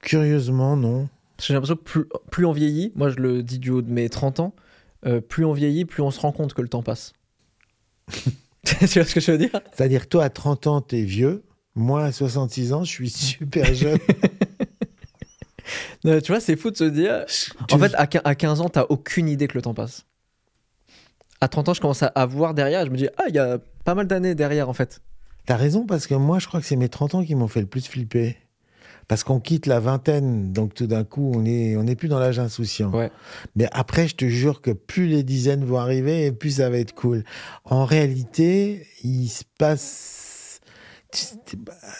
curieusement, 0.01 0.75
non. 0.77 1.07
Parce 1.35 1.47
que 1.47 1.53
j'ai 1.53 1.53
l'impression 1.53 1.75
que 1.75 1.81
plus, 1.83 2.05
plus 2.31 2.45
on 2.45 2.51
vieillit, 2.51 2.91
moi 2.95 3.09
je 3.09 3.17
le 3.17 3.43
dis 3.43 3.59
du 3.59 3.69
haut 3.69 3.81
de 3.81 3.91
mes 3.91 4.09
30 4.09 4.39
ans, 4.39 4.55
euh, 5.05 5.21
plus 5.21 5.45
on 5.45 5.53
vieillit, 5.53 5.85
plus 5.85 6.01
on 6.01 6.09
se 6.11 6.19
rend 6.19 6.31
compte 6.31 6.53
que 6.53 6.61
le 6.61 6.67
temps 6.69 6.81
passe. 6.83 7.13
tu 8.63 8.75
vois 8.75 8.87
ce 9.05 9.13
que 9.13 9.19
je 9.19 9.31
veux 9.31 9.37
dire? 9.37 9.51
C'est-à-dire, 9.73 10.07
toi, 10.07 10.23
à 10.25 10.29
30 10.29 10.67
ans, 10.67 10.81
t'es 10.81 11.01
vieux. 11.03 11.43
Moi, 11.75 12.03
à 12.05 12.11
66 12.11 12.73
ans, 12.73 12.83
je 12.83 12.89
suis 12.91 13.09
super 13.09 13.71
jeune. 13.73 13.99
Non, 16.03 16.19
Tu 16.21 16.31
vois, 16.31 16.39
c'est 16.39 16.55
fou 16.55 16.71
de 16.71 16.77
se 16.77 16.83
dire. 16.85 17.25
Tu- 17.27 17.51
En 17.73 17.77
fait, 17.77 17.93
à 17.95 18.07
15 18.35 18.61
ans, 18.61 18.69
t'as 18.69 18.85
aucune 18.89 19.27
idée 19.29 19.47
que 19.47 19.55
le 19.57 19.61
temps 19.61 19.73
passe. 19.73 20.05
À 21.41 21.47
30 21.47 21.69
ans, 21.69 21.73
je 21.73 21.81
commence 21.81 22.03
à- 22.03 22.07
à 22.07 22.25
voir 22.25 22.53
derrière, 22.53 22.85
je 22.85 22.89
me 22.91 22.97
dis, 22.97 23.07
ah, 23.17 23.23
il 23.29 23.35
y 23.35 23.39
a 23.39 23.59
pas 23.83 23.93
mal 23.95 24.07
d'années 24.07 24.35
derrière 24.35 24.69
en 24.69 24.73
fait. 24.73 25.01
T'as 25.45 25.55
raison, 25.55 25.85
parce 25.85 26.07
que 26.07 26.15
moi, 26.15 26.39
je 26.39 26.47
crois 26.47 26.59
que 26.59 26.65
c'est 26.65 26.75
mes 26.75 26.89
30 26.89 27.15
ans 27.15 27.23
qui 27.23 27.35
m'ont 27.35 27.47
fait 27.47 27.61
le 27.61 27.67
plus 27.67 27.87
flipper. 27.87 28.37
Parce 29.07 29.23
qu'on 29.23 29.39
quitte 29.39 29.67
la 29.67 29.79
vingtaine, 29.79 30.51
donc 30.51 30.73
tout 30.73 30.87
d'un 30.87 31.05
coup, 31.05 31.31
on 31.33 31.45
est, 31.45 31.77
on 31.77 31.83
n'est 31.83 31.95
plus 31.95 32.09
dans 32.09 32.19
l'âge 32.19 32.39
insouciant. 32.39 32.91
Ouais. 32.91 33.09
Mais 33.55 33.69
après, 33.71 34.09
je 34.09 34.15
te 34.17 34.25
jure 34.25 34.61
que 34.61 34.71
plus 34.71 35.07
les 35.07 35.23
dizaines 35.23 35.63
vont 35.63 35.77
arriver, 35.77 36.25
et 36.25 36.31
plus 36.33 36.57
ça 36.57 36.69
va 36.69 36.77
être 36.77 36.93
cool. 36.93 37.23
En 37.63 37.85
réalité, 37.85 38.85
il 39.05 39.29
se 39.29 39.43
passe. 39.57 40.59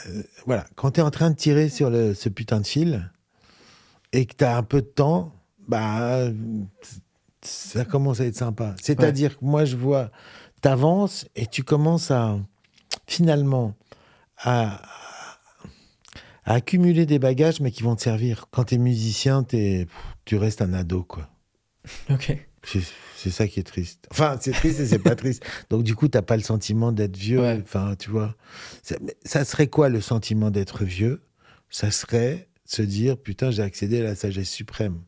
euh, 0.08 0.24
voilà, 0.46 0.66
quand 0.76 0.92
tu 0.92 1.00
es 1.00 1.04
en 1.04 1.12
train 1.12 1.30
de 1.30 1.36
tirer 1.36 1.70
sur 1.70 1.90
le, 1.90 2.14
ce 2.14 2.28
putain 2.28 2.60
de 2.60 2.68
fil 2.68 3.10
et 4.12 4.26
que 4.26 4.36
tu 4.36 4.44
as 4.44 4.58
un 4.58 4.64
peu 4.64 4.82
de 4.82 4.88
temps, 4.88 5.32
bah, 5.70 6.28
ça 7.48 7.86
commence 7.86 8.20
à 8.20 8.26
être 8.26 8.36
sympa. 8.36 8.76
C'est-à-dire 8.82 9.38
que 9.40 9.46
moi, 9.46 9.66
je 9.66 9.76
vois, 9.76 10.12
tu 10.62 10.68
avances 10.70 11.26
et 11.36 11.46
tu 11.48 11.64
commences 11.64 12.12
à 12.12 12.38
finalement 13.08 13.76
à, 14.38 14.82
à 16.46 16.54
accumuler 16.54 17.06
des 17.06 17.20
bagages, 17.20 17.60
mais 17.60 17.72
qui 17.72 17.84
vont 17.84 17.96
te 17.96 18.02
servir. 18.02 18.46
Quand 18.52 18.66
tu 18.66 18.76
es 18.76 18.78
musicien, 18.78 19.44
t'es- 19.44 19.88
tu 20.26 20.38
restes 20.38 20.62
un 20.62 20.74
ado, 20.74 21.04
quoi. 21.04 21.30
Ok. 22.10 22.38
C'est 23.16 23.30
ça 23.32 23.48
qui 23.48 23.62
est 23.62 23.64
triste. 23.64 24.08
Enfin, 24.12 24.38
c'est 24.42 24.52
triste 24.52 24.80
et 24.82 24.86
c'est 24.86 25.00
pas 25.00 25.16
triste. 25.16 25.42
Donc, 25.70 25.84
du 25.84 25.96
coup, 25.96 26.10
t'as 26.10 26.22
pas 26.22 26.36
le 26.36 26.44
sentiment 26.44 26.92
d'être 26.92 27.16
vieux. 27.16 27.40
Ouais. 27.40 27.62
Enfin, 27.64 27.96
tu 27.98 28.10
vois. 28.10 28.36
Ça 29.24 29.46
serait 29.46 29.68
quoi 29.68 29.88
le 29.90 30.02
sentiment 30.02 30.52
d'être 30.52 30.84
vieux? 30.84 31.22
Ça 31.70 31.92
serait 31.92 32.50
se 32.66 32.82
dire 32.82 33.18
putain, 33.18 33.52
j'ai 33.52 33.62
accédé 33.64 34.02
à 34.02 34.04
la 34.04 34.16
sagesse 34.16 34.50
suprême. 34.50 35.02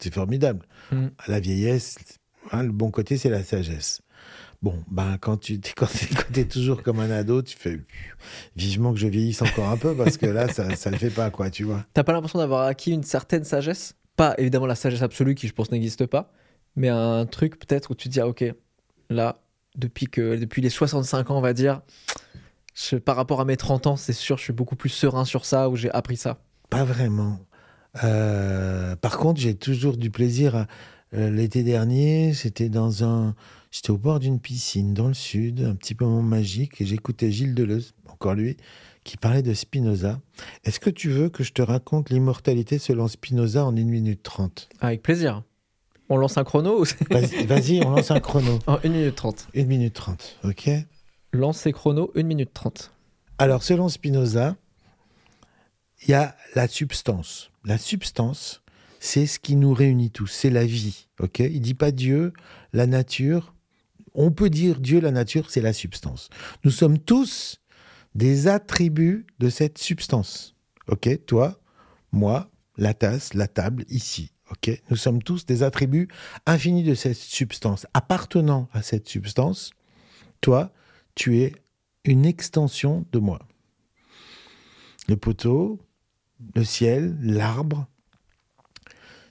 C'est 0.00 0.12
formidable. 0.12 0.66
Mm. 0.92 1.06
À 1.18 1.30
la 1.30 1.40
vieillesse, 1.40 1.96
hein, 2.52 2.62
le 2.62 2.72
bon 2.72 2.90
côté, 2.90 3.16
c'est 3.16 3.30
la 3.30 3.42
sagesse. 3.42 4.00
Bon, 4.62 4.82
ben, 4.90 5.16
quand 5.20 5.36
tu 5.36 5.60
t'es- 5.60 5.72
quand 5.76 5.86
toujours 6.48 6.82
comme 6.82 7.00
un 7.00 7.10
ado, 7.10 7.42
tu 7.42 7.56
fais 7.56 7.80
vivement 8.56 8.92
que 8.92 8.98
je 8.98 9.06
vieillisse 9.06 9.42
encore 9.42 9.68
un 9.68 9.76
peu 9.76 9.94
parce 9.94 10.16
que 10.16 10.26
là, 10.26 10.48
ça, 10.48 10.74
ça 10.76 10.90
le 10.90 10.96
fait 10.96 11.10
pas, 11.10 11.30
quoi, 11.30 11.50
tu 11.50 11.64
vois. 11.64 11.84
T'as 11.94 12.04
pas 12.04 12.12
l'impression 12.12 12.38
d'avoir 12.38 12.66
acquis 12.66 12.92
une 12.92 13.02
certaine 13.02 13.44
sagesse? 13.44 13.94
Pas 14.16 14.34
évidemment 14.38 14.66
la 14.66 14.74
sagesse 14.74 15.02
absolue 15.02 15.34
qui, 15.34 15.46
je 15.46 15.52
pense, 15.52 15.70
n'existe 15.70 16.06
pas, 16.06 16.32
mais 16.74 16.88
un 16.88 17.26
truc 17.26 17.58
peut-être 17.58 17.90
où 17.90 17.94
tu 17.94 18.08
te 18.08 18.14
dis, 18.14 18.20
ah, 18.20 18.26
ok, 18.28 18.44
là, 19.10 19.42
depuis, 19.76 20.06
que, 20.06 20.36
depuis 20.36 20.62
les 20.62 20.70
65 20.70 21.30
ans, 21.30 21.36
on 21.38 21.42
va 21.42 21.52
dire, 21.52 21.82
je- 22.74 22.96
par 22.96 23.16
rapport 23.16 23.40
à 23.40 23.44
mes 23.44 23.56
30 23.58 23.86
ans, 23.86 23.96
c'est 23.96 24.12
sûr, 24.14 24.38
je 24.38 24.44
suis 24.44 24.52
beaucoup 24.54 24.76
plus 24.76 24.88
serein 24.88 25.24
sur 25.26 25.44
ça, 25.44 25.68
où 25.68 25.76
j'ai 25.76 25.90
appris 25.90 26.16
ça? 26.16 26.38
Pas 26.70 26.82
vraiment. 26.84 27.38
Euh, 28.04 28.96
par 28.96 29.18
contre, 29.18 29.40
j'ai 29.40 29.54
toujours 29.54 29.96
du 29.96 30.10
plaisir. 30.10 30.54
à- 30.56 30.66
euh, 31.14 31.30
L'été 31.30 31.62
dernier, 31.62 32.34
c'était 32.34 32.68
dans 32.68 33.04
un, 33.04 33.34
j'étais 33.70 33.90
au 33.90 33.98
bord 33.98 34.18
d'une 34.20 34.40
piscine 34.40 34.92
dans 34.94 35.08
le 35.08 35.14
sud, 35.14 35.60
un 35.62 35.74
petit 35.74 35.96
moment 35.98 36.22
magique, 36.22 36.80
et 36.80 36.86
j'écoutais 36.86 37.30
Gilles 37.30 37.54
Deleuze, 37.54 37.94
encore 38.08 38.34
lui, 38.34 38.56
qui 39.04 39.16
parlait 39.16 39.42
de 39.42 39.54
Spinoza. 39.54 40.20
Est-ce 40.64 40.80
que 40.80 40.90
tu 40.90 41.10
veux 41.10 41.28
que 41.28 41.44
je 41.44 41.52
te 41.52 41.62
raconte 41.62 42.10
l'immortalité 42.10 42.78
selon 42.78 43.06
Spinoza 43.08 43.64
en 43.64 43.76
1 43.76 43.84
minute 43.84 44.22
30 44.22 44.68
Avec 44.80 45.02
plaisir. 45.02 45.42
On 46.08 46.16
lance 46.16 46.36
un 46.38 46.44
chrono 46.44 46.84
Vas-y, 47.10 47.82
on 47.84 47.90
lance 47.90 48.10
un 48.10 48.20
chrono. 48.20 48.58
En 48.66 48.78
1 48.84 48.88
minute 48.88 49.14
30. 49.16 49.48
1 49.56 49.64
minute 49.64 49.94
30, 49.94 50.38
ok? 50.44 50.70
Lancer 51.32 51.72
chrono, 51.72 52.10
1 52.16 52.22
minute 52.24 52.50
30. 52.52 52.92
Alors, 53.38 53.62
selon 53.62 53.88
Spinoza, 53.88 54.56
il 56.06 56.12
y 56.12 56.14
a 56.14 56.36
la 56.54 56.68
substance. 56.68 57.50
La 57.64 57.78
substance, 57.78 58.62
c'est 59.00 59.26
ce 59.26 59.38
qui 59.38 59.56
nous 59.56 59.74
réunit 59.74 60.10
tous, 60.10 60.28
c'est 60.28 60.50
la 60.50 60.64
vie. 60.64 61.08
Ok? 61.20 61.40
Il 61.40 61.60
dit 61.60 61.74
pas 61.74 61.90
Dieu, 61.90 62.32
la 62.72 62.86
nature. 62.86 63.54
On 64.14 64.30
peut 64.30 64.48
dire 64.48 64.80
Dieu, 64.80 65.00
la 65.00 65.10
nature, 65.10 65.50
c'est 65.50 65.60
la 65.60 65.72
substance. 65.72 66.30
Nous 66.64 66.70
sommes 66.70 66.98
tous 66.98 67.60
des 68.14 68.46
attributs 68.46 69.26
de 69.40 69.50
cette 69.50 69.78
substance. 69.78 70.54
Ok? 70.88 71.26
Toi, 71.26 71.60
moi, 72.12 72.50
la 72.76 72.94
tasse, 72.94 73.34
la 73.34 73.48
table, 73.48 73.84
ici. 73.88 74.32
Ok? 74.50 74.80
Nous 74.90 74.96
sommes 74.96 75.22
tous 75.22 75.44
des 75.44 75.64
attributs 75.64 76.08
infinis 76.46 76.84
de 76.84 76.94
cette 76.94 77.16
substance. 77.16 77.86
Appartenant 77.94 78.68
à 78.72 78.82
cette 78.82 79.08
substance, 79.08 79.70
toi, 80.40 80.72
tu 81.16 81.40
es 81.40 81.52
une 82.04 82.24
extension 82.24 83.04
de 83.10 83.18
moi. 83.18 83.40
Le 85.08 85.16
poteau, 85.16 85.80
le 86.54 86.64
ciel, 86.64 87.16
l'arbre, 87.20 87.86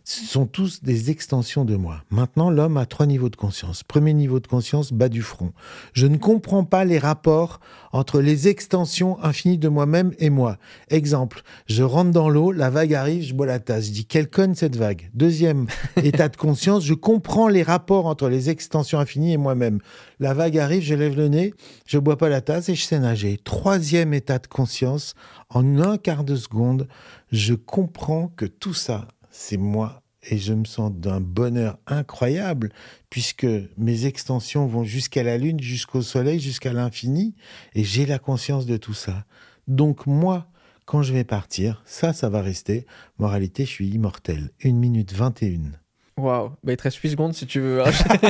ce 0.06 0.24
sont 0.24 0.46
tous 0.46 0.84
des 0.84 1.10
extensions 1.10 1.66
de 1.66 1.76
moi. 1.76 2.04
Maintenant, 2.12 2.52
l'homme 2.52 2.78
a 2.78 2.86
trois 2.86 3.08
niveaux 3.08 3.30
de 3.30 3.36
conscience. 3.36 3.82
Premier 3.82 4.14
niveau 4.14 4.40
de 4.40 4.46
conscience, 4.46 4.94
bas 4.94 5.10
du 5.10 5.24
front. 5.24 5.52
Je 5.94 6.06
ne 6.06 6.18
comprends 6.18 6.64
pas 6.64 6.86
les 6.86 7.00
rapports 7.00 7.60
entre 7.92 8.22
les 8.22 8.48
extensions 8.48 9.22
infinies 9.24 9.58
de 9.58 9.68
moi-même 9.68 10.14
et 10.20 10.30
moi. 10.30 10.58
Exemple, 10.90 11.42
je 11.66 11.82
rentre 11.82 12.12
dans 12.12 12.30
l'eau, 12.30 12.52
la 12.52 12.70
vague 12.70 12.94
arrive, 12.94 13.24
je 13.24 13.34
bois 13.34 13.48
la 13.48 13.58
tasse. 13.58 13.88
Je 13.88 13.92
dis, 13.92 14.06
quelle 14.06 14.30
conne 14.30 14.54
cette 14.54 14.76
vague 14.76 15.10
Deuxième 15.16 15.66
état 16.04 16.30
de 16.30 16.38
conscience, 16.38 16.86
je 16.86 16.94
comprends 16.94 17.48
les 17.48 17.64
rapports 17.64 18.06
entre 18.06 18.30
les 18.30 18.52
extensions 18.52 19.00
infinies 19.00 19.34
et 19.34 19.38
moi-même. 19.38 19.80
La 20.20 20.36
vague 20.36 20.60
arrive, 20.60 20.84
je 20.84 20.94
lève 20.94 21.18
le 21.18 21.30
nez, 21.30 21.56
je 21.88 21.98
bois 21.98 22.18
pas 22.18 22.30
la 22.30 22.42
tasse 22.42 22.70
et 22.70 22.76
je 22.76 22.84
sais 22.84 23.00
nager. 23.00 23.40
Troisième 23.44 24.14
état 24.14 24.38
de 24.38 24.46
conscience, 24.46 25.16
en 25.50 25.80
un 25.80 25.98
quart 25.98 26.24
de 26.24 26.36
seconde, 26.36 26.88
je 27.32 27.54
comprends 27.54 28.32
que 28.36 28.46
tout 28.46 28.74
ça, 28.74 29.08
c'est 29.36 29.58
moi 29.58 30.02
et 30.28 30.38
je 30.38 30.54
me 30.54 30.66
sens 30.66 30.92
d'un 30.92 31.20
bonheur 31.20 31.78
incroyable 31.86 32.72
puisque 33.10 33.46
mes 33.78 34.06
extensions 34.06 34.66
vont 34.66 34.84
jusqu'à 34.84 35.24
la 35.24 35.38
lune, 35.38 35.60
jusqu'au 35.60 36.02
soleil, 36.02 36.40
jusqu'à 36.40 36.74
l'infini 36.74 37.36
et 37.76 37.84
j'ai 37.84 38.06
la 38.06 38.18
conscience 38.18 38.66
de 38.66 38.78
tout 38.78 38.94
ça. 38.94 39.26
Donc 39.68 40.08
moi, 40.08 40.48
quand 40.86 41.02
je 41.02 41.14
vais 41.14 41.26
partir, 41.26 41.84
ça, 41.86 42.14
ça 42.14 42.30
va 42.30 42.42
rester. 42.42 42.86
Moralité, 43.20 43.66
je 43.66 43.70
suis 43.70 43.90
immortel. 43.90 44.52
Une 44.62 44.78
minute 44.78 45.14
21. 45.14 45.72
Waouh, 46.18 46.52
bah, 46.64 46.72
il 46.72 46.78
te 46.78 46.84
reste 46.84 46.98
8 46.98 47.10
secondes 47.12 47.34
si 47.34 47.46
tu 47.46 47.60
veux. 47.60 47.84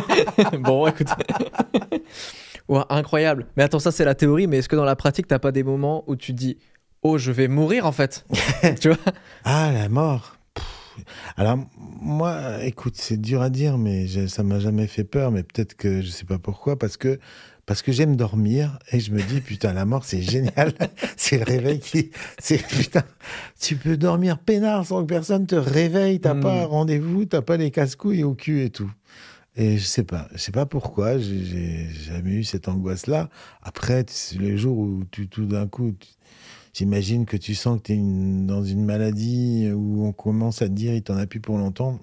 bon, 0.60 0.88
écoute. 0.88 1.08
Incroyable. 2.89 3.46
Mais 3.56 3.63
attends, 3.63 3.80
ça 3.80 3.91
c'est 3.91 4.06
la 4.06 4.15
théorie, 4.15 4.48
mais 4.48 4.58
est-ce 4.58 4.70
que 4.70 4.76
dans 4.76 4.86
la 4.86 4.96
pratique, 4.96 5.28
t'as 5.28 5.39
pas 5.39 5.52
des 5.52 5.63
moments 5.63 6.04
où 6.08 6.15
tu 6.15 6.34
dis 6.34 6.58
Oh, 7.04 7.20
je 7.20 7.32
vais 7.32 7.48
mourir 7.48 7.86
en 7.86 7.91
fait? 7.91 8.26
Tu 8.82 8.89
vois? 8.89 8.98
Ah, 9.44 9.72
la 9.72 9.88
mort. 9.88 10.36
Alors, 11.38 11.58
moi, 11.77 12.63
écoute, 12.63 12.95
c'est 12.97 13.19
dur 13.19 13.41
à 13.41 13.49
dire, 13.49 13.77
mais 13.77 14.08
je- 14.08 14.27
ça 14.27 14.43
m'a 14.43 14.60
jamais 14.60 14.88
fait 14.88 15.03
peur. 15.03 15.31
Mais 15.31 15.43
peut-être 15.43 15.75
que 15.75 16.01
je 16.01 16.10
sais 16.10 16.25
pas 16.25 16.39
pourquoi, 16.39 16.77
parce 16.77 16.97
que 16.97 17.19
parce 17.65 17.81
que 17.81 17.91
j'aime 17.91 18.15
dormir 18.15 18.77
et 18.91 18.99
je 18.99 19.12
me 19.12 19.19
dis 19.23 19.41
putain 19.41 19.73
la 19.73 19.86
mort 19.86 20.05
c'est 20.05 20.21
génial, 20.21 20.71
c'est 21.17 21.39
le 21.39 21.45
réveil 21.45 21.79
qui, 21.79 22.12
c'est 22.38 22.63
putain, 22.63 23.01
tu 23.60 23.75
peux 23.75 23.97
dormir 23.97 24.38
peinard 24.38 24.86
sans 24.86 25.01
que 25.01 25.08
personne 25.08 25.47
te 25.47 25.55
réveille, 25.55 26.19
t'as 26.19 26.36
Mm. 26.36 26.41
pas 26.41 26.65
rendez-vous, 26.67 27.25
t'as 27.25 27.41
pas 27.41 27.58
les 27.58 27.71
casse-couilles 27.71 28.23
au 28.23 28.36
cul 28.36 28.62
et 28.62 28.69
tout. 28.69 28.91
Et 29.55 29.79
je 29.79 29.84
sais 29.86 30.03
pas, 30.03 30.27
je 30.34 30.38
sais 30.38 30.51
pas 30.51 30.67
pourquoi, 30.67 31.17
j'ai- 31.17 31.88
jamais 31.89 32.34
eu 32.34 32.43
cette 32.43 32.67
angoisse-là. 32.67 33.29
Après, 33.63 34.05
c'est 34.10 34.38
le 34.38 34.55
jour 34.58 34.77
où 34.77 35.03
tu 35.10 35.27
tout 35.27 35.45
d'un 35.47 35.65
coup, 35.65 35.93
tu- 35.99 36.10
j'imagine 36.75 37.25
que 37.25 37.38
tu 37.38 37.55
sens 37.55 37.77
que 37.79 37.83
tu 37.88 37.93
es 37.93 37.97
dans 37.97 38.63
une 38.63 38.83
maladie 38.83 39.69
où 39.73 40.05
on 40.05 40.11
commence 40.11 40.61
à 40.61 40.67
te 40.67 40.73
dire 40.73 40.93
il 40.93 41.01
t'en 41.03 41.17
a 41.17 41.25
plus 41.25 41.39
pour 41.39 41.57
longtemps. 41.57 41.99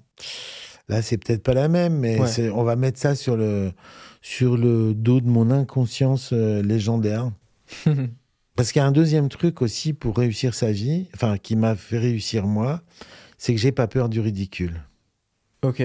Là, 0.88 1.02
c'est 1.02 1.16
peut-être 1.18 1.42
pas 1.42 1.54
la 1.54 1.68
même, 1.68 1.98
mais 1.98 2.18
Ouais. 2.20 2.50
on 2.50 2.64
va 2.64 2.74
mettre 2.76 2.98
ça 2.98 3.14
sur 3.14 3.36
le, 3.36 3.72
sur 4.20 4.56
le 4.56 4.94
dos 4.94 5.20
de 5.20 5.28
mon 5.28 5.50
inconscience 5.50 6.30
euh, 6.32 6.62
légendaire. 6.62 7.30
Parce 8.56 8.72
qu'il 8.72 8.80
y 8.80 8.82
a 8.82 8.86
un 8.86 8.92
deuxième 8.92 9.28
truc 9.28 9.62
aussi 9.62 9.92
pour 9.92 10.16
réussir 10.16 10.54
sa 10.54 10.72
vie, 10.72 11.06
enfin, 11.14 11.38
qui 11.38 11.56
m'a 11.56 11.74
fait 11.76 11.98
réussir 11.98 12.46
moi, 12.46 12.82
c'est 13.38 13.54
que 13.54 13.60
j'ai 13.60 13.72
pas 13.72 13.86
peur 13.86 14.08
du 14.08 14.20
ridicule. 14.20 14.82
Ok. 15.62 15.82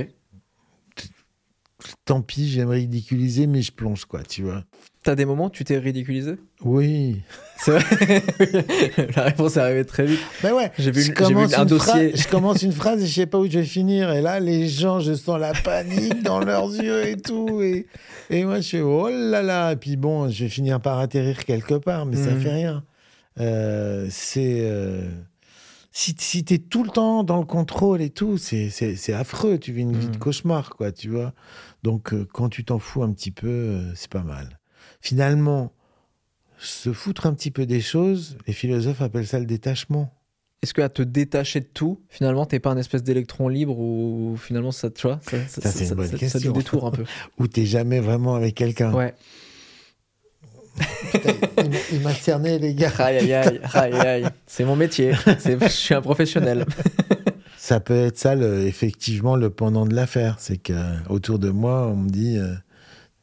Tant 2.06 2.22
pis, 2.22 2.50
j'aime 2.50 2.70
ridiculiser, 2.70 3.48
mais 3.48 3.62
je 3.62 3.72
plonge, 3.72 4.06
quoi, 4.06 4.24
tu 4.24 4.42
vois. 4.44 4.64
T'as 5.08 5.16
des 5.16 5.24
moments 5.24 5.46
où 5.46 5.50
tu 5.50 5.64
t'es 5.64 5.78
ridiculisé 5.78 6.34
Oui. 6.66 7.22
C'est 7.60 7.72
vrai 7.80 8.24
La 9.16 9.24
réponse 9.24 9.56
est 9.56 9.62
arrivée 9.62 9.86
très 9.86 10.06
vite. 10.06 10.20
Mais 10.44 10.52
ouais, 10.52 10.70
J'ai 10.78 10.92
vu 10.92 11.02
j'ai 11.02 11.08
vu 11.08 11.14
commence 11.14 11.54
un 11.54 11.62
une 11.62 11.66
dossier. 11.70 12.10
phrase- 12.12 12.22
je 12.24 12.28
commence 12.28 12.62
une 12.62 12.72
phrase 12.74 13.02
et 13.02 13.08
je 13.08 13.14
sais 13.14 13.26
pas 13.26 13.38
où 13.40 13.46
je 13.50 13.60
vais 13.60 13.64
finir. 13.64 14.12
Et 14.12 14.20
là, 14.22 14.42
les 14.42 14.68
gens, 14.68 15.00
je 15.00 15.14
sens 15.14 15.40
la 15.40 15.54
panique 15.54 16.24
dans 16.24 16.42
leurs 16.42 16.68
yeux 16.76 17.08
et 17.08 17.16
tout. 17.16 17.62
Et, 17.62 17.88
et 18.30 18.44
moi, 18.44 18.60
je 18.60 18.68
fais 18.68 18.82
oh 18.82 19.08
là 19.10 19.42
là. 19.42 19.72
Et 19.72 19.76
puis 19.78 19.96
bon, 19.96 20.28
je 20.30 20.44
vais 20.44 20.50
finir 20.50 20.82
par 20.82 21.00
atterrir 21.00 21.46
quelque 21.46 21.76
part, 21.76 22.06
mais 22.06 22.18
ça 22.18 22.32
Mhm. 22.32 22.42
fait 22.42 22.52
rien. 22.54 22.84
Euh, 23.40 24.08
c'est. 24.10 24.58
euh, 24.64 25.10
Si, 25.94 26.14
si 26.20 26.44
tu 26.44 26.56
es 26.56 26.58
tout 26.58 26.84
le 26.84 26.90
temps 26.90 27.24
dans 27.24 27.40
le 27.40 27.46
contrôle 27.46 28.02
et 28.02 28.10
tout, 28.10 28.38
c'est 28.38 29.14
affreux. 29.14 29.58
Tu 29.58 29.72
vis 29.72 29.84
une 29.84 29.96
vie 29.98 30.10
de 30.10 30.16
Mhm. 30.18 30.20
cauchemar, 30.20 30.72
quoi, 30.72 30.92
tu 30.92 31.08
vois. 31.10 31.32
Donc, 31.84 32.14
euh, 32.14 32.28
quand 32.34 32.50
tu 32.50 32.66
t'en 32.66 32.78
fous 32.78 33.04
un 33.04 33.12
petit 33.14 33.32
peu, 33.32 33.80
c'est 33.96 34.10
pas 34.12 34.24
mal. 34.24 34.60
Finalement, 35.02 35.72
se 36.60 36.92
foutre 36.92 37.26
un 37.28 37.34
petit 37.34 37.52
peu 37.52 37.66
des 37.66 37.82
choses, 37.82 38.38
les 38.48 38.54
philosophes 38.54 39.02
appellent 39.02 39.28
ça 39.28 39.40
le 39.40 39.46
détachement. 39.46 40.12
Est-ce 40.64 40.74
que 40.74 40.82
à 40.82 40.90
te 40.90 41.04
détacher 41.04 41.60
de 41.60 41.68
tout, 41.72 42.02
finalement, 42.10 42.48
t'es 42.48 42.60
pas 42.60 42.72
un 42.72 42.78
espèce 42.78 43.04
d'électron 43.04 43.48
libre 43.48 43.78
ou 43.78 44.36
finalement 44.38 44.72
ça, 44.72 44.90
tu 44.90 45.06
vois, 45.06 45.20
ça, 45.22 45.38
Ça, 45.48 45.70
c'est 45.72 45.88
une 45.90 45.94
bonne 45.94 46.08
ça, 46.08 46.18
question. 46.18 46.52
te 46.52 46.58
détourne 46.58 46.88
un 46.88 46.92
peu. 46.92 47.04
Où 47.38 47.48
t'es 47.48 47.66
jamais 47.68 48.00
vraiment 48.00 48.34
avec 48.34 48.56
quelqu'un. 48.56 48.92
Ouais. 48.92 49.14
Putain, 51.12 51.34
il 51.92 52.02
m'a- 52.02 52.14
cerné, 52.14 52.60
les 52.60 52.74
gars. 52.74 52.92
Aïe 53.00 53.18
aïe 53.18 53.34
aïe, 53.34 53.62
aïe 53.74 53.94
aïe. 53.94 54.26
C'est 54.46 54.66
mon 54.66 54.76
métier. 54.76 55.14
Je 55.26 55.68
suis 55.70 55.94
un 55.96 56.02
professionnel. 56.02 56.66
Ça 57.58 57.80
peut 57.80 58.06
être 58.06 58.18
ça, 58.18 58.34
le- 58.36 58.66
effectivement, 58.66 59.36
le 59.36 59.50
pendant 59.50 59.86
de 59.86 59.94
l'affaire. 59.94 60.38
C'est 60.40 60.58
que 60.58 60.74
autour 61.10 61.38
de 61.40 61.50
moi, 61.50 61.88
on 61.88 61.98
me 61.98 62.10
dit 62.10 62.38
euh, 62.38 62.54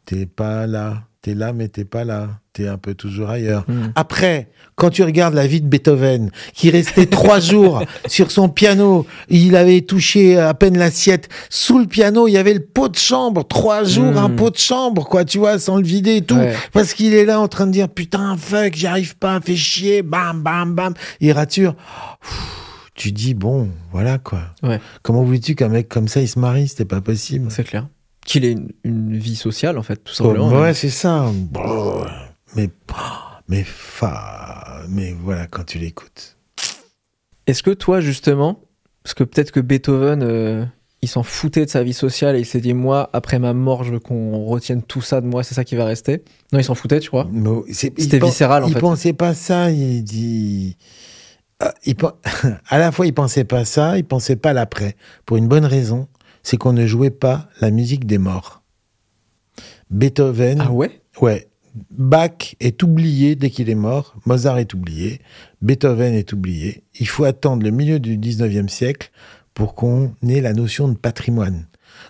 t'es 0.04 0.26
pas 0.26 0.66
là, 0.66 1.04
t'es 1.24 1.34
là, 1.34 1.54
mais 1.54 1.68
t'es 1.68 1.86
pas 1.86 2.04
là. 2.04 2.28
T'es 2.52 2.68
un 2.68 2.76
peu 2.76 2.94
toujours 2.94 3.30
ailleurs. 3.30 3.64
Hmm. 3.66 3.92
Après, 3.94 4.50
quand 4.76 4.90
tu 4.90 5.02
regardes 5.02 5.32
la 5.32 5.46
vie 5.46 5.62
de 5.62 5.66
Beethoven, 5.66 6.30
qui 6.52 6.68
restait 6.68 7.06
trois 7.06 7.40
jours 7.52 7.82
sur 8.06 8.30
son 8.30 8.50
piano, 8.50 9.06
il 9.30 9.56
avait 9.56 9.80
touché 9.80 10.38
à 10.38 10.52
peine 10.52 10.76
l'assiette. 10.76 11.30
Sous 11.48 11.78
le 11.78 11.86
piano, 11.86 12.28
il 12.28 12.32
y 12.32 12.36
avait 12.36 12.52
le 12.52 12.60
pot 12.60 12.88
de 12.90 12.96
chambre. 12.96 13.42
Trois 13.48 13.84
jours, 13.84 14.18
un 14.18 14.28
pot 14.28 14.50
de 14.50 14.58
chambre, 14.58 15.08
quoi, 15.08 15.24
tu 15.24 15.38
vois, 15.38 15.58
sans 15.58 15.78
le 15.78 15.82
vider 15.84 16.16
et 16.16 16.22
tout. 16.22 16.36
Ouais. 16.36 16.54
Parce 16.72 16.92
qu'il 16.92 17.14
est 17.14 17.24
là 17.24 17.40
en 17.40 17.48
train 17.48 17.66
de 17.66 17.72
dire, 17.72 17.88
putain, 17.88 18.36
fuck, 18.36 18.74
j'y 18.74 18.86
arrive 18.86 19.16
pas, 19.16 19.40
fais 19.40 19.56
chier, 19.56 20.02
bam, 20.02 20.42
bam, 20.42 20.74
bam. 20.74 20.92
Il 21.20 21.32
rature. 21.32 21.74
Tu 22.94 23.12
dis, 23.12 23.32
bon, 23.32 23.70
voilà, 23.92 24.18
quoi. 24.18 24.42
Ouais. 24.62 24.78
Comment 25.02 25.24
voulais-tu 25.24 25.54
qu'un 25.54 25.70
mec 25.70 25.88
comme 25.88 26.06
ça, 26.06 26.20
il 26.20 26.28
se 26.28 26.38
marie? 26.38 26.68
C'était 26.68 26.84
pas 26.84 27.00
possible. 27.00 27.50
C'est 27.50 27.64
clair. 27.64 27.86
Qu'il 28.24 28.44
ait 28.44 28.52
une, 28.52 28.70
une 28.84 29.16
vie 29.16 29.36
sociale, 29.36 29.78
en 29.78 29.82
fait, 29.82 29.96
tout 30.02 30.14
simplement. 30.14 30.48
Oh, 30.52 30.62
ouais, 30.62 30.74
c'est 30.74 30.90
ça. 30.90 31.30
Mais, 32.56 32.70
mais, 33.48 33.62
fa, 33.64 34.82
mais 34.88 35.14
voilà, 35.22 35.46
quand 35.46 35.64
tu 35.64 35.78
l'écoutes. 35.78 36.36
Est-ce 37.46 37.62
que 37.62 37.70
toi, 37.70 38.00
justement, 38.00 38.60
parce 39.02 39.14
que 39.14 39.24
peut-être 39.24 39.50
que 39.50 39.60
Beethoven, 39.60 40.22
euh, 40.22 40.64
il 41.02 41.08
s'en 41.08 41.22
foutait 41.22 41.66
de 41.66 41.70
sa 41.70 41.82
vie 41.82 41.92
sociale 41.92 42.36
et 42.36 42.40
il 42.40 42.46
s'est 42.46 42.60
dit, 42.60 42.72
moi, 42.72 43.10
après 43.12 43.38
ma 43.38 43.52
mort, 43.52 43.84
je 43.84 43.92
veux 43.92 44.00
qu'on 44.00 44.46
retienne 44.46 44.82
tout 44.82 45.02
ça 45.02 45.20
de 45.20 45.26
moi, 45.26 45.42
c'est 45.42 45.54
ça 45.54 45.64
qui 45.64 45.76
va 45.76 45.84
rester. 45.84 46.24
Non, 46.52 46.58
il 46.58 46.64
s'en 46.64 46.74
foutait, 46.74 47.00
tu 47.00 47.10
vois. 47.10 47.28
Il 47.68 47.74
C'était 47.74 48.18
viscéral, 48.18 48.64
en 48.64 48.68
il 48.68 48.72
fait. 48.74 48.80
pensait 48.80 49.12
pas 49.12 49.34
ça. 49.34 49.70
Il 49.70 50.02
dit. 50.02 50.78
Ah, 51.60 51.74
il 51.84 51.94
à 52.68 52.78
la 52.78 52.90
fois, 52.90 53.06
il 53.06 53.12
pensait 53.12 53.44
pas 53.44 53.66
ça, 53.66 53.98
il 53.98 54.04
pensait 54.04 54.36
pas 54.36 54.54
l'après. 54.54 54.96
Pour 55.26 55.36
une 55.36 55.46
bonne 55.46 55.66
raison, 55.66 56.08
c'est 56.44 56.56
qu'on 56.56 56.72
ne 56.72 56.86
jouait 56.86 57.10
pas 57.10 57.48
la 57.60 57.70
musique 57.72 58.06
des 58.06 58.18
morts. 58.18 58.62
Beethoven, 59.90 60.60
Ah 60.60 60.72
ouais? 60.72 61.00
ouais. 61.20 61.48
Bach 61.90 62.54
est 62.60 62.82
oublié 62.84 63.34
dès 63.34 63.50
qu'il 63.50 63.68
est 63.68 63.74
mort, 63.74 64.14
Mozart 64.26 64.58
est 64.58 64.74
oublié, 64.74 65.20
Beethoven 65.60 66.14
est 66.14 66.32
oublié. 66.32 66.84
Il 67.00 67.08
faut 67.08 67.24
attendre 67.24 67.64
le 67.64 67.70
milieu 67.72 67.98
du 67.98 68.16
19e 68.16 68.68
siècle 68.68 69.10
pour 69.54 69.74
qu'on 69.74 70.14
ait 70.28 70.40
la 70.40 70.52
notion 70.52 70.86
de 70.86 70.96
patrimoine. 70.96 71.66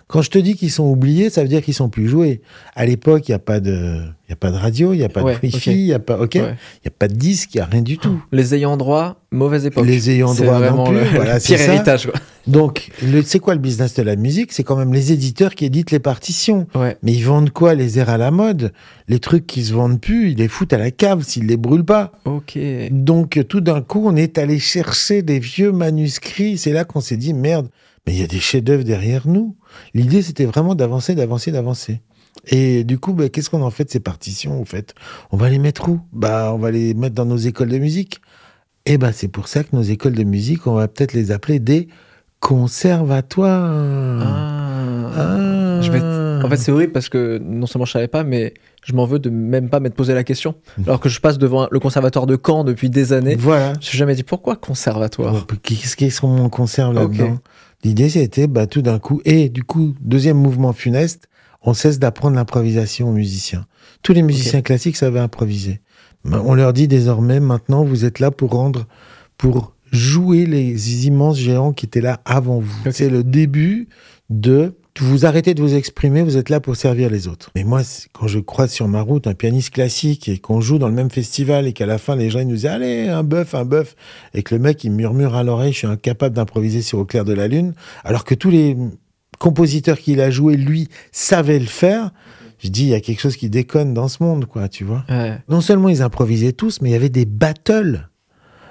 Quand 0.07 0.21
je 0.21 0.29
te 0.29 0.37
dis 0.37 0.55
qu'ils 0.55 0.71
sont 0.71 0.85
oubliés, 0.85 1.29
ça 1.29 1.41
veut 1.41 1.47
dire 1.47 1.61
qu'ils 1.63 1.73
sont 1.73 1.89
plus 1.89 2.07
joués. 2.07 2.41
À 2.75 2.85
l'époque, 2.85 3.27
il 3.27 3.31
n'y 3.31 3.35
a 3.35 3.39
pas 3.39 3.59
de, 3.59 4.01
il 4.29 4.33
a 4.33 4.35
pas 4.35 4.51
de 4.51 4.57
radio, 4.57 4.93
il 4.93 4.97
n'y 4.97 5.03
a 5.03 5.09
pas 5.09 5.23
Ouais, 5.23 5.33
de 5.35 5.39
wifi, 5.43 5.71
il 5.71 5.85
y 5.87 5.93
a 5.93 5.99
pas, 5.99 6.19
ok, 6.19 6.35
il 6.35 6.41
Ouais. 6.41 6.55
y 6.85 6.87
a 6.87 6.91
pas 6.91 7.07
de 7.07 7.15
disque, 7.15 7.55
il 7.55 7.57
y 7.57 7.61
a 7.61 7.65
rien 7.65 7.81
du 7.81 7.97
tout. 7.97 8.21
Les 8.31 8.53
ayants 8.55 8.77
droit, 8.77 9.17
mauvaise 9.31 9.65
époque. 9.65 9.85
Les 9.85 10.09
ayants 10.11 10.33
droit 10.33 10.59
non 10.69 10.83
plus, 10.85 10.95
le 10.97 11.03
voilà, 11.15 11.39
c'est 11.39 11.55
pire 11.55 11.69
héritage, 11.69 12.05
quoi. 12.07 12.19
Donc, 12.47 12.89
le- 13.01 13.23
c'est 13.23 13.39
quoi 13.39 13.55
le 13.55 13.59
business 13.59 13.95
de 13.95 14.03
la 14.03 14.15
musique? 14.15 14.51
C'est 14.51 14.61
quand 14.63 14.75
même 14.75 14.93
les 14.93 15.11
éditeurs 15.11 15.55
qui 15.55 15.65
éditent 15.65 15.89
les 15.89 15.97
partitions. 15.99 16.67
Ouais. 16.75 16.95
Mais 17.01 17.11
ils 17.11 17.23
vendent 17.23 17.49
quoi 17.49 17.73
Les 17.73 17.97
airs 17.97 18.09
à 18.11 18.19
la 18.19 18.29
mode? 18.29 18.71
Les 19.07 19.17
trucs 19.17 19.47
qui 19.47 19.65
se 19.65 19.73
vendent 19.73 19.99
plus, 19.99 20.29
ils 20.31 20.37
les 20.37 20.47
foutent 20.47 20.71
à 20.73 20.77
la 20.77 20.91
cave 20.91 21.23
s'ils 21.23 21.47
les 21.47 21.57
brûlent 21.57 21.83
pas. 21.85 22.11
Ok. 22.25 22.59
Donc, 22.91 23.43
tout 23.49 23.61
d'un 23.61 23.81
coup, 23.81 24.03
on 24.05 24.15
est 24.15 24.37
allé 24.37 24.59
chercher 24.59 25.23
des 25.23 25.39
vieux 25.39 25.71
manuscrits. 25.71 26.59
C'est 26.59 26.71
là 26.71 26.83
qu'on 26.85 27.01
s'est 27.01 27.17
dit, 27.17 27.33
merde, 27.33 27.67
mais 28.05 28.13
il 28.13 28.19
y 28.19 28.23
a 28.23 28.27
des 28.27 28.39
chefs-d'œuvre 28.39 28.83
derrière 28.83 29.27
nous. 29.27 29.55
L'idée, 29.93 30.21
c'était 30.21 30.45
vraiment 30.45 30.75
d'avancer, 30.75 31.15
d'avancer, 31.15 31.51
d'avancer. 31.51 32.01
Et 32.47 32.83
du 32.83 32.99
coup, 32.99 33.13
bah, 33.13 33.29
qu'est-ce 33.29 33.49
qu'on 33.49 33.61
en 33.61 33.71
fait 33.71 33.85
de 33.85 33.89
ces 33.89 33.99
partitions, 33.99 34.59
en 34.59 34.65
fait? 34.65 34.93
On 35.31 35.37
va 35.37 35.49
les 35.49 35.59
mettre 35.59 35.89
où? 35.89 35.99
Bah, 36.13 36.51
on 36.53 36.57
va 36.57 36.71
les 36.71 36.93
mettre 36.93 37.15
dans 37.15 37.25
nos 37.25 37.37
écoles 37.37 37.69
de 37.69 37.77
musique. 37.77 38.21
Et 38.85 38.97
ben, 38.97 39.11
c'est 39.11 39.27
pour 39.27 39.47
ça 39.47 39.63
que 39.63 39.75
nos 39.75 39.81
écoles 39.81 40.13
de 40.13 40.23
musique, 40.23 40.67
on 40.67 40.73
va 40.73 40.87
peut-être 40.87 41.13
les 41.13 41.31
appeler 41.31 41.59
des 41.59 41.87
conservatoires. 42.39 43.71
Ah. 44.21 44.71
Ah. 45.17 45.81
Je 45.81 46.45
En 46.45 46.49
fait, 46.49 46.57
c'est 46.57 46.71
horrible 46.71 46.91
parce 46.91 47.09
que 47.09 47.39
non 47.39 47.65
seulement 47.65 47.85
je 47.85 47.91
savais 47.91 48.07
pas, 48.07 48.23
mais 48.23 48.53
je 48.83 48.93
m'en 48.93 49.05
veux 49.05 49.19
de 49.19 49.29
même 49.29 49.69
pas 49.69 49.79
m'être 49.79 49.95
posé 49.95 50.13
la 50.13 50.23
question. 50.23 50.55
Alors 50.85 50.99
que 50.99 51.09
je 51.09 51.19
passe 51.19 51.37
devant 51.37 51.67
le 51.71 51.79
conservatoire 51.79 52.27
de 52.27 52.37
Caen 52.43 52.63
depuis 52.63 52.89
des 52.89 53.13
années. 53.13 53.35
Voilà. 53.35 53.73
Je 53.73 53.77
me 53.77 53.81
suis 53.81 53.97
jamais 53.97 54.15
dit 54.15 54.23
pourquoi 54.23 54.55
conservatoire? 54.55 55.47
Qu'est-ce 55.63 56.21
qu'on 56.21 56.49
conserve 56.49 56.93
là-dedans? 56.93 57.39
L'idée, 57.85 58.09
c'était 58.09 58.47
bah, 58.47 58.65
tout 58.65 58.81
d'un 58.81 58.97
coup, 58.97 59.21
et 59.25 59.47
du 59.47 59.63
coup, 59.63 59.93
deuxième 60.01 60.37
mouvement 60.37 60.73
funeste, 60.73 61.29
on 61.61 61.75
cesse 61.75 61.99
d'apprendre 61.99 62.35
l'improvisation 62.35 63.09
aux 63.09 63.13
musiciens. 63.13 63.67
Tous 64.01 64.11
les 64.11 64.23
musiciens 64.23 64.63
classiques 64.63 64.97
savaient 64.97 65.19
improviser. 65.19 65.81
On 66.23 66.55
leur 66.55 66.73
dit 66.73 66.87
désormais, 66.87 67.39
maintenant, 67.39 67.83
vous 67.83 68.03
êtes 68.03 68.17
là 68.17 68.31
pour 68.31 68.53
rendre, 68.53 68.87
pour 69.37 69.75
jouer 69.91 70.47
les 70.47 71.05
immenses 71.05 71.37
géants 71.37 71.73
qui 71.73 71.85
étaient 71.85 72.01
là 72.01 72.21
avant 72.25 72.59
vous. 72.59 72.91
C'est 72.91 73.07
le 73.07 73.23
début 73.23 73.87
de 74.31 74.73
vous 75.03 75.25
arrêtez 75.25 75.53
de 75.53 75.61
vous 75.61 75.75
exprimer, 75.75 76.23
vous 76.23 76.37
êtes 76.37 76.49
là 76.49 76.59
pour 76.59 76.75
servir 76.75 77.09
les 77.09 77.27
autres. 77.27 77.51
Mais 77.55 77.63
moi, 77.63 77.81
quand 78.13 78.27
je 78.27 78.39
croise 78.39 78.71
sur 78.71 78.87
ma 78.87 79.01
route 79.01 79.27
un 79.27 79.33
pianiste 79.33 79.71
classique 79.71 80.29
et 80.29 80.37
qu'on 80.37 80.61
joue 80.61 80.77
dans 80.77 80.87
le 80.87 80.93
même 80.93 81.09
festival 81.09 81.67
et 81.67 81.73
qu'à 81.73 81.85
la 81.85 81.97
fin 81.97 82.15
les 82.15 82.29
gens 82.29 82.39
ils 82.39 82.47
nous 82.47 82.55
disent 82.55 82.65
allez 82.65 83.09
un 83.09 83.23
bœuf, 83.23 83.55
un 83.55 83.65
bœuf, 83.65 83.95
et 84.33 84.43
que 84.43 84.55
le 84.55 84.61
mec 84.61 84.83
il 84.83 84.91
murmure 84.91 85.35
à 85.35 85.43
l'oreille, 85.43 85.73
je 85.73 85.79
suis 85.79 85.87
incapable 85.87 86.35
d'improviser 86.35 86.81
sur 86.81 86.99
Au 86.99 87.05
clair 87.05 87.25
de 87.25 87.33
la 87.33 87.47
lune, 87.47 87.73
alors 88.03 88.23
que 88.23 88.35
tous 88.35 88.49
les 88.49 88.77
compositeurs 89.39 89.99
qu'il 89.99 90.21
a 90.21 90.29
joué 90.29 90.55
lui 90.55 90.87
savaient 91.11 91.59
le 91.59 91.65
faire. 91.65 92.11
Je 92.59 92.69
dis 92.69 92.83
il 92.83 92.89
y 92.89 92.93
a 92.93 93.01
quelque 93.01 93.19
chose 93.19 93.35
qui 93.35 93.49
déconne 93.49 93.93
dans 93.93 94.07
ce 94.07 94.23
monde, 94.23 94.45
quoi, 94.45 94.69
tu 94.69 94.85
vois. 94.85 95.03
Ouais. 95.09 95.37
Non 95.49 95.59
seulement 95.59 95.89
ils 95.89 96.01
improvisaient 96.01 96.53
tous, 96.53 96.81
mais 96.81 96.89
il 96.89 96.93
y 96.93 96.95
avait 96.95 97.09
des 97.09 97.25
battles. 97.25 98.09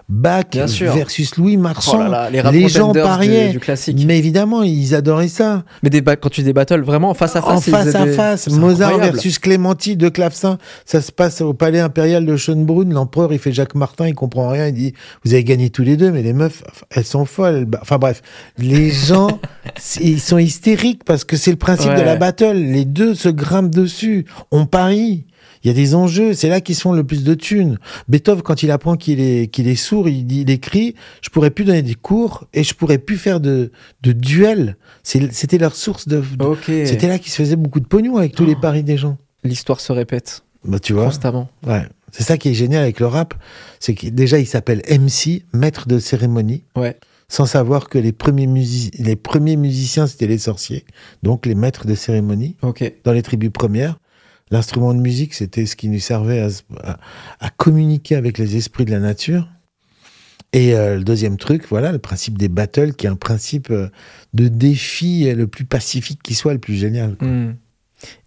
Bach 0.08 0.44
Bien 0.52 0.66
sûr. 0.66 0.92
versus 0.92 1.36
Louis 1.36 1.56
Marchand. 1.56 1.92
Oh 1.96 2.10
là 2.10 2.30
là, 2.30 2.50
les 2.52 2.68
gens 2.68 2.92
pariaient. 2.92 3.46
du- 3.46 3.52
du 3.54 3.60
classique. 3.60 3.98
Mais 4.06 4.18
évidemment, 4.18 4.62
ils 4.62 4.94
adoraient 4.94 5.28
ça. 5.28 5.64
Mais 5.82 5.88
des 5.88 6.02
quand 6.02 6.28
tu 6.28 6.42
dis 6.42 6.44
des 6.44 6.52
battles, 6.52 6.82
vraiment 6.82 7.14
face 7.14 7.36
à 7.36 7.40
face. 7.42 7.56
en 7.56 7.60
face 7.60 7.94
à 7.94 8.04
des- 8.04 8.12
face, 8.12 8.48
Mozart 8.50 8.90
incroyable. 8.90 9.14
versus 9.16 9.38
Clémenti 9.38 9.96
de 9.96 10.10
Clavecin. 10.10 10.58
Ça 10.84 11.00
se 11.00 11.10
passe 11.10 11.40
au 11.40 11.54
palais 11.54 11.80
impérial 11.80 12.26
de 12.26 12.36
Schönbrunn. 12.36 12.92
L'empereur, 12.92 13.32
il 13.32 13.38
fait 13.38 13.52
Jacques 13.52 13.74
Martin, 13.74 14.06
il 14.06 14.14
comprend 14.14 14.50
rien. 14.50 14.66
Il 14.68 14.74
dit, 14.74 14.92
vous 15.24 15.32
avez 15.32 15.42
gagné 15.42 15.70
tous 15.70 15.82
les 15.84 15.96
deux, 15.96 16.10
mais 16.10 16.22
les 16.22 16.34
meufs, 16.34 16.62
elles 16.90 17.04
sont 17.06 17.24
folles. 17.24 17.54
elles 17.56 17.64
ba- 17.64 17.78
Enfin 17.80 17.96
bref, 17.96 18.20
les 18.58 18.90
gens, 18.90 19.28
ils 20.00 20.20
sont 20.20 20.38
hystériques 20.38 21.04
parce 21.04 21.24
que 21.24 21.36
c'est 21.38 21.50
le 21.50 21.56
principe 21.56 21.94
de 21.94 22.02
la 22.02 22.16
battle. 22.16 22.56
Les 22.56 22.84
deux 22.84 23.14
se 23.14 23.30
grimpent 23.30 23.74
dessus. 23.74 24.26
On 24.50 24.66
parie. 24.66 25.24
Il 25.64 25.68
y 25.68 25.70
a 25.70 25.74
des 25.74 25.94
enjeux, 25.94 26.34
c'est 26.34 26.48
là 26.50 26.60
qu'ils 26.60 26.74
se 26.74 26.82
font 26.82 26.92
le 26.92 27.04
plus 27.04 27.24
de 27.24 27.32
thunes. 27.34 27.78
Beethoven, 28.08 28.42
quand 28.42 28.62
il 28.62 28.70
apprend 28.70 28.96
qu'il 28.96 29.18
est, 29.20 29.48
qu'il 29.50 29.66
est 29.66 29.76
sourd, 29.76 30.08
il, 30.10 30.50
écrit 30.50 30.94
Je 31.22 31.30
pourrais 31.30 31.50
plus 31.50 31.64
donner 31.64 31.80
des 31.82 31.94
cours 31.94 32.46
et 32.52 32.62
je 32.62 32.74
pourrais 32.74 32.98
plus 32.98 33.16
faire 33.16 33.40
de, 33.40 33.72
de 34.02 34.12
duels. 34.12 34.76
C'est- 35.02 35.32
C'était 35.32 35.56
leur 35.58 35.74
source 35.74 36.06
de, 36.06 36.22
c'était 36.84 37.08
là 37.08 37.18
qu'ils 37.18 37.32
se 37.32 37.36
faisaient 37.36 37.56
beaucoup 37.56 37.80
de 37.80 37.86
pognon 37.86 38.18
avec 38.18 38.34
tous 38.34 38.44
les 38.44 38.56
paris 38.56 38.82
des 38.82 38.96
gens. 38.98 39.16
L'histoire 39.42 39.80
se 39.80 39.90
répète 39.92 40.42
Bah, 40.64 40.78
tu 40.78 40.92
vois. 40.92 41.06
constamment. 41.06 41.48
Ouais. 41.66 41.82
C'est 42.12 42.22
ça 42.24 42.36
qui 42.38 42.50
est 42.50 42.54
génial 42.54 42.82
avec 42.82 43.00
le 43.00 43.06
rap. 43.06 43.34
C'est 43.80 43.94
que 43.94 44.06
déjà, 44.08 44.38
il 44.38 44.46
s'appelle 44.46 44.82
MC, 44.88 45.42
maître 45.52 45.88
de 45.88 45.98
cérémonie, 45.98 46.62
Ouais. 46.76 46.96
sans 47.28 47.46
savoir 47.46 47.88
que 47.88 47.98
les 47.98 48.12
premiers, 48.12 48.46
les 48.98 49.16
premiers 49.16 49.56
musiciens, 49.56 50.06
c'était 50.06 50.26
les 50.28 50.38
sorciers. 50.38 50.84
Donc, 51.22 51.46
les 51.46 51.54
maîtres 51.54 51.86
de 51.86 51.94
cérémonie 51.94 52.56
dans 53.04 53.12
les 53.12 53.22
tribus 53.22 53.50
premières. 53.50 53.98
L'instrument 54.54 54.94
de 54.94 55.00
musique, 55.00 55.34
c'était 55.34 55.66
ce 55.66 55.74
qui 55.74 55.88
nous 55.88 55.98
servait 55.98 56.38
à, 56.38 56.48
se- 56.48 56.62
à- 56.84 56.98
à 57.40 57.50
communiquer 57.50 58.14
avec 58.14 58.38
les 58.38 58.54
esprits 58.56 58.84
de 58.84 58.92
la 58.92 59.00
nature. 59.00 59.48
Et 60.52 60.74
euh, 60.76 60.94
le 60.98 61.02
deuxième 61.02 61.36
truc, 61.38 61.66
voilà, 61.68 61.90
le 61.90 61.98
principe 61.98 62.38
des 62.38 62.48
battles, 62.48 62.92
qui 62.92 63.06
est 63.06 63.10
un 63.10 63.16
principe 63.16 63.70
euh, 63.72 63.88
de 64.32 64.46
défi 64.46 65.24
le 65.34 65.48
plus 65.48 65.64
pacifique 65.64 66.22
qui 66.22 66.34
soit, 66.36 66.52
le 66.52 66.60
plus 66.60 66.76
génial. 66.76 67.16
Hmm. 67.20 67.54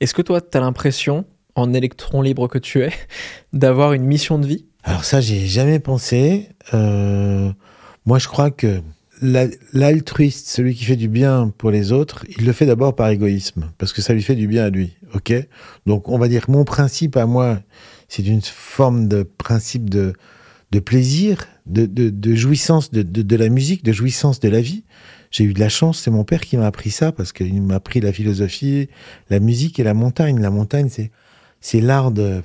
Est-ce 0.01 0.13
que 0.13 0.21
toi, 0.21 0.41
tu 0.41 0.57
as 0.57 0.59
l'impression, 0.59 1.23
en 1.55 1.73
électron 1.73 2.21
libre 2.21 2.49
que 2.49 2.57
tu 2.57 2.81
es, 2.83 2.91
d'avoir 3.53 3.93
une 3.93 4.03
mission 4.03 4.37
de 4.37 4.47
vie? 4.47 4.65
Alors 4.83 5.05
ça, 5.05 5.21
j'y 5.21 5.35
ai 5.37 5.47
jamais 5.47 5.79
pensé. 5.79 6.49
Euh, 6.73 7.49
moi, 8.05 8.19
je 8.19 8.27
crois 8.27 8.51
que 8.51 8.81
l'altruiste, 9.21 10.47
celui 10.47 10.75
qui 10.75 10.85
fait 10.85 10.95
du 10.95 11.07
bien 11.07 11.51
pour 11.57 11.71
les 11.71 11.91
autres, 11.91 12.25
il 12.37 12.45
le 12.45 12.51
fait 12.53 12.65
d'abord 12.65 12.95
par 12.95 13.09
égoïsme, 13.09 13.71
parce 13.77 13.93
que 13.93 14.01
ça 14.01 14.13
lui 14.13 14.21
fait 14.21 14.35
du 14.35 14.47
bien 14.47 14.65
à 14.65 14.69
lui. 14.69 14.97
Ok? 15.13 15.33
Donc, 15.85 16.09
on 16.09 16.17
va 16.17 16.27
dire 16.27 16.45
mon 16.47 16.63
principe 16.65 17.17
à 17.17 17.25
moi, 17.25 17.59
c'est 18.07 18.25
une 18.25 18.41
forme 18.41 19.07
de 19.07 19.23
principe 19.23 19.89
de, 19.89 20.13
de 20.71 20.79
plaisir, 20.79 21.39
de, 21.65 21.85
de- 21.85 22.09
de 22.09 22.35
jouissance 22.35 22.91
de, 22.91 23.01
de- 23.01 23.35
la 23.35 23.49
musique, 23.49 23.83
de 23.83 23.91
jouissance 23.91 24.39
de 24.39 24.49
la 24.49 24.61
vie. 24.61 24.83
J'ai 25.31 25.43
eu 25.43 25.53
de 25.53 25.59
la 25.59 25.69
chance, 25.69 25.99
c'est 25.99 26.11
mon 26.11 26.23
père 26.23 26.41
qui 26.41 26.55
m'a 26.55 26.67
appris 26.67 26.91
ça, 26.91 27.11
parce 27.11 27.33
qu'il 27.33 27.61
m'a 27.61 27.75
appris 27.75 27.99
la 27.99 28.13
philosophie, 28.13 28.87
la 29.29 29.39
musique 29.39 29.79
et 29.79 29.83
la 29.83 29.93
montagne. 29.93 30.39
La 30.39 30.49
montagne, 30.49 30.89
c'est 30.89 31.11
c'est 31.59 31.81
l'art 31.81 32.11
de 32.11 32.41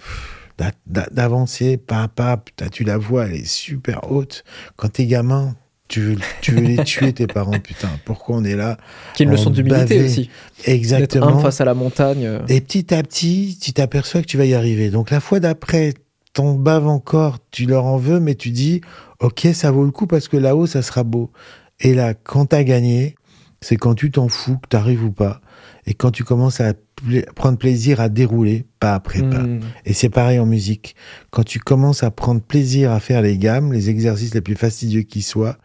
d'avancer 1.11 1.77
pas 1.77 2.05
à 2.05 2.09
pas. 2.09 2.43
Tu 2.71 2.85
la 2.85 2.97
vois, 2.99 3.27
elle 3.27 3.35
est 3.37 3.47
super 3.47 4.11
haute. 4.11 4.45
Quand 4.77 4.89
t'es 4.89 5.07
gamin, 5.07 5.57
tu 5.89 6.01
veux, 6.01 6.17
tu 6.41 6.53
veux 6.53 6.61
les 6.61 6.77
tuer, 6.85 7.13
tes 7.13 7.27
parents. 7.27 7.59
Putain, 7.59 7.91
pourquoi 8.05 8.37
on 8.37 8.45
est 8.45 8.57
là 8.57 8.77
Qui 9.15 9.23
est 9.23 9.25
une 9.25 9.31
En 9.31 9.33
leçon 9.33 9.51
d'humilité 9.51 10.05
aussi. 10.05 10.31
Exactement. 10.65 11.39
face 11.39 11.61
à 11.61 11.65
la 11.65 11.75
montagne. 11.75 12.25
euh. 12.27 12.41
Et 12.49 12.61
petit 12.61 12.95
à 12.95 13.03
petit, 13.03 13.59
tu 13.61 13.73
t'aperçois 13.73 14.23
que 14.23 14.27
tu 14.27 14.39
vas 14.39 14.47
y 14.47 14.55
arriver. 14.55 14.91
Donc 14.91 15.11
la 15.11 15.21
fois 15.21 15.41
d'après, 15.41 15.95
t'en 16.33 16.55
baves 16.55 16.87
encore, 16.87 17.39
tu 17.51 17.67
leur 17.67 17.85
en 17.85 17.99
veux, 17.99 18.21
mais 18.21 18.35
tu 18.35 18.51
dis, 18.51 18.81
ok, 19.21 19.49
ça 19.53 19.71
vaut 19.71 19.85
le 19.85 19.91
coup 19.91 20.07
parce 20.07 20.29
que 20.29 20.37
là-haut, 20.37 20.67
ça 20.67 20.83
sera 20.83 21.05
beau. 21.05 21.31
Et 21.81 21.95
là, 21.95 22.15
quand 22.15 22.47
t'as 22.47 22.63
gagné, 22.63 23.17
c'est 23.61 23.77
quand 23.77 23.95
tu 23.95 24.11
t'en 24.11 24.29
fous, 24.29 24.57
que 24.59 24.69
t'arrives 24.69 25.05
ou 25.05 25.13
pas. 25.13 25.41
Et 25.87 25.95
quand 25.95 26.11
tu 26.11 26.25
commences 26.25 26.61
à 26.61 26.75
prendre 27.35 27.59
plaisir 27.59 28.01
à 28.01 28.09
dérouler, 28.09 28.67
pas 28.81 28.95
après 28.95 29.21
pas. 29.23 29.39
Hmm. 29.41 29.61
Et 29.85 29.93
c'est 29.93 30.09
pareil 30.09 30.39
en 30.39 30.47
musique. 30.47 30.95
Quand 31.31 31.43
tu 31.45 31.59
commences 31.59 32.03
à 32.03 32.11
prendre 32.11 32.41
plaisir 32.41 32.93
à 32.93 33.01
faire 33.01 33.21
les 33.23 33.37
gammes, 33.37 33.73
les 33.73 33.91
exercices 33.91 34.35
les 34.35 34.41
plus 34.41 34.55
fastidieux 34.55 35.03
qui 35.03 35.23
soient, 35.23 35.59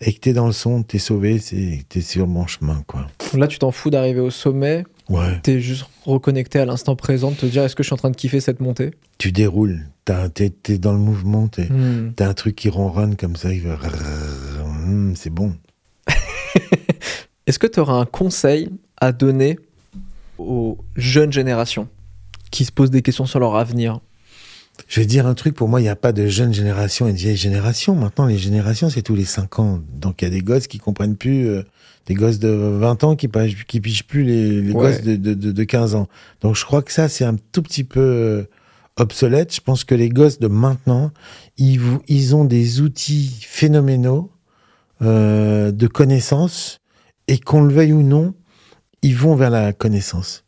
et 0.00 0.12
que 0.12 0.18
t'es 0.20 0.32
dans 0.32 0.46
le 0.46 0.52
son, 0.52 0.82
t'es 0.82 0.98
sauvé, 0.98 1.40
t'es 1.88 2.00
sur 2.00 2.26
bon 2.26 2.46
chemin, 2.46 2.82
quoi. 2.86 3.06
Là, 3.34 3.46
tu 3.48 3.58
t'en 3.58 3.70
fous 3.72 3.90
d'arriver 3.90 4.20
au 4.20 4.30
sommet. 4.30 4.84
Ouais. 5.08 5.40
T'es 5.42 5.60
juste 5.60 5.86
reconnecté 6.04 6.58
à 6.58 6.64
l'instant 6.66 6.94
présent, 6.96 7.30
de 7.30 7.36
te 7.36 7.46
dire 7.46 7.62
est-ce 7.64 7.74
que 7.74 7.82
je 7.82 7.88
suis 7.88 7.94
en 7.94 7.98
train 7.98 8.10
de 8.10 8.16
kiffer 8.16 8.40
cette 8.40 8.60
montée? 8.60 8.90
Tu 9.18 9.32
déroules, 9.32 9.86
T'as- 10.04 10.28
t'es 10.30 10.48
t'es 10.50 10.78
dans 10.78 10.92
le 10.92 10.98
mouvement, 10.98 11.48
Hmm. 11.70 12.12
t'as 12.16 12.28
un 12.28 12.34
truc 12.34 12.56
qui 12.56 12.68
ronronne 12.70 13.16
comme 13.16 13.36
ça, 13.36 13.52
il 13.52 13.60
va... 13.62 13.78
Hum, 14.64 15.14
c'est 15.16 15.30
bon. 15.30 15.54
Est-ce 17.46 17.58
que 17.58 17.66
tu 17.66 17.80
auras 17.80 17.94
un 17.94 18.04
conseil 18.06 18.68
à 19.00 19.12
donner 19.12 19.58
aux 20.38 20.78
jeunes 20.96 21.32
générations 21.32 21.88
qui 22.50 22.64
se 22.64 22.72
posent 22.72 22.90
des 22.90 23.02
questions 23.02 23.26
sur 23.26 23.40
leur 23.40 23.56
avenir? 23.56 24.00
Je 24.86 25.00
vais 25.00 25.06
dire 25.06 25.26
un 25.26 25.34
truc, 25.34 25.54
pour 25.54 25.68
moi, 25.68 25.80
il 25.80 25.84
n'y 25.84 25.88
a 25.88 25.96
pas 25.96 26.12
de 26.12 26.26
jeune 26.28 26.54
génération 26.54 27.08
et 27.08 27.12
de 27.12 27.18
vieille 27.18 27.36
génération. 27.36 27.94
Maintenant, 27.94 28.26
les 28.26 28.38
générations, 28.38 28.88
c'est 28.88 29.02
tous 29.02 29.14
les 29.16 29.24
5 29.24 29.58
ans. 29.58 29.80
Donc, 29.94 30.22
il 30.22 30.24
y 30.24 30.28
a 30.28 30.30
des 30.30 30.40
gosses 30.40 30.66
qui 30.66 30.78
comprennent 30.78 31.16
plus, 31.16 31.48
euh, 31.48 31.62
des 32.06 32.14
gosses 32.14 32.38
de 32.38 32.48
20 32.48 33.04
ans 33.04 33.16
qui, 33.16 33.28
qui 33.66 33.80
pigent 33.80 34.04
plus 34.04 34.22
les, 34.22 34.62
les 34.62 34.72
Ouais. 34.72 34.92
gosses 34.92 35.02
de, 35.02 35.16
de, 35.16 35.34
de- 35.34 35.52
de 35.52 35.64
15 35.64 35.94
ans. 35.94 36.06
Donc, 36.40 36.54
je 36.56 36.64
crois 36.64 36.82
que 36.82 36.92
ça, 36.92 37.08
c'est 37.08 37.24
un 37.24 37.36
tout 37.52 37.62
petit 37.62 37.84
peu 37.84 38.00
euh, 38.00 38.44
obsolète. 38.96 39.54
Je 39.54 39.60
pense 39.60 39.84
que 39.84 39.94
les 39.94 40.08
gosses 40.08 40.38
de 40.38 40.46
maintenant, 40.48 41.10
ils, 41.58 41.78
vous- 41.78 42.00
ils 42.08 42.34
ont 42.36 42.44
des 42.44 42.80
outils 42.80 43.36
phénoménaux 43.42 44.30
euh, 45.02 45.70
de 45.70 45.86
connaissances 45.86 46.80
et 47.26 47.38
qu'on 47.38 47.62
le 47.62 47.74
veuille 47.74 47.92
ou 47.92 48.02
non, 48.02 48.34
ils 49.02 49.16
vont 49.16 49.34
vers 49.36 49.50
la 49.50 49.72
connaissance. 49.72 50.44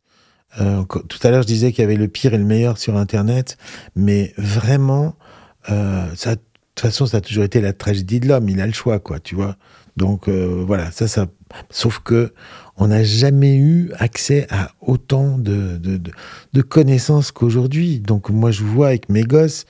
Euh, 0.61 0.83
tout 0.85 1.19
à 1.23 1.31
l'heure, 1.31 1.43
je 1.43 1.47
disais 1.47 1.71
qu'il 1.73 1.83
y 1.83 1.85
avait 1.85 1.97
le 1.97 2.09
pire 2.09 2.35
et 2.35 2.39
le 2.39 2.45
meilleur 2.45 2.79
sur 2.79 2.97
Internet, 2.97 3.57
mais 3.95 4.33
vraiment, 4.39 5.15
euh, 5.71 6.07
ça, 6.17 6.35
de 6.35 6.41
toute 6.75 6.81
façon, 6.91 7.07
ça 7.07 7.19
a 7.19 7.21
toujours 7.21 7.45
été 7.45 7.61
la 7.61 7.73
tragédie 7.73 8.19
de 8.21 8.27
l'homme. 8.29 8.49
Il 8.49 8.61
a 8.61 8.67
le 8.67 8.73
choix, 8.73 8.99
quoi, 8.99 9.21
tu 9.21 9.35
vois. 9.35 9.57
Donc 9.97 10.29
euh, 10.29 10.65
voilà, 10.67 10.91
ça, 10.91 11.07
ça. 11.09 11.27
Sauf 11.71 11.99
que 12.01 12.33
on 12.77 12.89
n'a 12.89 13.03
jamais 13.05 13.57
eu 13.57 13.91
accès 13.99 14.47
à 14.51 14.71
autant 14.81 15.37
de, 15.37 15.77
de, 15.77 15.99
de, 15.99 16.11
de 16.53 16.63
connaissances 16.63 17.31
qu'aujourd'hui. 17.33 18.01
Donc 18.01 18.31
moi, 18.31 18.51
je 18.51 18.65
vois 18.65 18.89
avec 18.89 19.09
mes 19.09 19.23
gosses, 19.25 19.67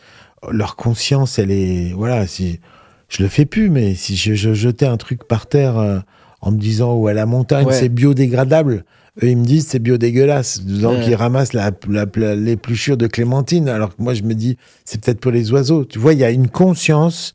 leur 0.50 0.76
conscience, 0.76 1.38
elle 1.38 1.50
est, 1.50 1.92
voilà, 1.94 2.26
si 2.26 2.60
je 3.08 3.22
le 3.22 3.28
fais 3.28 3.46
plus, 3.46 3.68
mais 3.70 3.94
si 3.94 4.14
je, 4.14 4.34
je 4.34 4.54
jetais 4.54 4.86
un 4.86 4.96
truc 4.96 5.24
par 5.26 5.46
terre 5.46 5.76
euh, 5.78 5.98
en 6.40 6.52
me 6.52 6.58
disant 6.58 6.94
ou 6.94 7.08
à 7.08 7.12
la 7.14 7.26
montagne, 7.26 7.66
Ouais. 7.66 7.74
c'est 7.74 7.88
biodégradable. 7.88 8.84
Eux, 9.22 9.28
ils 9.28 9.36
me 9.36 9.44
disent 9.44 9.66
c'est 9.66 9.78
biodégueulasse. 9.78 10.62
Donc, 10.64 10.98
Ouais. 10.98 11.06
ils 11.08 11.14
ramassent 11.14 11.52
l'épluchure 11.54 12.96
de 12.96 13.06
clémentine. 13.06 13.68
Alors 13.68 13.96
que 13.96 14.02
moi, 14.02 14.14
je 14.14 14.22
me 14.22 14.34
dis, 14.34 14.56
c'est 14.84 15.00
peut-être 15.04 15.20
pour 15.20 15.32
les 15.32 15.52
oiseaux. 15.52 15.84
Tu 15.84 15.98
vois, 15.98 16.12
il 16.14 16.18
y 16.20 16.24
a 16.24 16.30
une 16.30 16.48
conscience, 16.48 17.34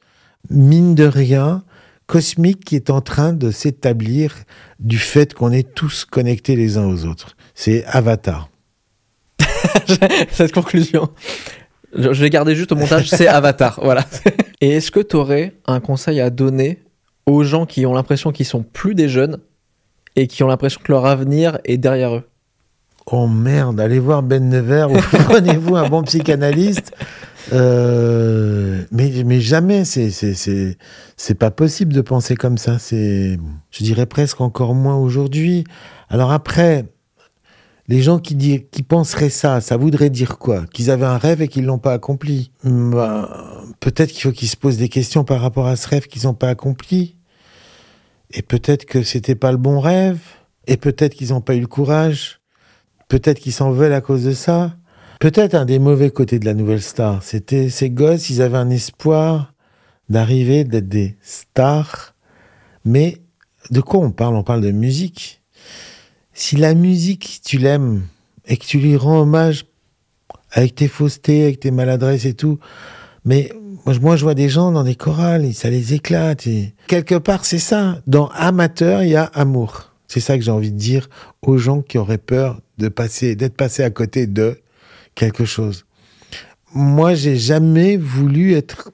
mine 0.50 0.96
de 0.96 1.06
rien, 1.06 1.64
cosmique 2.08 2.64
qui 2.66 2.76
est 2.76 2.90
en 2.90 3.02
train 3.02 3.34
de 3.34 3.52
s'établir 3.52 4.36
du 4.80 4.98
fait 5.00 5.34
qu'on 5.34 5.52
est 5.52 5.74
tous 5.74 6.06
connectés 6.06 6.56
les 6.56 6.78
uns 6.78 6.86
aux 6.86 7.06
autres. 7.06 7.36
C'est 7.56 7.84
Avatar. 7.86 8.50
Cette 10.32 10.52
conclusion. 10.54 11.10
Je 11.98 12.14
je 12.14 12.22
vais 12.22 12.30
garder 12.30 12.56
juste 12.56 12.72
au 12.72 12.76
montage, 12.76 13.10
c'est 13.10 13.28
Avatar. 13.28 13.80
Voilà. 13.84 14.06
Et 14.62 14.70
est-ce 14.72 14.92
que 14.92 15.00
tu 15.00 15.16
aurais 15.16 15.54
un 15.66 15.80
conseil 15.80 16.20
à 16.20 16.30
donner 16.30 16.80
aux 17.26 17.44
gens 17.44 17.66
qui 17.66 17.86
ont 17.86 17.94
l'impression 17.94 18.32
qu'ils 18.32 18.46
sont 18.46 18.64
plus 18.64 18.96
des 18.96 19.10
jeunes 19.10 19.38
et 20.16 20.28
qui 20.28 20.44
ont 20.44 20.48
l'impression 20.48 20.82
que 20.84 20.92
leur 20.92 21.06
avenir 21.06 21.60
est 21.66 21.78
derrière 21.78 22.16
eux 22.16 22.24
Oh 23.06 23.28
merde, 23.28 23.80
allez 23.80 24.00
voir 24.00 24.24
Ben 24.24 24.50
Never 24.50 24.88
ou 24.90 24.96
prenez-vous 25.26 25.76
un 25.76 25.90
bon 25.90 26.02
psychanalyste. 26.04 26.92
Euh, 27.54 28.82
mais, 28.92 29.24
mais 29.24 29.40
jamais, 29.40 29.86
c'est, 29.86 31.38
pas 31.38 31.52
possible 31.52 31.94
de 31.94 32.02
penser 32.02 32.36
comme 32.36 32.58
ça. 32.58 32.78
Je 32.90 33.38
dirais 33.80 34.08
presque 34.08 34.42
encore 34.42 34.74
moins 34.74 34.96
aujourd'hui. 34.96 35.66
Alors 36.10 36.32
après, 36.32 36.86
les 37.88 38.02
gens 38.02 38.18
qui, 38.18 38.64
penseraient 38.88 39.30
ça, 39.30 39.62
ça 39.62 39.78
voudrait 39.78 40.10
dire 40.10 40.40
quoi? 40.40 40.66
Qu'ils 40.74 40.90
avaient 40.90 41.06
un 41.06 41.18
rêve 41.18 41.42
et 41.42 41.48
qu'ils 41.48 41.66
l'ont 41.66 41.78
pas 41.78 41.94
accompli? 41.94 42.52
Ben, 42.64 43.30
peut-être 43.80 44.12
qu'il 44.12 44.24
faut 44.24 44.32
qu'ils 44.32 44.48
se 44.48 44.58
posent 44.58 44.78
des 44.78 44.90
questions 44.90 45.24
par 45.24 45.42
rapport 45.42 45.68
à 45.68 45.76
ce 45.76 45.88
rêve 45.88 46.08
qu'ils 46.08 46.24
n'ont 46.24 46.34
pas 46.34 46.50
accompli. 46.50 47.15
Et 48.36 48.44
peut-être 48.44 48.86
que 48.86 49.02
c'était 49.02 49.36
pas 49.36 49.52
le 49.52 49.58
bon 49.58 49.80
rêve. 49.80 50.20
Et 50.68 50.78
peut-être 50.78 51.16
qu'ils 51.16 51.30
n'ont 51.30 51.42
pas 51.42 51.56
eu 51.56 51.62
le 51.62 51.68
courage. 51.68 52.42
Peut-être 53.08 53.40
qu'ils 53.40 53.54
s'en 53.54 53.72
veulent 53.72 53.94
à 53.94 54.02
cause 54.02 54.24
de 54.24 54.34
ça. 54.34 54.76
Peut-être 55.20 55.56
un 55.56 55.66
des 55.66 55.80
mauvais 55.80 56.10
côtés 56.12 56.40
de 56.40 56.46
la 56.46 56.54
nouvelle 56.54 56.82
star, 56.82 57.24
c'était 57.24 57.70
ces 57.70 57.90
gosses, 57.90 58.30
ils 58.30 58.42
avaient 58.42 58.58
un 58.58 58.70
espoir 58.70 59.54
d'arriver, 60.10 60.66
d'être 60.66 60.90
des 60.90 61.16
stars. 61.22 62.14
Mais 62.84 63.22
de 63.72 63.80
quoi 63.82 64.02
on 64.02 64.12
parle? 64.12 64.36
On 64.36 64.44
parle 64.44 64.62
de 64.62 64.72
musique. 64.72 65.42
Si 66.34 66.58
la 66.58 66.74
musique, 66.74 67.40
tu 67.44 67.58
l'aimes 67.58 68.04
et 68.46 68.58
que 68.58 68.66
tu 68.66 68.78
lui 68.78 68.98
rends 68.98 69.22
hommage 69.22 69.66
avec 70.52 70.76
tes 70.76 70.90
faussetés, 70.90 71.44
avec 71.44 71.62
tes 71.62 71.72
maladresses 71.72 72.26
et 72.26 72.34
tout, 72.34 72.60
mais 73.24 73.52
moi, 73.86 73.94
je- 73.94 74.00
moi 74.00 74.16
je 74.16 74.24
vois 74.24 74.34
des 74.36 74.50
gens 74.50 74.72
dans 74.72 74.84
des 74.84 74.96
chorales, 74.96 75.46
et 75.46 75.54
ça 75.54 75.70
les 75.70 75.94
éclate. 75.94 76.48
Et... 76.48 76.74
Quelque 76.88 77.16
part, 77.16 77.46
c'est 77.46 77.60
ça. 77.60 78.02
Dans 78.08 78.28
amateur, 78.30 79.04
il 79.04 79.10
y 79.10 79.16
a 79.16 79.26
amour. 79.26 79.94
C'est 80.08 80.20
ça 80.20 80.38
que 80.38 80.44
j'ai 80.44 80.52
envie 80.52 80.72
de 80.72 80.78
dire 80.78 81.10
aux 81.42 81.58
gens 81.58 81.82
qui 81.82 81.98
auraient 81.98 82.18
peur 82.18 82.62
de 82.78 82.90
passer, 82.90 83.36
d'être 83.36 83.56
passés 83.56 83.84
à 83.84 83.90
côté 83.90 84.28
de 84.28 84.60
quelque 85.16 85.46
chose. 85.46 85.86
Moi, 86.74 87.14
j'ai 87.16 87.38
jamais 87.38 87.96
voulu 87.98 88.54
être 88.54 88.92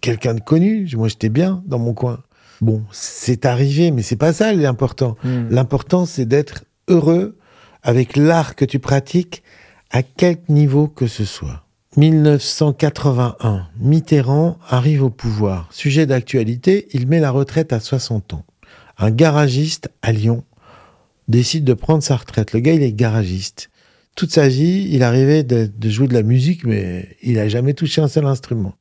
quelqu'un 0.00 0.34
de 0.34 0.40
connu. 0.40 0.88
Moi, 0.96 1.08
j'étais 1.08 1.28
bien 1.30 1.62
dans 1.66 1.78
mon 1.78 1.94
coin. 1.94 2.20
Bon, 2.60 2.82
c'est 2.92 3.44
arrivé, 3.46 3.90
mais 3.90 4.02
c'est 4.02 4.16
pas 4.16 4.32
ça 4.32 4.52
l'important. 4.52 5.16
L'important, 5.50 6.06
c'est 6.06 6.26
d'être 6.26 6.64
heureux 6.88 7.36
avec 7.82 8.16
l'art 8.16 8.54
que 8.54 8.64
tu 8.64 8.78
pratiques 8.78 9.42
à 9.90 10.02
quelque 10.02 10.50
niveau 10.52 10.86
que 10.86 11.06
ce 11.08 11.24
soit. 11.24 11.64
1981, 11.98 13.68
Mitterrand 13.78 14.56
arrive 14.66 15.02
au 15.02 15.10
pouvoir. 15.10 15.68
Sujet 15.70 16.06
d'actualité, 16.06 16.88
il 16.92 17.06
met 17.06 17.20
la 17.20 17.30
retraite 17.30 17.74
à 17.74 17.80
60 17.80 18.32
ans. 18.32 18.44
Un 18.96 19.10
garagiste 19.10 19.90
à 20.00 20.10
Lyon 20.10 20.42
décide 21.28 21.64
de 21.64 21.74
prendre 21.74 22.02
sa 22.02 22.16
retraite. 22.16 22.54
Le 22.54 22.60
gars, 22.60 22.72
il 22.72 22.82
est 22.82 22.92
garagiste. 22.92 23.68
Toute 24.14 24.30
sa 24.30 24.48
vie, 24.48 24.88
il 24.90 25.02
arrivait 25.02 25.42
de, 25.42 25.70
de 25.74 25.90
jouer 25.90 26.08
de 26.08 26.14
la 26.14 26.22
musique, 26.22 26.64
mais 26.64 27.14
il 27.22 27.34
n'a 27.34 27.48
jamais 27.48 27.74
touché 27.74 28.00
un 28.00 28.08
seul 28.08 28.24
instrument. 28.24 28.74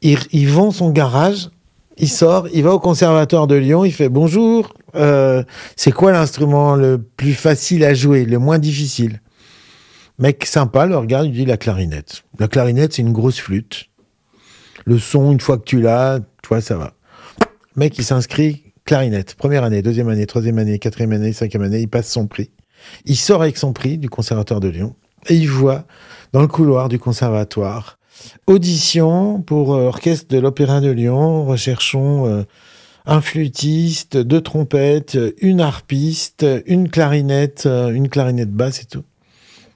Il, 0.00 0.18
il 0.30 0.48
vend 0.48 0.70
son 0.70 0.90
garage, 0.90 1.50
il 1.96 2.08
sort, 2.08 2.46
il 2.54 2.62
va 2.62 2.74
au 2.74 2.78
conservatoire 2.78 3.48
de 3.48 3.56
Lyon, 3.56 3.84
il 3.84 3.92
fait 3.92 4.08
bonjour, 4.08 4.72
euh, 4.94 5.42
c'est 5.74 5.90
quoi 5.90 6.12
l'instrument 6.12 6.76
le 6.76 6.98
plus 6.98 7.34
facile 7.34 7.82
à 7.82 7.92
jouer, 7.92 8.24
le 8.24 8.38
moins 8.38 8.60
difficile? 8.60 9.20
Mec 10.18 10.44
sympa 10.44 10.86
le 10.86 10.96
regarde, 10.96 11.26
il 11.26 11.32
dit 11.32 11.44
la 11.44 11.56
clarinette. 11.56 12.24
La 12.38 12.48
clarinette, 12.48 12.94
c'est 12.94 13.02
une 13.02 13.12
grosse 13.12 13.38
flûte. 13.38 13.86
Le 14.84 14.98
son, 14.98 15.32
une 15.32 15.40
fois 15.40 15.58
que 15.58 15.64
tu 15.64 15.80
l'as, 15.80 16.20
tu 16.42 16.48
vois, 16.48 16.60
ça 16.60 16.76
va. 16.76 16.94
Mec, 17.76 17.96
il 17.98 18.04
s'inscrit 18.04 18.64
clarinette. 18.84 19.34
Première 19.34 19.64
année, 19.64 19.82
deuxième 19.82 20.08
année, 20.08 20.26
troisième 20.26 20.58
année, 20.58 20.78
quatrième 20.78 21.12
année, 21.12 21.32
cinquième 21.32 21.62
année, 21.62 21.80
il 21.80 21.88
passe 21.88 22.10
son 22.10 22.26
prix. 22.26 22.50
Il 23.04 23.16
sort 23.16 23.42
avec 23.42 23.56
son 23.56 23.72
prix 23.72 23.98
du 23.98 24.08
conservatoire 24.08 24.60
de 24.60 24.68
Lyon. 24.68 24.96
et 25.28 25.34
il 25.34 25.48
voit 25.48 25.84
dans 26.32 26.40
le 26.40 26.48
couloir 26.48 26.88
du 26.88 26.98
conservatoire 26.98 27.98
audition 28.46 29.40
pour 29.42 29.74
euh, 29.74 29.86
orchestre 29.86 30.34
de 30.34 30.38
l'Opéra 30.40 30.80
de 30.80 30.90
Lyon. 30.90 31.44
Recherchons 31.44 32.26
euh, 32.26 32.42
un 33.06 33.20
flûtiste, 33.20 34.16
deux 34.16 34.40
trompettes, 34.40 35.18
une 35.40 35.60
harpiste, 35.60 36.44
une 36.66 36.88
clarinette, 36.88 37.64
euh, 37.66 37.90
une 37.90 38.08
clarinette 38.08 38.52
basse 38.52 38.82
et 38.82 38.86
tout. 38.86 39.04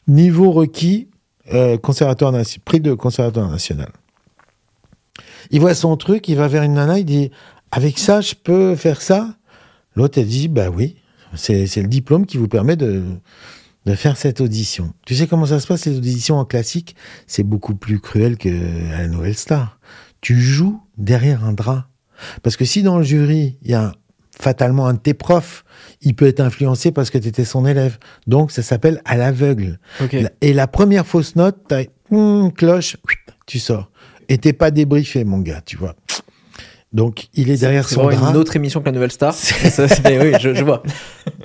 Niveau 0.09 0.51
requis, 0.51 1.09
euh, 1.53 1.79
conservatoire 1.79 2.33
prix 2.65 2.81
de 2.81 2.95
conservatoire 2.95 3.51
national. 3.51 3.91
Il 5.51 5.61
voit 5.61 5.75
son 5.75 5.97
truc, 5.97 6.29
il 6.29 6.37
va 6.37 6.49
vers 6.49 6.63
une 6.63 6.75
nana, 6.75 6.99
il 6.99 7.05
dit 7.05 7.31
Avec 7.71 7.99
ça, 7.99 8.21
je 8.21 8.35
peux 8.35 8.75
faire 8.77 9.01
ça? 9.01 9.37
L'autre, 9.95 10.19
elle 10.19 10.27
dit 10.27 10.49
Bah 10.49 10.71
oui, 10.71 10.97
c'est 11.35 11.67
c'est 11.67 11.83
le 11.83 11.89
diplôme 11.89 12.27
qui 12.27 12.37
vous 12.37 12.49
permet 12.49 12.77
de, 12.77 13.03
de 13.87 13.95
faire 13.95 14.17
cette 14.17 14.41
audition. 14.41 14.93
Tu 15.07 15.15
sais 15.15 15.27
comment 15.27 15.47
ça 15.47 15.61
se 15.61 15.67
passe, 15.67 15.87
les 15.87 15.97
auditions 15.97 16.39
en 16.39 16.45
classique? 16.45 16.97
C'est 17.27 17.43
beaucoup 17.43 17.75
plus 17.75 18.01
cruel 18.01 18.39
que 18.39 18.49
à 18.95 19.03
la 19.03 19.09
Nouvelle 19.09 19.37
Star. 19.37 19.79
Tu 20.21 20.41
joues 20.41 20.81
derrière 20.97 21.45
un 21.45 21.53
drap. 21.53 21.89
Parce 22.43 22.57
que 22.57 22.65
si 22.65 22.83
dans 22.83 22.99
le 22.99 23.05
jury, 23.05 23.59
il 23.63 23.71
y 23.71 23.75
a 23.75 23.95
fatalement 24.43 24.87
un 24.87 24.95
de 24.95 24.99
tes 24.99 25.15
profs, 25.15 25.65
il 26.03 26.15
peut 26.15 26.27
être 26.27 26.41
influencé 26.41 26.91
parce 26.93 27.11
que 27.11 27.19
tu 27.19 27.29
étais 27.29 27.45
son 27.45 27.65
élève. 27.65 27.99
Donc, 28.27 28.51
ça 28.51 28.63
s'appelle 28.63 29.01
à 29.05 29.17
l'aveugle. 29.17 29.79
Et 30.41 30.53
la 30.53 30.67
première 30.67 31.07
fausse 31.07 31.37
note, 31.37 31.57
t'as 31.69 31.85
hum, 32.11 32.53
cloche, 32.53 32.97
tu 33.47 33.59
sors. 33.59 33.89
Et 34.29 34.39
t'es 34.39 34.53
pas 34.53 34.71
débriefé, 34.71 35.25
mon 35.25 35.39
gars, 35.39 35.61
tu 35.65 35.77
vois. 35.77 35.95
Donc, 36.93 37.29
il 37.33 37.49
est 37.51 37.59
derrière 37.59 37.89
C'est 37.89 37.95
son 37.95 38.03
vraiment 38.03 38.21
drap. 38.21 38.31
une 38.33 38.37
autre 38.37 38.55
émission 38.55 38.81
que 38.81 38.87
la 38.87 38.93
Nouvelle 38.93 39.11
Star. 39.13 39.33
Ça, 39.35 39.87
oui, 40.05 40.33
je, 40.39 40.55
je 40.55 40.63
vois. 40.63 40.83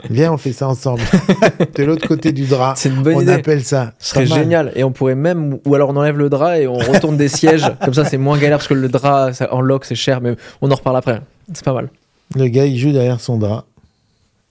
Viens, 0.10 0.34
on 0.34 0.38
fait 0.38 0.52
ça 0.52 0.68
ensemble. 0.68 1.02
de 1.76 1.84
l'autre 1.84 2.06
côté 2.06 2.34
du 2.34 2.46
drap. 2.48 2.74
C'est 2.76 2.90
une 2.90 3.02
bonne 3.02 3.16
on 3.16 3.22
idée. 3.22 3.32
appelle 3.32 3.64
ça. 3.64 3.94
Ce 3.98 4.10
serait 4.10 4.26
génial. 4.26 4.74
Et 4.76 4.84
on 4.84 4.92
pourrait 4.92 5.16
même, 5.16 5.58
ou 5.66 5.74
alors 5.74 5.90
on 5.90 5.96
enlève 5.96 6.18
le 6.18 6.30
drap 6.30 6.60
et 6.60 6.68
on 6.68 6.74
retourne 6.78 7.16
des 7.16 7.30
sièges. 7.30 7.64
Comme 7.84 7.94
ça, 7.94 8.04
c'est 8.04 8.18
moins 8.18 8.38
galère 8.38 8.58
parce 8.58 8.68
que 8.68 8.74
le 8.74 8.90
drap 8.90 9.32
ça- 9.32 9.54
en 9.54 9.62
lock, 9.62 9.86
c'est 9.86 9.96
cher, 9.96 10.20
mais 10.20 10.36
on 10.62 10.70
en 10.70 10.76
reparle 10.76 10.98
après. 10.98 11.22
C'est 11.54 11.64
pas 11.64 11.74
mal. 11.74 11.90
Le 12.36 12.48
gars, 12.48 12.66
il 12.66 12.78
joue 12.78 12.92
derrière 12.92 13.22
son 13.22 13.38
drap. 13.38 13.66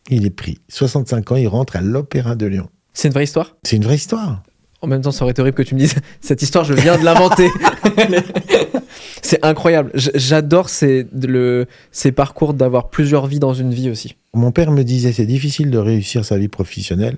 Il 0.08 0.24
est 0.24 0.30
pris. 0.30 0.58
65 0.68 1.32
ans, 1.32 1.36
il 1.36 1.48
rentre 1.48 1.76
à 1.76 1.80
l'Opéra 1.80 2.36
de 2.36 2.46
Lyon. 2.46 2.68
C'est 2.94 3.08
une 3.08 3.14
vraie 3.14 3.24
histoire? 3.24 3.56
C'est 3.64 3.76
une 3.76 3.84
vraie 3.84 3.96
histoire. 3.96 4.42
En 4.82 4.86
même 4.86 5.02
temps, 5.02 5.10
ça 5.10 5.24
aurait 5.24 5.32
été 5.32 5.42
horrible 5.42 5.56
que 5.56 5.62
tu 5.62 5.74
me 5.74 5.80
dises 5.80 5.94
cette 6.20 6.42
histoire, 6.42 6.64
je 6.64 6.74
viens 6.74 6.98
de 6.98 7.04
l'inventer. 7.04 7.48
c'est 9.22 9.44
incroyable. 9.44 9.90
J'adore 9.94 10.68
ces, 10.68 11.06
le, 11.12 11.66
ces 11.90 12.12
parcours 12.12 12.54
d'avoir 12.54 12.88
plusieurs 12.88 13.26
vies 13.26 13.40
dans 13.40 13.54
une 13.54 13.72
vie 13.72 13.90
aussi. 13.90 14.16
Mon 14.34 14.52
père 14.52 14.70
me 14.70 14.84
disait 14.84 15.12
c'est 15.12 15.26
difficile 15.26 15.70
de 15.70 15.78
réussir 15.78 16.24
sa 16.24 16.38
vie 16.38 16.48
professionnelle, 16.48 17.16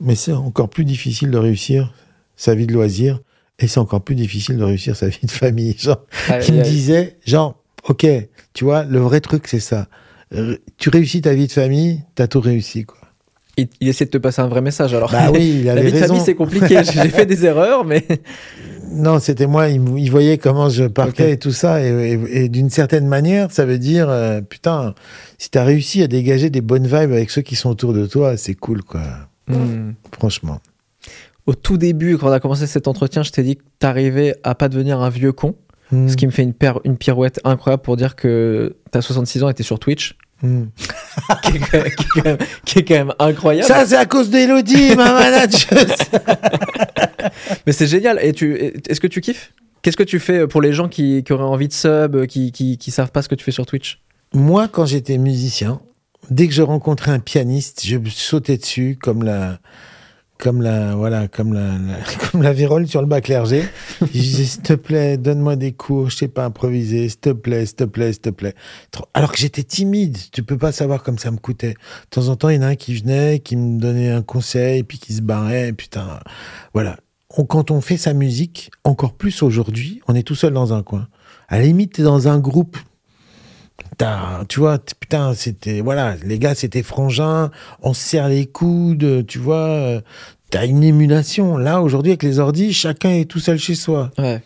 mais 0.00 0.14
c'est 0.14 0.32
encore 0.32 0.68
plus 0.68 0.84
difficile 0.84 1.30
de 1.30 1.38
réussir 1.38 1.92
sa 2.36 2.54
vie 2.54 2.66
de 2.66 2.72
loisir, 2.72 3.20
et 3.58 3.66
c'est 3.66 3.80
encore 3.80 4.02
plus 4.02 4.14
difficile 4.14 4.56
de 4.56 4.64
réussir 4.64 4.96
sa 4.96 5.08
vie 5.08 5.18
de 5.26 5.30
famille. 5.30 5.76
Genre, 5.78 6.04
il 6.48 6.54
me 6.54 6.62
disait, 6.62 7.18
genre, 7.26 7.59
ok, 7.88 8.06
tu 8.52 8.64
vois, 8.64 8.84
le 8.84 8.98
vrai 8.98 9.20
truc, 9.20 9.46
c'est 9.48 9.60
ça. 9.60 9.88
Euh, 10.34 10.56
Tu 10.78 10.88
réussis 10.90 11.20
ta 11.22 11.34
vie 11.34 11.46
de 11.46 11.52
famille, 11.52 12.02
t'as 12.14 12.26
tout 12.28 12.40
réussi, 12.40 12.84
quoi. 12.84 12.98
il, 13.56 13.68
il 13.80 13.88
essaie 13.88 14.04
de 14.06 14.10
te 14.10 14.18
passer 14.18 14.40
un 14.42 14.48
vrai 14.48 14.60
message. 14.60 14.94
Alors, 14.94 15.10
Bah 15.10 15.30
oui, 15.32 15.56
il 15.60 15.64
la 15.66 15.80
vie 15.82 15.92
de 15.92 15.96
famille, 15.98 16.20
c'est 16.24 16.34
compliqué. 16.34 16.82
J'ai 16.92 17.08
fait 17.08 17.26
des 17.26 17.44
erreurs, 17.44 17.84
mais 17.84 18.06
Non, 18.92 19.20
c'était 19.20 19.46
moi, 19.46 19.68
il, 19.68 20.10
voyait 20.10 20.36
comment 20.38 20.68
je 20.68 20.82
partais 20.84 21.32
et 21.32 21.38
tout 21.38 21.52
ça, 21.52 21.80
et, 21.84 22.12
et- 22.12 22.44
et 22.44 22.48
d'une 22.48 22.70
certaine 22.70 23.06
manière, 23.06 23.52
ça 23.52 23.64
veut 23.64 23.78
dire, 23.78 24.08
euh, 24.08 24.40
putain, 24.40 24.94
si 25.38 25.48
t'as 25.48 25.62
réussi 25.62 26.02
à 26.02 26.08
dégager 26.08 26.50
des 26.50 26.60
bonnes 26.60 26.86
vibes 26.86 27.12
avec 27.12 27.30
ceux 27.30 27.42
qui 27.42 27.54
sont 27.54 27.70
autour 27.70 27.92
de 27.92 28.06
toi, 28.06 28.36
c'est 28.36 28.54
cool, 28.54 28.82
quoi. 28.82 29.02
Hmm. 29.46 29.92
Franchement. 30.12 30.58
au 31.46 31.54
tout 31.54 31.76
début, 31.76 32.18
quand 32.18 32.28
on 32.28 32.32
a 32.32 32.40
commencé 32.40 32.66
cet 32.68 32.86
entretien, 32.88 33.22
je 33.24 33.30
t'ai 33.30 33.42
dit 33.44 33.56
que 33.56 33.62
t'arrivais 33.80 34.34
à 34.44 34.54
pas 34.56 34.68
devenir 34.68 35.00
un 35.00 35.08
vieux 35.10 35.32
con. 35.32 35.54
Hmm. 35.92 36.08
Ce 36.08 36.16
qui 36.16 36.26
me 36.26 36.30
fait 36.30 36.42
une, 36.42 36.54
une 36.84 36.96
pirouette 36.96 37.40
incroyable 37.44 37.82
pour 37.82 37.96
dire 37.96 38.14
que 38.16 38.76
t'as 38.90 39.00
66 39.02 39.42
ans 39.44 39.48
et 39.48 39.54
t'es 39.54 39.62
sur 39.62 39.78
Twitch. 39.78 40.16
Hmm. 40.42 40.64
qui, 41.42 41.56
est 41.56 41.58
quand 41.60 41.72
même, 41.78 41.84
qui 41.90 42.02
est 42.02 42.06
quand 42.14 42.24
même- 42.24 42.38
qui 42.64 42.78
est 42.78 42.84
quand 42.84 42.94
même 42.94 43.14
incroyable. 43.18 43.66
Ça, 43.68 43.84
c'est 43.84 43.96
à 43.96 44.06
cause 44.06 44.30
d'Elodie, 44.30 44.94
ma 44.96 45.12
manager. 45.20 45.84
Mais 47.66 47.72
c'est 47.72 47.86
génial. 47.86 48.18
Et 48.22 48.32
tu, 48.32 48.54
est-ce 48.88 49.00
que 49.00 49.06
tu 49.06 49.20
kiffes? 49.20 49.52
Qu'est-ce 49.82 49.96
que 49.96 50.02
tu 50.02 50.18
fais 50.18 50.46
pour 50.46 50.60
les 50.60 50.72
gens 50.72 50.88
qui, 50.88 51.22
qui 51.24 51.32
auraient 51.32 51.42
envie 51.44 51.68
de 51.68 51.72
sub, 51.72 52.26
qui, 52.26 52.52
qui, 52.52 52.76
qui 52.78 52.90
savent 52.90 53.10
pas 53.12 53.22
ce 53.22 53.28
que 53.28 53.34
tu 53.34 53.44
fais 53.44 53.50
sur 53.50 53.66
Twitch? 53.66 54.00
Moi, 54.34 54.68
quand 54.68 54.84
j'étais 54.84 55.18
musicien, 55.18 55.80
dès 56.30 56.46
que 56.46 56.52
je 56.54 56.62
rencontrais 56.62 57.10
un 57.12 57.18
pianiste, 57.18 57.84
je 57.84 57.98
sautais 58.10 58.58
dessus 58.58 58.98
comme 59.00 59.22
la, 59.22 59.58
comme 60.40 60.62
la, 60.62 60.94
voilà, 60.96 61.28
comme 61.28 61.52
la, 61.52 61.70
comme 62.30 62.42
la 62.42 62.52
vérole 62.52 62.88
sur 62.88 63.00
le 63.00 63.06
bas 63.06 63.20
clergé. 63.20 63.64
je 64.00 64.06
disais, 64.06 64.44
s'il 64.44 64.62
te 64.62 64.72
plaît, 64.72 65.16
donne-moi 65.16 65.56
des 65.56 65.72
cours, 65.72 66.10
je 66.10 66.16
sais 66.16 66.28
pas 66.28 66.46
improviser, 66.46 67.08
s'il 67.08 67.20
te 67.20 67.30
plaît, 67.30 67.66
s'il 67.66 67.76
te 67.76 67.84
plaît, 67.84 68.12
s'il 68.12 68.22
te 68.22 68.30
plaît. 68.30 68.54
Alors 69.14 69.32
que 69.32 69.38
j'étais 69.38 69.62
timide, 69.62 70.18
tu 70.32 70.42
peux 70.42 70.58
pas 70.58 70.72
savoir 70.72 71.02
comme 71.02 71.18
ça 71.18 71.30
me 71.30 71.36
coûtait. 71.36 71.74
De 71.74 72.10
temps 72.10 72.28
en 72.28 72.36
temps, 72.36 72.48
il 72.48 72.56
y 72.56 72.58
en 72.58 72.62
a 72.62 72.68
un 72.68 72.76
qui 72.76 72.94
venait, 72.94 73.38
qui 73.38 73.56
me 73.56 73.78
donnait 73.78 74.10
un 74.10 74.22
conseil, 74.22 74.82
puis 74.82 74.98
qui 74.98 75.12
se 75.12 75.22
barrait, 75.22 75.72
putain, 75.72 76.20
voilà. 76.74 76.96
Quand 77.28 77.70
on 77.70 77.80
fait 77.80 77.96
sa 77.96 78.12
musique, 78.12 78.72
encore 78.82 79.12
plus 79.12 79.44
aujourd'hui, 79.44 80.00
on 80.08 80.16
est 80.16 80.24
tout 80.24 80.34
seul 80.34 80.52
dans 80.52 80.72
un 80.72 80.82
coin. 80.82 81.06
À 81.48 81.58
la 81.58 81.64
limite, 81.64 81.94
t'es 81.94 82.02
dans 82.02 82.26
un 82.26 82.40
groupe, 82.40 82.76
tu 84.48 84.60
vois, 84.60 84.78
putain, 84.78 85.34
c'était, 85.34 85.80
voilà, 85.80 86.16
les 86.24 86.38
gars, 86.38 86.54
c'était 86.54 86.82
frangin, 86.82 87.50
on 87.82 87.92
se 87.92 88.02
serre 88.02 88.28
les 88.28 88.46
coudes, 88.46 89.26
tu 89.26 89.38
vois, 89.38 89.56
euh, 89.56 90.00
t'as 90.50 90.66
une 90.66 90.82
émulation. 90.82 91.56
Là, 91.56 91.82
aujourd'hui, 91.82 92.12
avec 92.12 92.22
les 92.22 92.38
ordis, 92.38 92.72
chacun 92.72 93.10
est 93.10 93.26
tout 93.26 93.40
seul 93.40 93.58
chez 93.58 93.74
soi. 93.74 94.10
Ouais. 94.18 94.42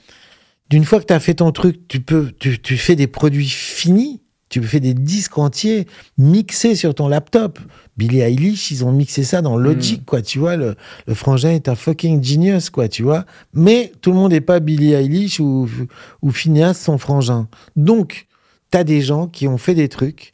D'une 0.71 0.85
fois 0.85 0.99
que 1.01 1.07
t'as 1.07 1.21
fait 1.21 1.35
ton 1.35 1.53
truc, 1.53 1.87
tu 1.89 2.01
peux, 2.01 2.33
tu, 2.39 2.61
tu 2.61 2.77
fais 2.77 2.97
des 2.97 3.07
produits 3.07 3.49
finis, 3.49 4.21
tu 4.49 4.63
fais 4.63 4.81
des 4.81 4.95
disques 4.95 5.39
entiers 5.39 5.87
mixés 6.19 6.75
sur 6.75 6.95
ton 6.95 7.09
laptop. 7.09 7.59
Billie 7.97 8.21
Eilish, 8.21 8.71
ils 8.71 8.85
ont 8.85 8.93
mixé 8.93 9.23
ça 9.25 9.41
dans 9.41 9.57
Logic, 9.57 10.05
quoi, 10.05 10.21
tu 10.21 10.39
vois, 10.39 10.57
le, 10.57 10.75
le 11.07 11.15
frangin 11.15 11.51
est 11.51 11.69
un 11.69 11.75
fucking 11.75 12.23
genius, 12.23 12.71
quoi, 12.71 12.89
tu 12.89 13.03
vois. 13.03 13.25
Mais 13.53 13.93
tout 14.01 14.11
le 14.11 14.17
monde 14.17 14.33
n'est 14.33 14.41
pas 14.41 14.61
Billie 14.61 14.95
Eilish 14.95 15.39
ou, 15.39 15.69
ou 16.23 16.31
Phineas, 16.31 16.75
son 16.75 16.99
frangin. 16.99 17.47
Donc, 17.77 18.27
t'as 18.75 18.83
des 18.83 19.03
gens 19.03 19.29
qui 19.29 19.47
ont 19.47 19.57
fait 19.57 19.77
des 19.77 19.89
trucs. 19.89 20.33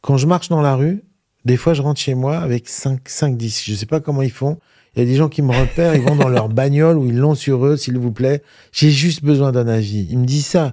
Quand 0.00 0.16
je 0.16 0.26
marche 0.26 0.48
dans 0.48 0.62
la 0.62 0.74
rue, 0.74 1.04
des 1.44 1.58
fois, 1.58 1.74
je 1.74 1.82
rentre 1.82 2.00
chez 2.00 2.14
moi 2.14 2.38
avec 2.38 2.66
5, 2.66 3.06
5 3.06 3.36
disques. 3.36 3.64
Je 3.66 3.74
sais 3.74 3.84
pas 3.84 4.00
comment 4.00 4.22
ils 4.22 4.30
font. 4.30 4.56
Il 4.96 5.00
y 5.00 5.02
a 5.02 5.04
des 5.04 5.16
gens 5.16 5.28
qui 5.28 5.42
me 5.42 5.52
repèrent, 5.52 5.94
ils 5.94 6.00
vont 6.00 6.16
dans 6.16 6.30
leur 6.30 6.48
bagnole 6.48 6.96
ou 6.96 7.04
ils 7.04 7.18
l'ont 7.18 7.34
sur 7.34 7.66
eux, 7.66 7.76
s'il 7.76 7.98
vous 7.98 8.10
plaît. 8.10 8.42
J'ai 8.72 8.90
juste 8.90 9.22
besoin 9.22 9.52
d'un 9.52 9.68
avis. 9.68 10.06
Ils 10.10 10.18
me 10.18 10.24
disent 10.24 10.46
ça. 10.46 10.72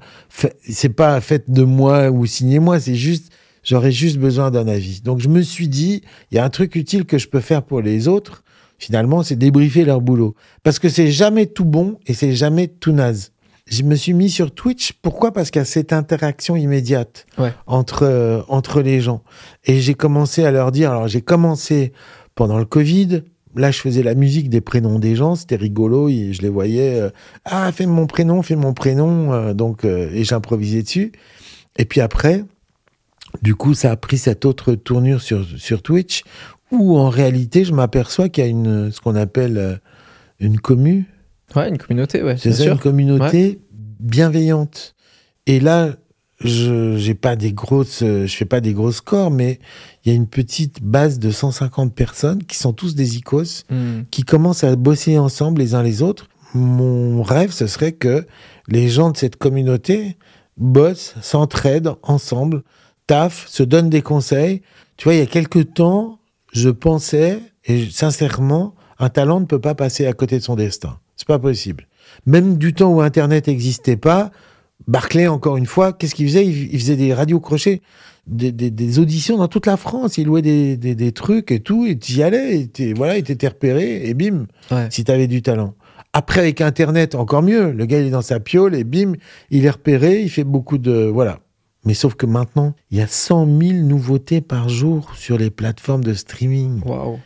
C'est 0.62 0.96
pas 0.96 1.20
fait 1.20 1.52
de 1.52 1.64
moi 1.64 2.12
ou 2.12 2.26
signez-moi, 2.26 2.80
c'est 2.80 2.96
juste, 2.96 3.34
j'aurais 3.62 3.92
juste 3.92 4.18
besoin 4.18 4.50
d'un 4.50 4.70
avis. 4.70 5.02
Donc 5.02 5.20
je 5.20 5.28
me 5.28 5.42
suis 5.42 5.68
dit, 5.68 6.04
il 6.32 6.36
y 6.36 6.38
a 6.40 6.46
un 6.46 6.50
truc 6.50 6.76
utile 6.76 7.04
que 7.04 7.18
je 7.18 7.28
peux 7.28 7.42
faire 7.42 7.64
pour 7.64 7.82
les 7.82 8.08
autres. 8.08 8.42
Finalement, 8.80 9.22
c'est 9.22 9.36
débriefer 9.36 9.84
leur 9.84 10.00
boulot. 10.00 10.34
Parce 10.64 10.80
que 10.80 10.88
c'est 10.88 11.12
jamais 11.12 11.48
tout 11.48 11.66
bon 11.66 12.00
et 12.08 12.14
c'est 12.14 12.32
jamais 12.32 12.70
tout 12.70 12.94
naze. 12.94 13.34
Je 13.68 13.84
me 13.84 13.96
suis 13.96 14.14
mis 14.14 14.30
sur 14.30 14.52
Twitch. 14.54 14.94
Pourquoi? 15.02 15.32
Parce 15.32 15.52
qu'il 15.52 15.60
y 15.60 15.62
a 15.62 15.66
cette 15.66 15.94
interaction 15.94 16.56
immédiate 16.56 17.26
Ouais. 17.38 17.54
entre, 17.68 18.04
euh, 18.04 18.42
entre 18.48 18.82
les 18.82 19.02
gens. 19.02 19.24
Et 19.66 19.80
j'ai 19.80 19.94
commencé 19.94 20.44
à 20.44 20.52
leur 20.52 20.72
dire, 20.72 20.92
alors 20.92 21.08
j'ai 21.08 21.22
commencé 21.22 21.94
pendant 22.36 22.58
le 22.58 22.66
Covid. 22.66 23.24
Là, 23.56 23.70
je 23.72 23.80
faisais 23.80 24.02
la 24.04 24.16
musique 24.16 24.50
des 24.50 24.62
prénoms 24.62 24.98
des 25.00 25.16
gens, 25.16 25.36
c'était 25.36 25.58
rigolo, 25.58 26.08
et 26.10 26.32
je 26.34 26.42
les 26.42 26.50
voyais. 26.50 27.00
euh, 27.00 27.10
ah, 27.46 27.72
fais 27.72 27.86
mon 27.86 28.08
prénom, 28.08 28.42
fais 28.42 28.56
mon 28.56 28.74
prénom, 28.74 29.34
euh, 29.34 29.54
donc 29.54 29.84
et 29.86 30.24
j'improvisais 30.24 30.84
dessus. 30.84 31.12
Et 31.78 31.86
puis 31.86 32.02
après, 32.02 32.44
du 33.42 33.56
coup, 33.56 33.74
ça 33.74 33.92
a 33.92 33.96
pris 33.96 34.18
cette 34.18 34.46
autre 34.46 34.74
tournure 34.76 35.22
sur 35.22 35.46
sur 35.58 35.82
Twitch, 35.82 36.24
où 36.72 36.98
en 36.98 37.10
réalité, 37.10 37.64
je 37.66 37.74
m'aperçois 37.74 38.30
qu'il 38.30 38.44
y 38.44 38.48
a 38.48 38.50
une 38.50 38.92
ce 38.92 39.00
qu'on 39.02 39.16
appelle 39.16 39.82
une 40.40 40.60
commu, 40.60 41.06
Ouais, 41.56 41.70
une 41.70 41.78
communauté, 41.78 42.24
ouais. 42.24 42.38
c'est 42.38 42.52
ça, 42.54 42.64
sûr. 42.64 42.74
une 42.74 42.80
communauté 42.80 43.60
bienveillante. 44.00 44.96
Et 45.48 45.60
là, 45.60 45.96
je 46.40 46.96
j'ai 46.98 47.14
pas 47.14 47.36
des 47.36 47.54
grosses, 47.54 48.02
euh, 48.04 48.26
je 48.26 48.36
fais 48.36 48.46
pas 48.46 48.62
des 48.62 48.74
gros 48.74 48.92
scores, 48.92 49.32
mais 49.32 49.60
il 50.04 50.10
y 50.12 50.12
a 50.12 50.16
une 50.16 50.28
petite 50.28 50.82
base 50.82 51.20
de 51.20 51.30
150 51.32 51.94
personnes 51.94 52.44
qui 52.44 52.58
sont 52.58 52.74
tous 52.74 52.96
des 52.96 53.18
icos, 53.18 53.64
Hmm. 53.70 54.02
qui 54.12 54.24
commencent 54.24 54.64
à 54.64 54.76
bosser 54.76 55.18
ensemble 55.18 55.62
les 55.62 55.76
uns 55.76 55.84
les 55.84 56.02
autres. 56.02 56.28
Mon 56.54 57.22
rêve, 57.24 57.52
ce 57.52 57.68
serait 57.68 57.92
que 57.94 58.26
les 58.68 58.90
gens 58.90 59.12
de 59.12 59.18
cette 59.18 59.36
communauté 59.38 60.18
bossent, 60.58 61.16
s'entraident 61.22 61.96
ensemble, 62.04 62.64
taffent, 63.08 63.48
se 63.48 63.64
donnent 63.64 63.90
des 63.90 64.02
conseils. 64.02 64.62
Tu 64.98 65.06
vois, 65.06 65.14
il 65.14 65.20
y 65.20 65.24
a 65.24 65.28
quelques 65.28 65.74
temps, 65.74 66.20
je 66.54 66.70
pensais, 66.70 67.40
et 67.66 67.90
sincèrement, 67.90 68.74
un 69.00 69.10
talent 69.10 69.40
ne 69.40 69.46
peut 69.46 69.62
pas 69.62 69.76
passer 69.76 70.06
à 70.08 70.14
côté 70.14 70.38
de 70.40 70.44
son 70.44 70.56
destin. 70.56 70.98
C'est 71.22 71.28
pas 71.28 71.38
possible. 71.38 71.88
Même 72.26 72.58
du 72.58 72.74
temps 72.74 72.92
où 72.92 73.00
Internet 73.02 73.46
n'existait 73.48 73.96
pas, 73.96 74.32
Barclay, 74.88 75.28
encore 75.28 75.56
une 75.58 75.68
fois, 75.68 75.94
qu'est-ce 75.94 76.16
qu'il 76.16 76.26
faisait? 76.28 76.48
Il, 76.48 76.74
il 76.74 76.80
faisait 76.80 76.96
des 76.96 77.14
radios 77.14 77.40
crochets, 77.40 77.84
des, 78.26 78.52
des- 78.52 78.72
des 78.72 78.98
auditions 78.98 79.38
dans 79.38 79.48
toute 79.48 79.68
la 79.68 79.78
France. 79.78 80.18
Il 80.18 80.26
louait 80.26 80.42
des, 80.42 81.12
trucs 81.12 81.52
et 81.52 81.60
tout, 81.60 81.86
et 81.86 81.96
tu 82.00 82.14
y 82.14 82.24
allais, 82.24 82.68
et 82.80 82.94
voilà, 82.96 83.18
il 83.20 83.24
t'était 83.24 83.50
repéré, 83.50 84.08
et 84.10 84.16
bim, 84.16 84.48
Ouais. 84.72 84.88
si 84.90 85.04
tu 85.04 85.12
avais 85.12 85.28
du 85.28 85.44
talent. 85.44 85.76
Après, 86.14 86.40
avec 86.42 86.60
Internet, 86.60 87.14
encore 87.14 87.44
mieux. 87.44 87.72
Le 87.72 87.86
gars, 87.86 88.00
il 88.00 88.08
est 88.08 88.10
dans 88.10 88.24
sa 88.24 88.40
piole, 88.40 88.74
et 88.74 88.84
bim, 88.84 89.14
il 89.52 89.64
est 89.64 89.70
repéré, 89.70 90.24
il 90.24 90.30
fait 90.32 90.44
beaucoup 90.44 90.80
de. 90.80 91.04
Voilà. 91.06 91.38
Mais 91.86 91.94
sauf 91.94 92.16
que 92.16 92.26
maintenant, 92.26 92.74
il 92.90 92.98
y 92.98 93.02
a 93.02 93.08
100 93.08 93.46
000 93.46 93.74
nouveautés 93.84 94.42
par 94.42 94.70
jour 94.70 95.12
sur 95.16 95.38
les 95.38 95.52
plateformes 95.52 96.04
de 96.04 96.16
streaming. 96.16 96.82
Waouh. 96.84 97.20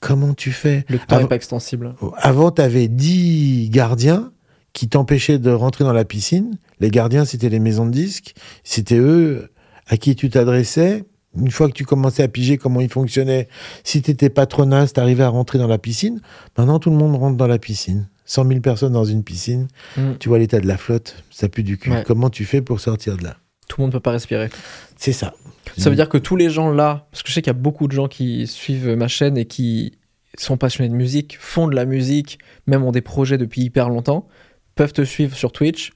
Comment 0.00 0.34
tu 0.34 0.50
fais 0.50 0.84
Le 0.88 0.98
temps 0.98 1.20
n'est 1.20 1.26
pas 1.26 1.36
extensible. 1.36 1.94
avant, 2.16 2.50
tu 2.50 2.62
avais 2.62 2.88
10 2.88 3.68
gardiens 3.70 4.32
qui 4.72 4.88
t'empêchaient 4.88 5.38
de 5.38 5.50
rentrer 5.50 5.84
dans 5.84 5.92
la 5.92 6.04
piscine. 6.04 6.58
Les 6.80 6.90
gardiens, 6.90 7.24
c'était 7.24 7.48
les 7.48 7.58
maisons 7.58 7.86
de 7.86 7.90
disques. 7.90 8.34
C'était 8.64 8.98
eux 8.98 9.50
à 9.86 9.96
qui 9.96 10.16
tu 10.16 10.30
t'adressais. 10.30 11.04
Une 11.36 11.50
fois 11.50 11.68
que 11.68 11.74
tu 11.74 11.84
commençais 11.84 12.22
à 12.22 12.28
piger 12.28 12.56
comment 12.56 12.80
ils 12.80 12.90
fonctionnaient, 12.90 13.48
si 13.84 14.02
tu 14.02 14.10
étais 14.10 14.30
patronasse, 14.30 14.92
tu 14.94 15.00
arrivais 15.00 15.22
à 15.22 15.28
rentrer 15.28 15.58
dans 15.58 15.68
la 15.68 15.78
piscine. 15.78 16.20
Maintenant, 16.56 16.78
tout 16.78 16.90
le 16.90 16.96
monde 16.96 17.14
rentre 17.16 17.36
dans 17.36 17.46
la 17.46 17.58
piscine. 17.58 18.08
100 18.24 18.46
000 18.46 18.60
personnes 18.60 18.92
dans 18.92 19.04
une 19.04 19.22
piscine. 19.22 19.68
Mm. 19.96 20.12
Tu 20.18 20.28
vois 20.28 20.38
l'état 20.38 20.60
de 20.60 20.66
la 20.66 20.76
flotte, 20.76 21.22
ça 21.30 21.48
pue 21.48 21.62
du 21.62 21.78
cul. 21.78 21.90
Ouais. 21.90 22.04
Comment 22.06 22.30
tu 22.30 22.44
fais 22.44 22.62
pour 22.62 22.80
sortir 22.80 23.16
de 23.16 23.24
là? 23.24 23.36
Tout 23.70 23.76
le 23.80 23.82
monde 23.84 23.90
ne 23.92 23.98
peut 23.98 24.02
pas 24.02 24.10
respirer. 24.10 24.50
C'est 24.96 25.12
ça. 25.12 25.32
Ça 25.78 25.88
veut 25.90 25.94
dire 25.96 26.08
que 26.08 26.18
tous 26.18 26.34
les 26.34 26.50
gens 26.50 26.70
là, 26.72 27.06
parce 27.12 27.22
que 27.22 27.28
je 27.28 27.34
sais 27.34 27.42
qu'il 27.42 27.50
y 27.52 27.56
a 27.56 27.58
beaucoup 27.58 27.86
de 27.86 27.92
gens 27.92 28.08
qui 28.08 28.48
suivent 28.48 28.88
ma 28.96 29.06
chaîne 29.06 29.38
et 29.38 29.44
qui 29.44 29.92
sont 30.36 30.56
passionnés 30.56 30.88
de 30.90 30.94
musique, 30.96 31.36
font 31.40 31.68
de 31.68 31.76
la 31.76 31.84
musique, 31.84 32.40
même 32.66 32.82
ont 32.82 32.90
des 32.90 33.00
projets 33.00 33.38
depuis 33.38 33.62
hyper 33.62 33.88
longtemps, 33.88 34.26
peuvent 34.74 34.92
te 34.92 35.02
suivre 35.04 35.36
sur 35.36 35.52
Twitch 35.52 35.92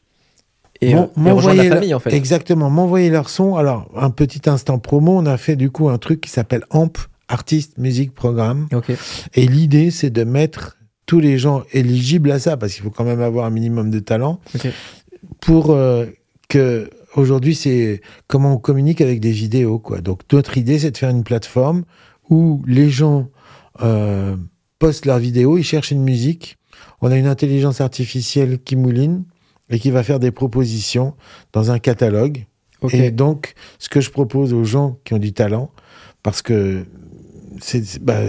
et, 0.80 0.94
M'en- 0.94 1.10
euh, 1.18 1.26
et 1.26 1.30
rejoindre 1.32 1.62
la 1.64 1.68
famille 1.70 1.94
en 1.94 1.98
fait. 1.98 2.12
Exactement, 2.14 2.70
m'envoyer 2.70 3.10
leur 3.10 3.28
son. 3.28 3.56
Alors, 3.56 3.90
un 3.96 4.10
petit 4.10 4.48
instant 4.48 4.78
promo, 4.78 5.18
on 5.18 5.26
a 5.26 5.36
fait 5.36 5.56
du 5.56 5.70
coup 5.70 5.88
un 5.88 5.98
truc 5.98 6.20
qui 6.20 6.30
s'appelle 6.30 6.62
AMP, 6.70 6.96
Artiste 7.28 7.78
Musique 7.78 8.14
Programme. 8.14 8.68
Ok. 8.72 8.92
Et 9.34 9.46
l'idée, 9.48 9.90
c'est 9.90 10.10
de 10.10 10.22
mettre 10.24 10.76
tous 11.06 11.18
les 11.20 11.36
gens 11.38 11.64
éligibles 11.72 12.30
à 12.30 12.38
ça, 12.38 12.56
parce 12.56 12.74
qu'il 12.74 12.82
faut 12.84 12.90
quand 12.90 13.04
même 13.04 13.20
avoir 13.22 13.44
un 13.46 13.50
minimum 13.50 13.90
de 13.90 13.98
talent, 13.98 14.40
Ok. 14.54 14.68
pour 15.40 15.70
euh, 15.70 16.06
que 16.48 16.90
aujourd'hui, 17.16 17.54
c'est 17.54 18.00
comment 18.26 18.54
on 18.54 18.58
communique 18.58 19.00
avec 19.00 19.20
des 19.20 19.32
vidéos. 19.32 19.78
Quoi. 19.78 20.00
Donc, 20.00 20.20
notre 20.32 20.58
idée, 20.58 20.78
c'est 20.78 20.90
de 20.90 20.96
faire 20.96 21.10
une 21.10 21.24
plateforme 21.24 21.84
où 22.28 22.62
les 22.66 22.90
gens 22.90 23.28
euh, 23.82 24.36
postent 24.78 25.06
leurs 25.06 25.18
vidéos, 25.18 25.58
ils 25.58 25.64
cherchent 25.64 25.90
une 25.90 26.02
musique. 26.02 26.58
On 27.00 27.10
a 27.10 27.16
une 27.16 27.26
intelligence 27.26 27.80
artificielle 27.80 28.58
qui 28.62 28.76
mouline 28.76 29.24
et 29.70 29.78
qui 29.78 29.90
va 29.90 30.02
faire 30.02 30.20
des 30.20 30.30
propositions 30.30 31.14
dans 31.52 31.70
un 31.70 31.78
catalogue. 31.78 32.46
Et 32.92 33.10
donc, 33.10 33.54
ce 33.78 33.88
que 33.88 34.02
je 34.02 34.10
propose 34.10 34.52
aux 34.52 34.64
gens 34.64 34.98
qui 35.04 35.14
ont 35.14 35.18
du 35.18 35.32
talent, 35.32 35.70
parce 36.22 36.42
que 36.42 36.84
c'est 37.60 38.02
bah, 38.02 38.24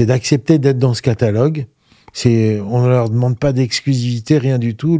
d'accepter 0.00 0.58
d'être 0.58 0.78
dans 0.78 0.94
ce 0.94 1.02
catalogue. 1.02 1.66
On 2.26 2.82
ne 2.82 2.88
leur 2.88 3.10
demande 3.10 3.38
pas 3.38 3.52
d'exclusivité, 3.52 4.38
rien 4.38 4.58
du 4.58 4.74
tout. 4.74 4.98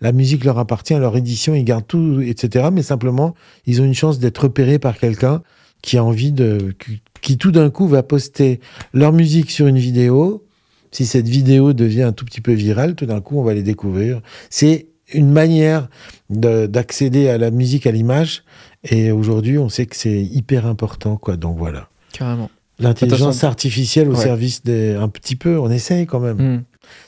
La 0.00 0.12
musique 0.12 0.44
leur 0.44 0.58
appartient, 0.58 0.94
leur 0.94 1.16
édition, 1.16 1.54
ils 1.54 1.64
gardent 1.64 1.86
tout, 1.86 2.20
etc. 2.20 2.68
Mais 2.72 2.82
simplement, 2.82 3.34
ils 3.66 3.80
ont 3.80 3.84
une 3.84 3.94
chance 3.94 4.18
d'être 4.18 4.38
repérés 4.44 4.78
par 4.78 4.98
quelqu'un 4.98 5.42
qui 5.82 5.96
a 5.96 6.04
envie 6.04 6.32
de, 6.32 6.74
qui, 6.78 7.00
qui 7.20 7.38
tout 7.38 7.50
d'un 7.50 7.70
coup 7.70 7.88
va 7.88 8.02
poster 8.02 8.60
leur 8.92 9.12
musique 9.12 9.50
sur 9.50 9.66
une 9.66 9.78
vidéo. 9.78 10.44
Si 10.92 11.06
cette 11.06 11.28
vidéo 11.28 11.72
devient 11.72 12.02
un 12.02 12.12
tout 12.12 12.24
petit 12.24 12.40
peu 12.40 12.52
virale, 12.52 12.94
tout 12.94 13.06
d'un 13.06 13.20
coup, 13.20 13.38
on 13.38 13.42
va 13.44 13.54
les 13.54 13.62
découvrir. 13.62 14.20
C'est 14.50 14.86
une 15.14 15.30
manière 15.30 15.88
de- 16.30 16.66
d'accéder 16.66 17.28
à 17.28 17.38
la 17.38 17.50
musique, 17.50 17.86
à 17.86 17.92
l'image. 17.92 18.44
Et 18.84 19.10
aujourd'hui, 19.10 19.58
on 19.58 19.68
sait 19.68 19.86
que 19.86 19.96
c'est 19.96 20.22
hyper 20.22 20.66
important, 20.66 21.16
quoi. 21.16 21.36
Donc 21.36 21.56
voilà. 21.58 21.88
Carrément. 22.12 22.50
L'intelligence 22.80 23.44
artificielle 23.44 24.08
au 24.08 24.14
Ouais. 24.16 24.22
service 24.22 24.62
des. 24.62 24.94
Un 24.94 25.08
petit 25.08 25.36
peu, 25.36 25.58
on 25.58 25.70
essaye 25.70 26.06
quand 26.06 26.20
même. 26.20 26.38
Hmm. 26.56 26.62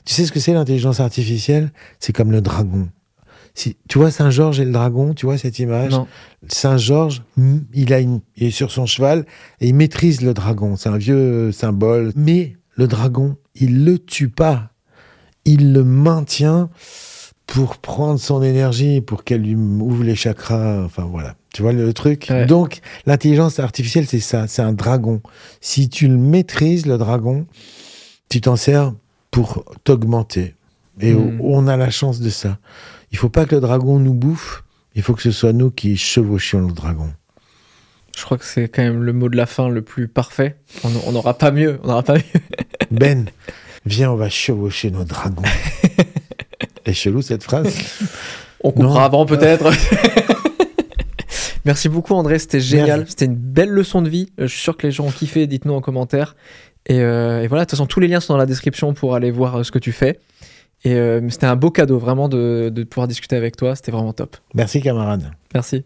Tu 0.05 0.15
sais 0.15 0.25
ce 0.27 0.33
que 0.33 0.39
c'est 0.41 0.53
l'intelligence 0.53 1.01
artificielle? 1.01 1.73
C'est 1.99 2.13
comme 2.13 2.31
le 2.31 2.41
dragon. 2.41 2.89
Si, 3.55 3.77
tu 3.89 3.99
vois 3.99 4.11
Saint-Georges 4.11 4.61
et 4.61 4.65
le 4.65 4.71
dragon, 4.73 5.13
tu 5.13 5.27
vois 5.27 5.37
cette 5.37 5.59
image? 5.59 5.93
Saint-Georges, 6.49 7.23
hmm, 7.37 7.59
il, 7.75 7.93
a 7.93 8.01
une- 8.01 8.21
il 8.37 8.47
est 8.47 8.51
sur 8.51 8.71
son 8.71 8.87
cheval 8.87 9.27
et 9.61 9.69
il 9.69 9.75
maîtrise 9.75 10.23
le 10.23 10.33
dragon. 10.35 10.77
C'est 10.77 10.89
un 10.89 10.97
vieux 10.97 11.53
symbole. 11.53 12.13
Mais 12.17 12.57
le 12.77 12.87
dragon, 12.87 13.37
il 13.55 13.85
le 13.85 13.99
tue 13.99 14.29
pas. 14.31 14.71
Il 15.45 15.73
le 15.73 15.85
maintient 15.85 16.71
pour 17.47 17.77
prendre 17.79 18.19
son 18.19 18.43
énergie, 18.43 19.01
pour 19.01 19.25
qu'elle 19.25 19.43
lui 19.43 19.55
ouvre 19.57 20.05
les 20.05 20.15
chakras. 20.17 20.83
Enfin 20.85 21.05
voilà. 21.05 21.35
Tu 21.53 21.63
vois 21.63 21.73
le 21.73 21.93
truc 21.93 22.29
Ouais. 22.31 22.47
Donc, 22.47 22.81
l'intelligence 23.07 23.59
artificielle, 23.59 24.07
c'est 24.07 24.21
ça. 24.21 24.47
C'est 24.49 24.63
un 24.63 24.73
dragon. 24.73 25.21
Si 25.61 25.89
tu 25.91 26.09
le 26.09 26.17
maîtrises, 26.17 26.87
le 26.87 26.97
dragon, 26.99 27.47
tu 28.31 28.41
t'en 28.41 28.57
sers 28.57 28.93
pour 29.31 29.65
t'augmenter. 29.85 30.55
Et 31.01 31.13
Hmm. 31.15 31.41
on 31.43 31.67
a 31.69 31.77
la 31.77 31.91
chance 31.91 32.21
de 32.21 32.31
ça. 32.31 32.59
Il 33.13 33.19
faut 33.19 33.29
pas 33.29 33.45
que 33.47 33.55
le 33.55 33.61
dragon 33.61 33.99
nous 33.99 34.15
bouffe. 34.15 34.65
Il 34.95 35.03
faut 35.03 35.15
que 35.15 35.23
ce 35.23 35.31
soit 35.31 35.53
nous 35.53 35.71
qui 35.71 35.97
chevauchions 35.97 36.67
le 36.67 36.73
dragon. 36.73 37.13
Je 38.17 38.25
crois 38.25 38.37
que 38.37 38.45
c'est 38.45 38.69
quand 38.69 38.83
même 38.83 39.03
le 39.03 39.13
mot 39.15 39.31
de 39.31 39.37
la 39.39 39.47
fin 39.47 39.69
le 39.71 39.81
plus 39.83 40.07
parfait. 40.09 40.57
On 40.85 41.13
n'aura 41.13 41.33
pas 41.39 41.51
mieux. 41.51 41.79
On 41.83 41.89
n'aura 41.89 42.03
pas 42.03 42.15
mieux. 42.15 42.23
Ben, 42.91 43.25
viens, 43.87 44.11
on 44.11 44.17
va 44.17 44.29
chevaucher 44.29 44.91
nos 44.91 45.05
dragons. 45.05 45.43
C'est 46.87 46.93
chelou 46.93 47.23
cette 47.23 47.43
phrase. 47.43 47.75
On 48.63 48.71
coupera 48.71 48.95
Non. 48.95 49.01
avant 49.01 49.25
peut-être. 49.27 49.71
Merci 51.65 51.89
beaucoup 51.89 52.15
André, 52.15 52.39
c'était 52.39 52.61
génial. 52.61 53.05
C'était 53.09 53.27
une 53.27 53.37
belle 53.37 53.71
leçon 53.71 54.03
de 54.03 54.09
vie. 54.09 54.29
Euh, 54.41 54.47
Je 54.47 54.53
suis 54.53 54.61
sûr 54.63 54.77
que 54.77 54.87
les 54.87 54.91
gens 54.93 55.07
ont 55.07 55.11
kiffé. 55.13 55.47
Dites-nous 55.47 55.75
en 55.75 55.81
commentaire. 55.81 56.35
Et, 56.87 57.01
euh, 57.01 57.43
et 57.43 57.47
voilà, 57.47 57.65
de 57.65 57.67
toute 57.67 57.79
façon, 57.79 57.87
tous 57.87 58.01
les 58.01 58.09
liens 58.09 58.21
sont 58.21 58.33
dans 58.33 58.39
la 58.39 58.47
description 58.47 58.93
pour 58.95 59.15
aller 59.15 59.31
voir 59.31 59.57
euh, 59.57 59.63
ce 59.63 59.71
que 59.71 59.79
tu 59.79 59.93
fais. 59.93 60.19
Et 60.85 60.95
euh, 60.95 61.21
c'était 61.31 61.47
un 61.47 61.55
beau 61.55 61.71
cadeau 61.71 61.99
vraiment 61.99 62.29
de, 62.29 62.71
de 62.75 62.83
pouvoir 62.83 63.07
discuter 63.07 63.37
avec 63.37 63.57
toi. 63.57 63.77
C'était 63.77 63.93
vraiment 63.93 64.13
top. 64.13 64.37
Merci 64.55 64.81
camarade. 64.81 65.31
Merci. 65.55 65.85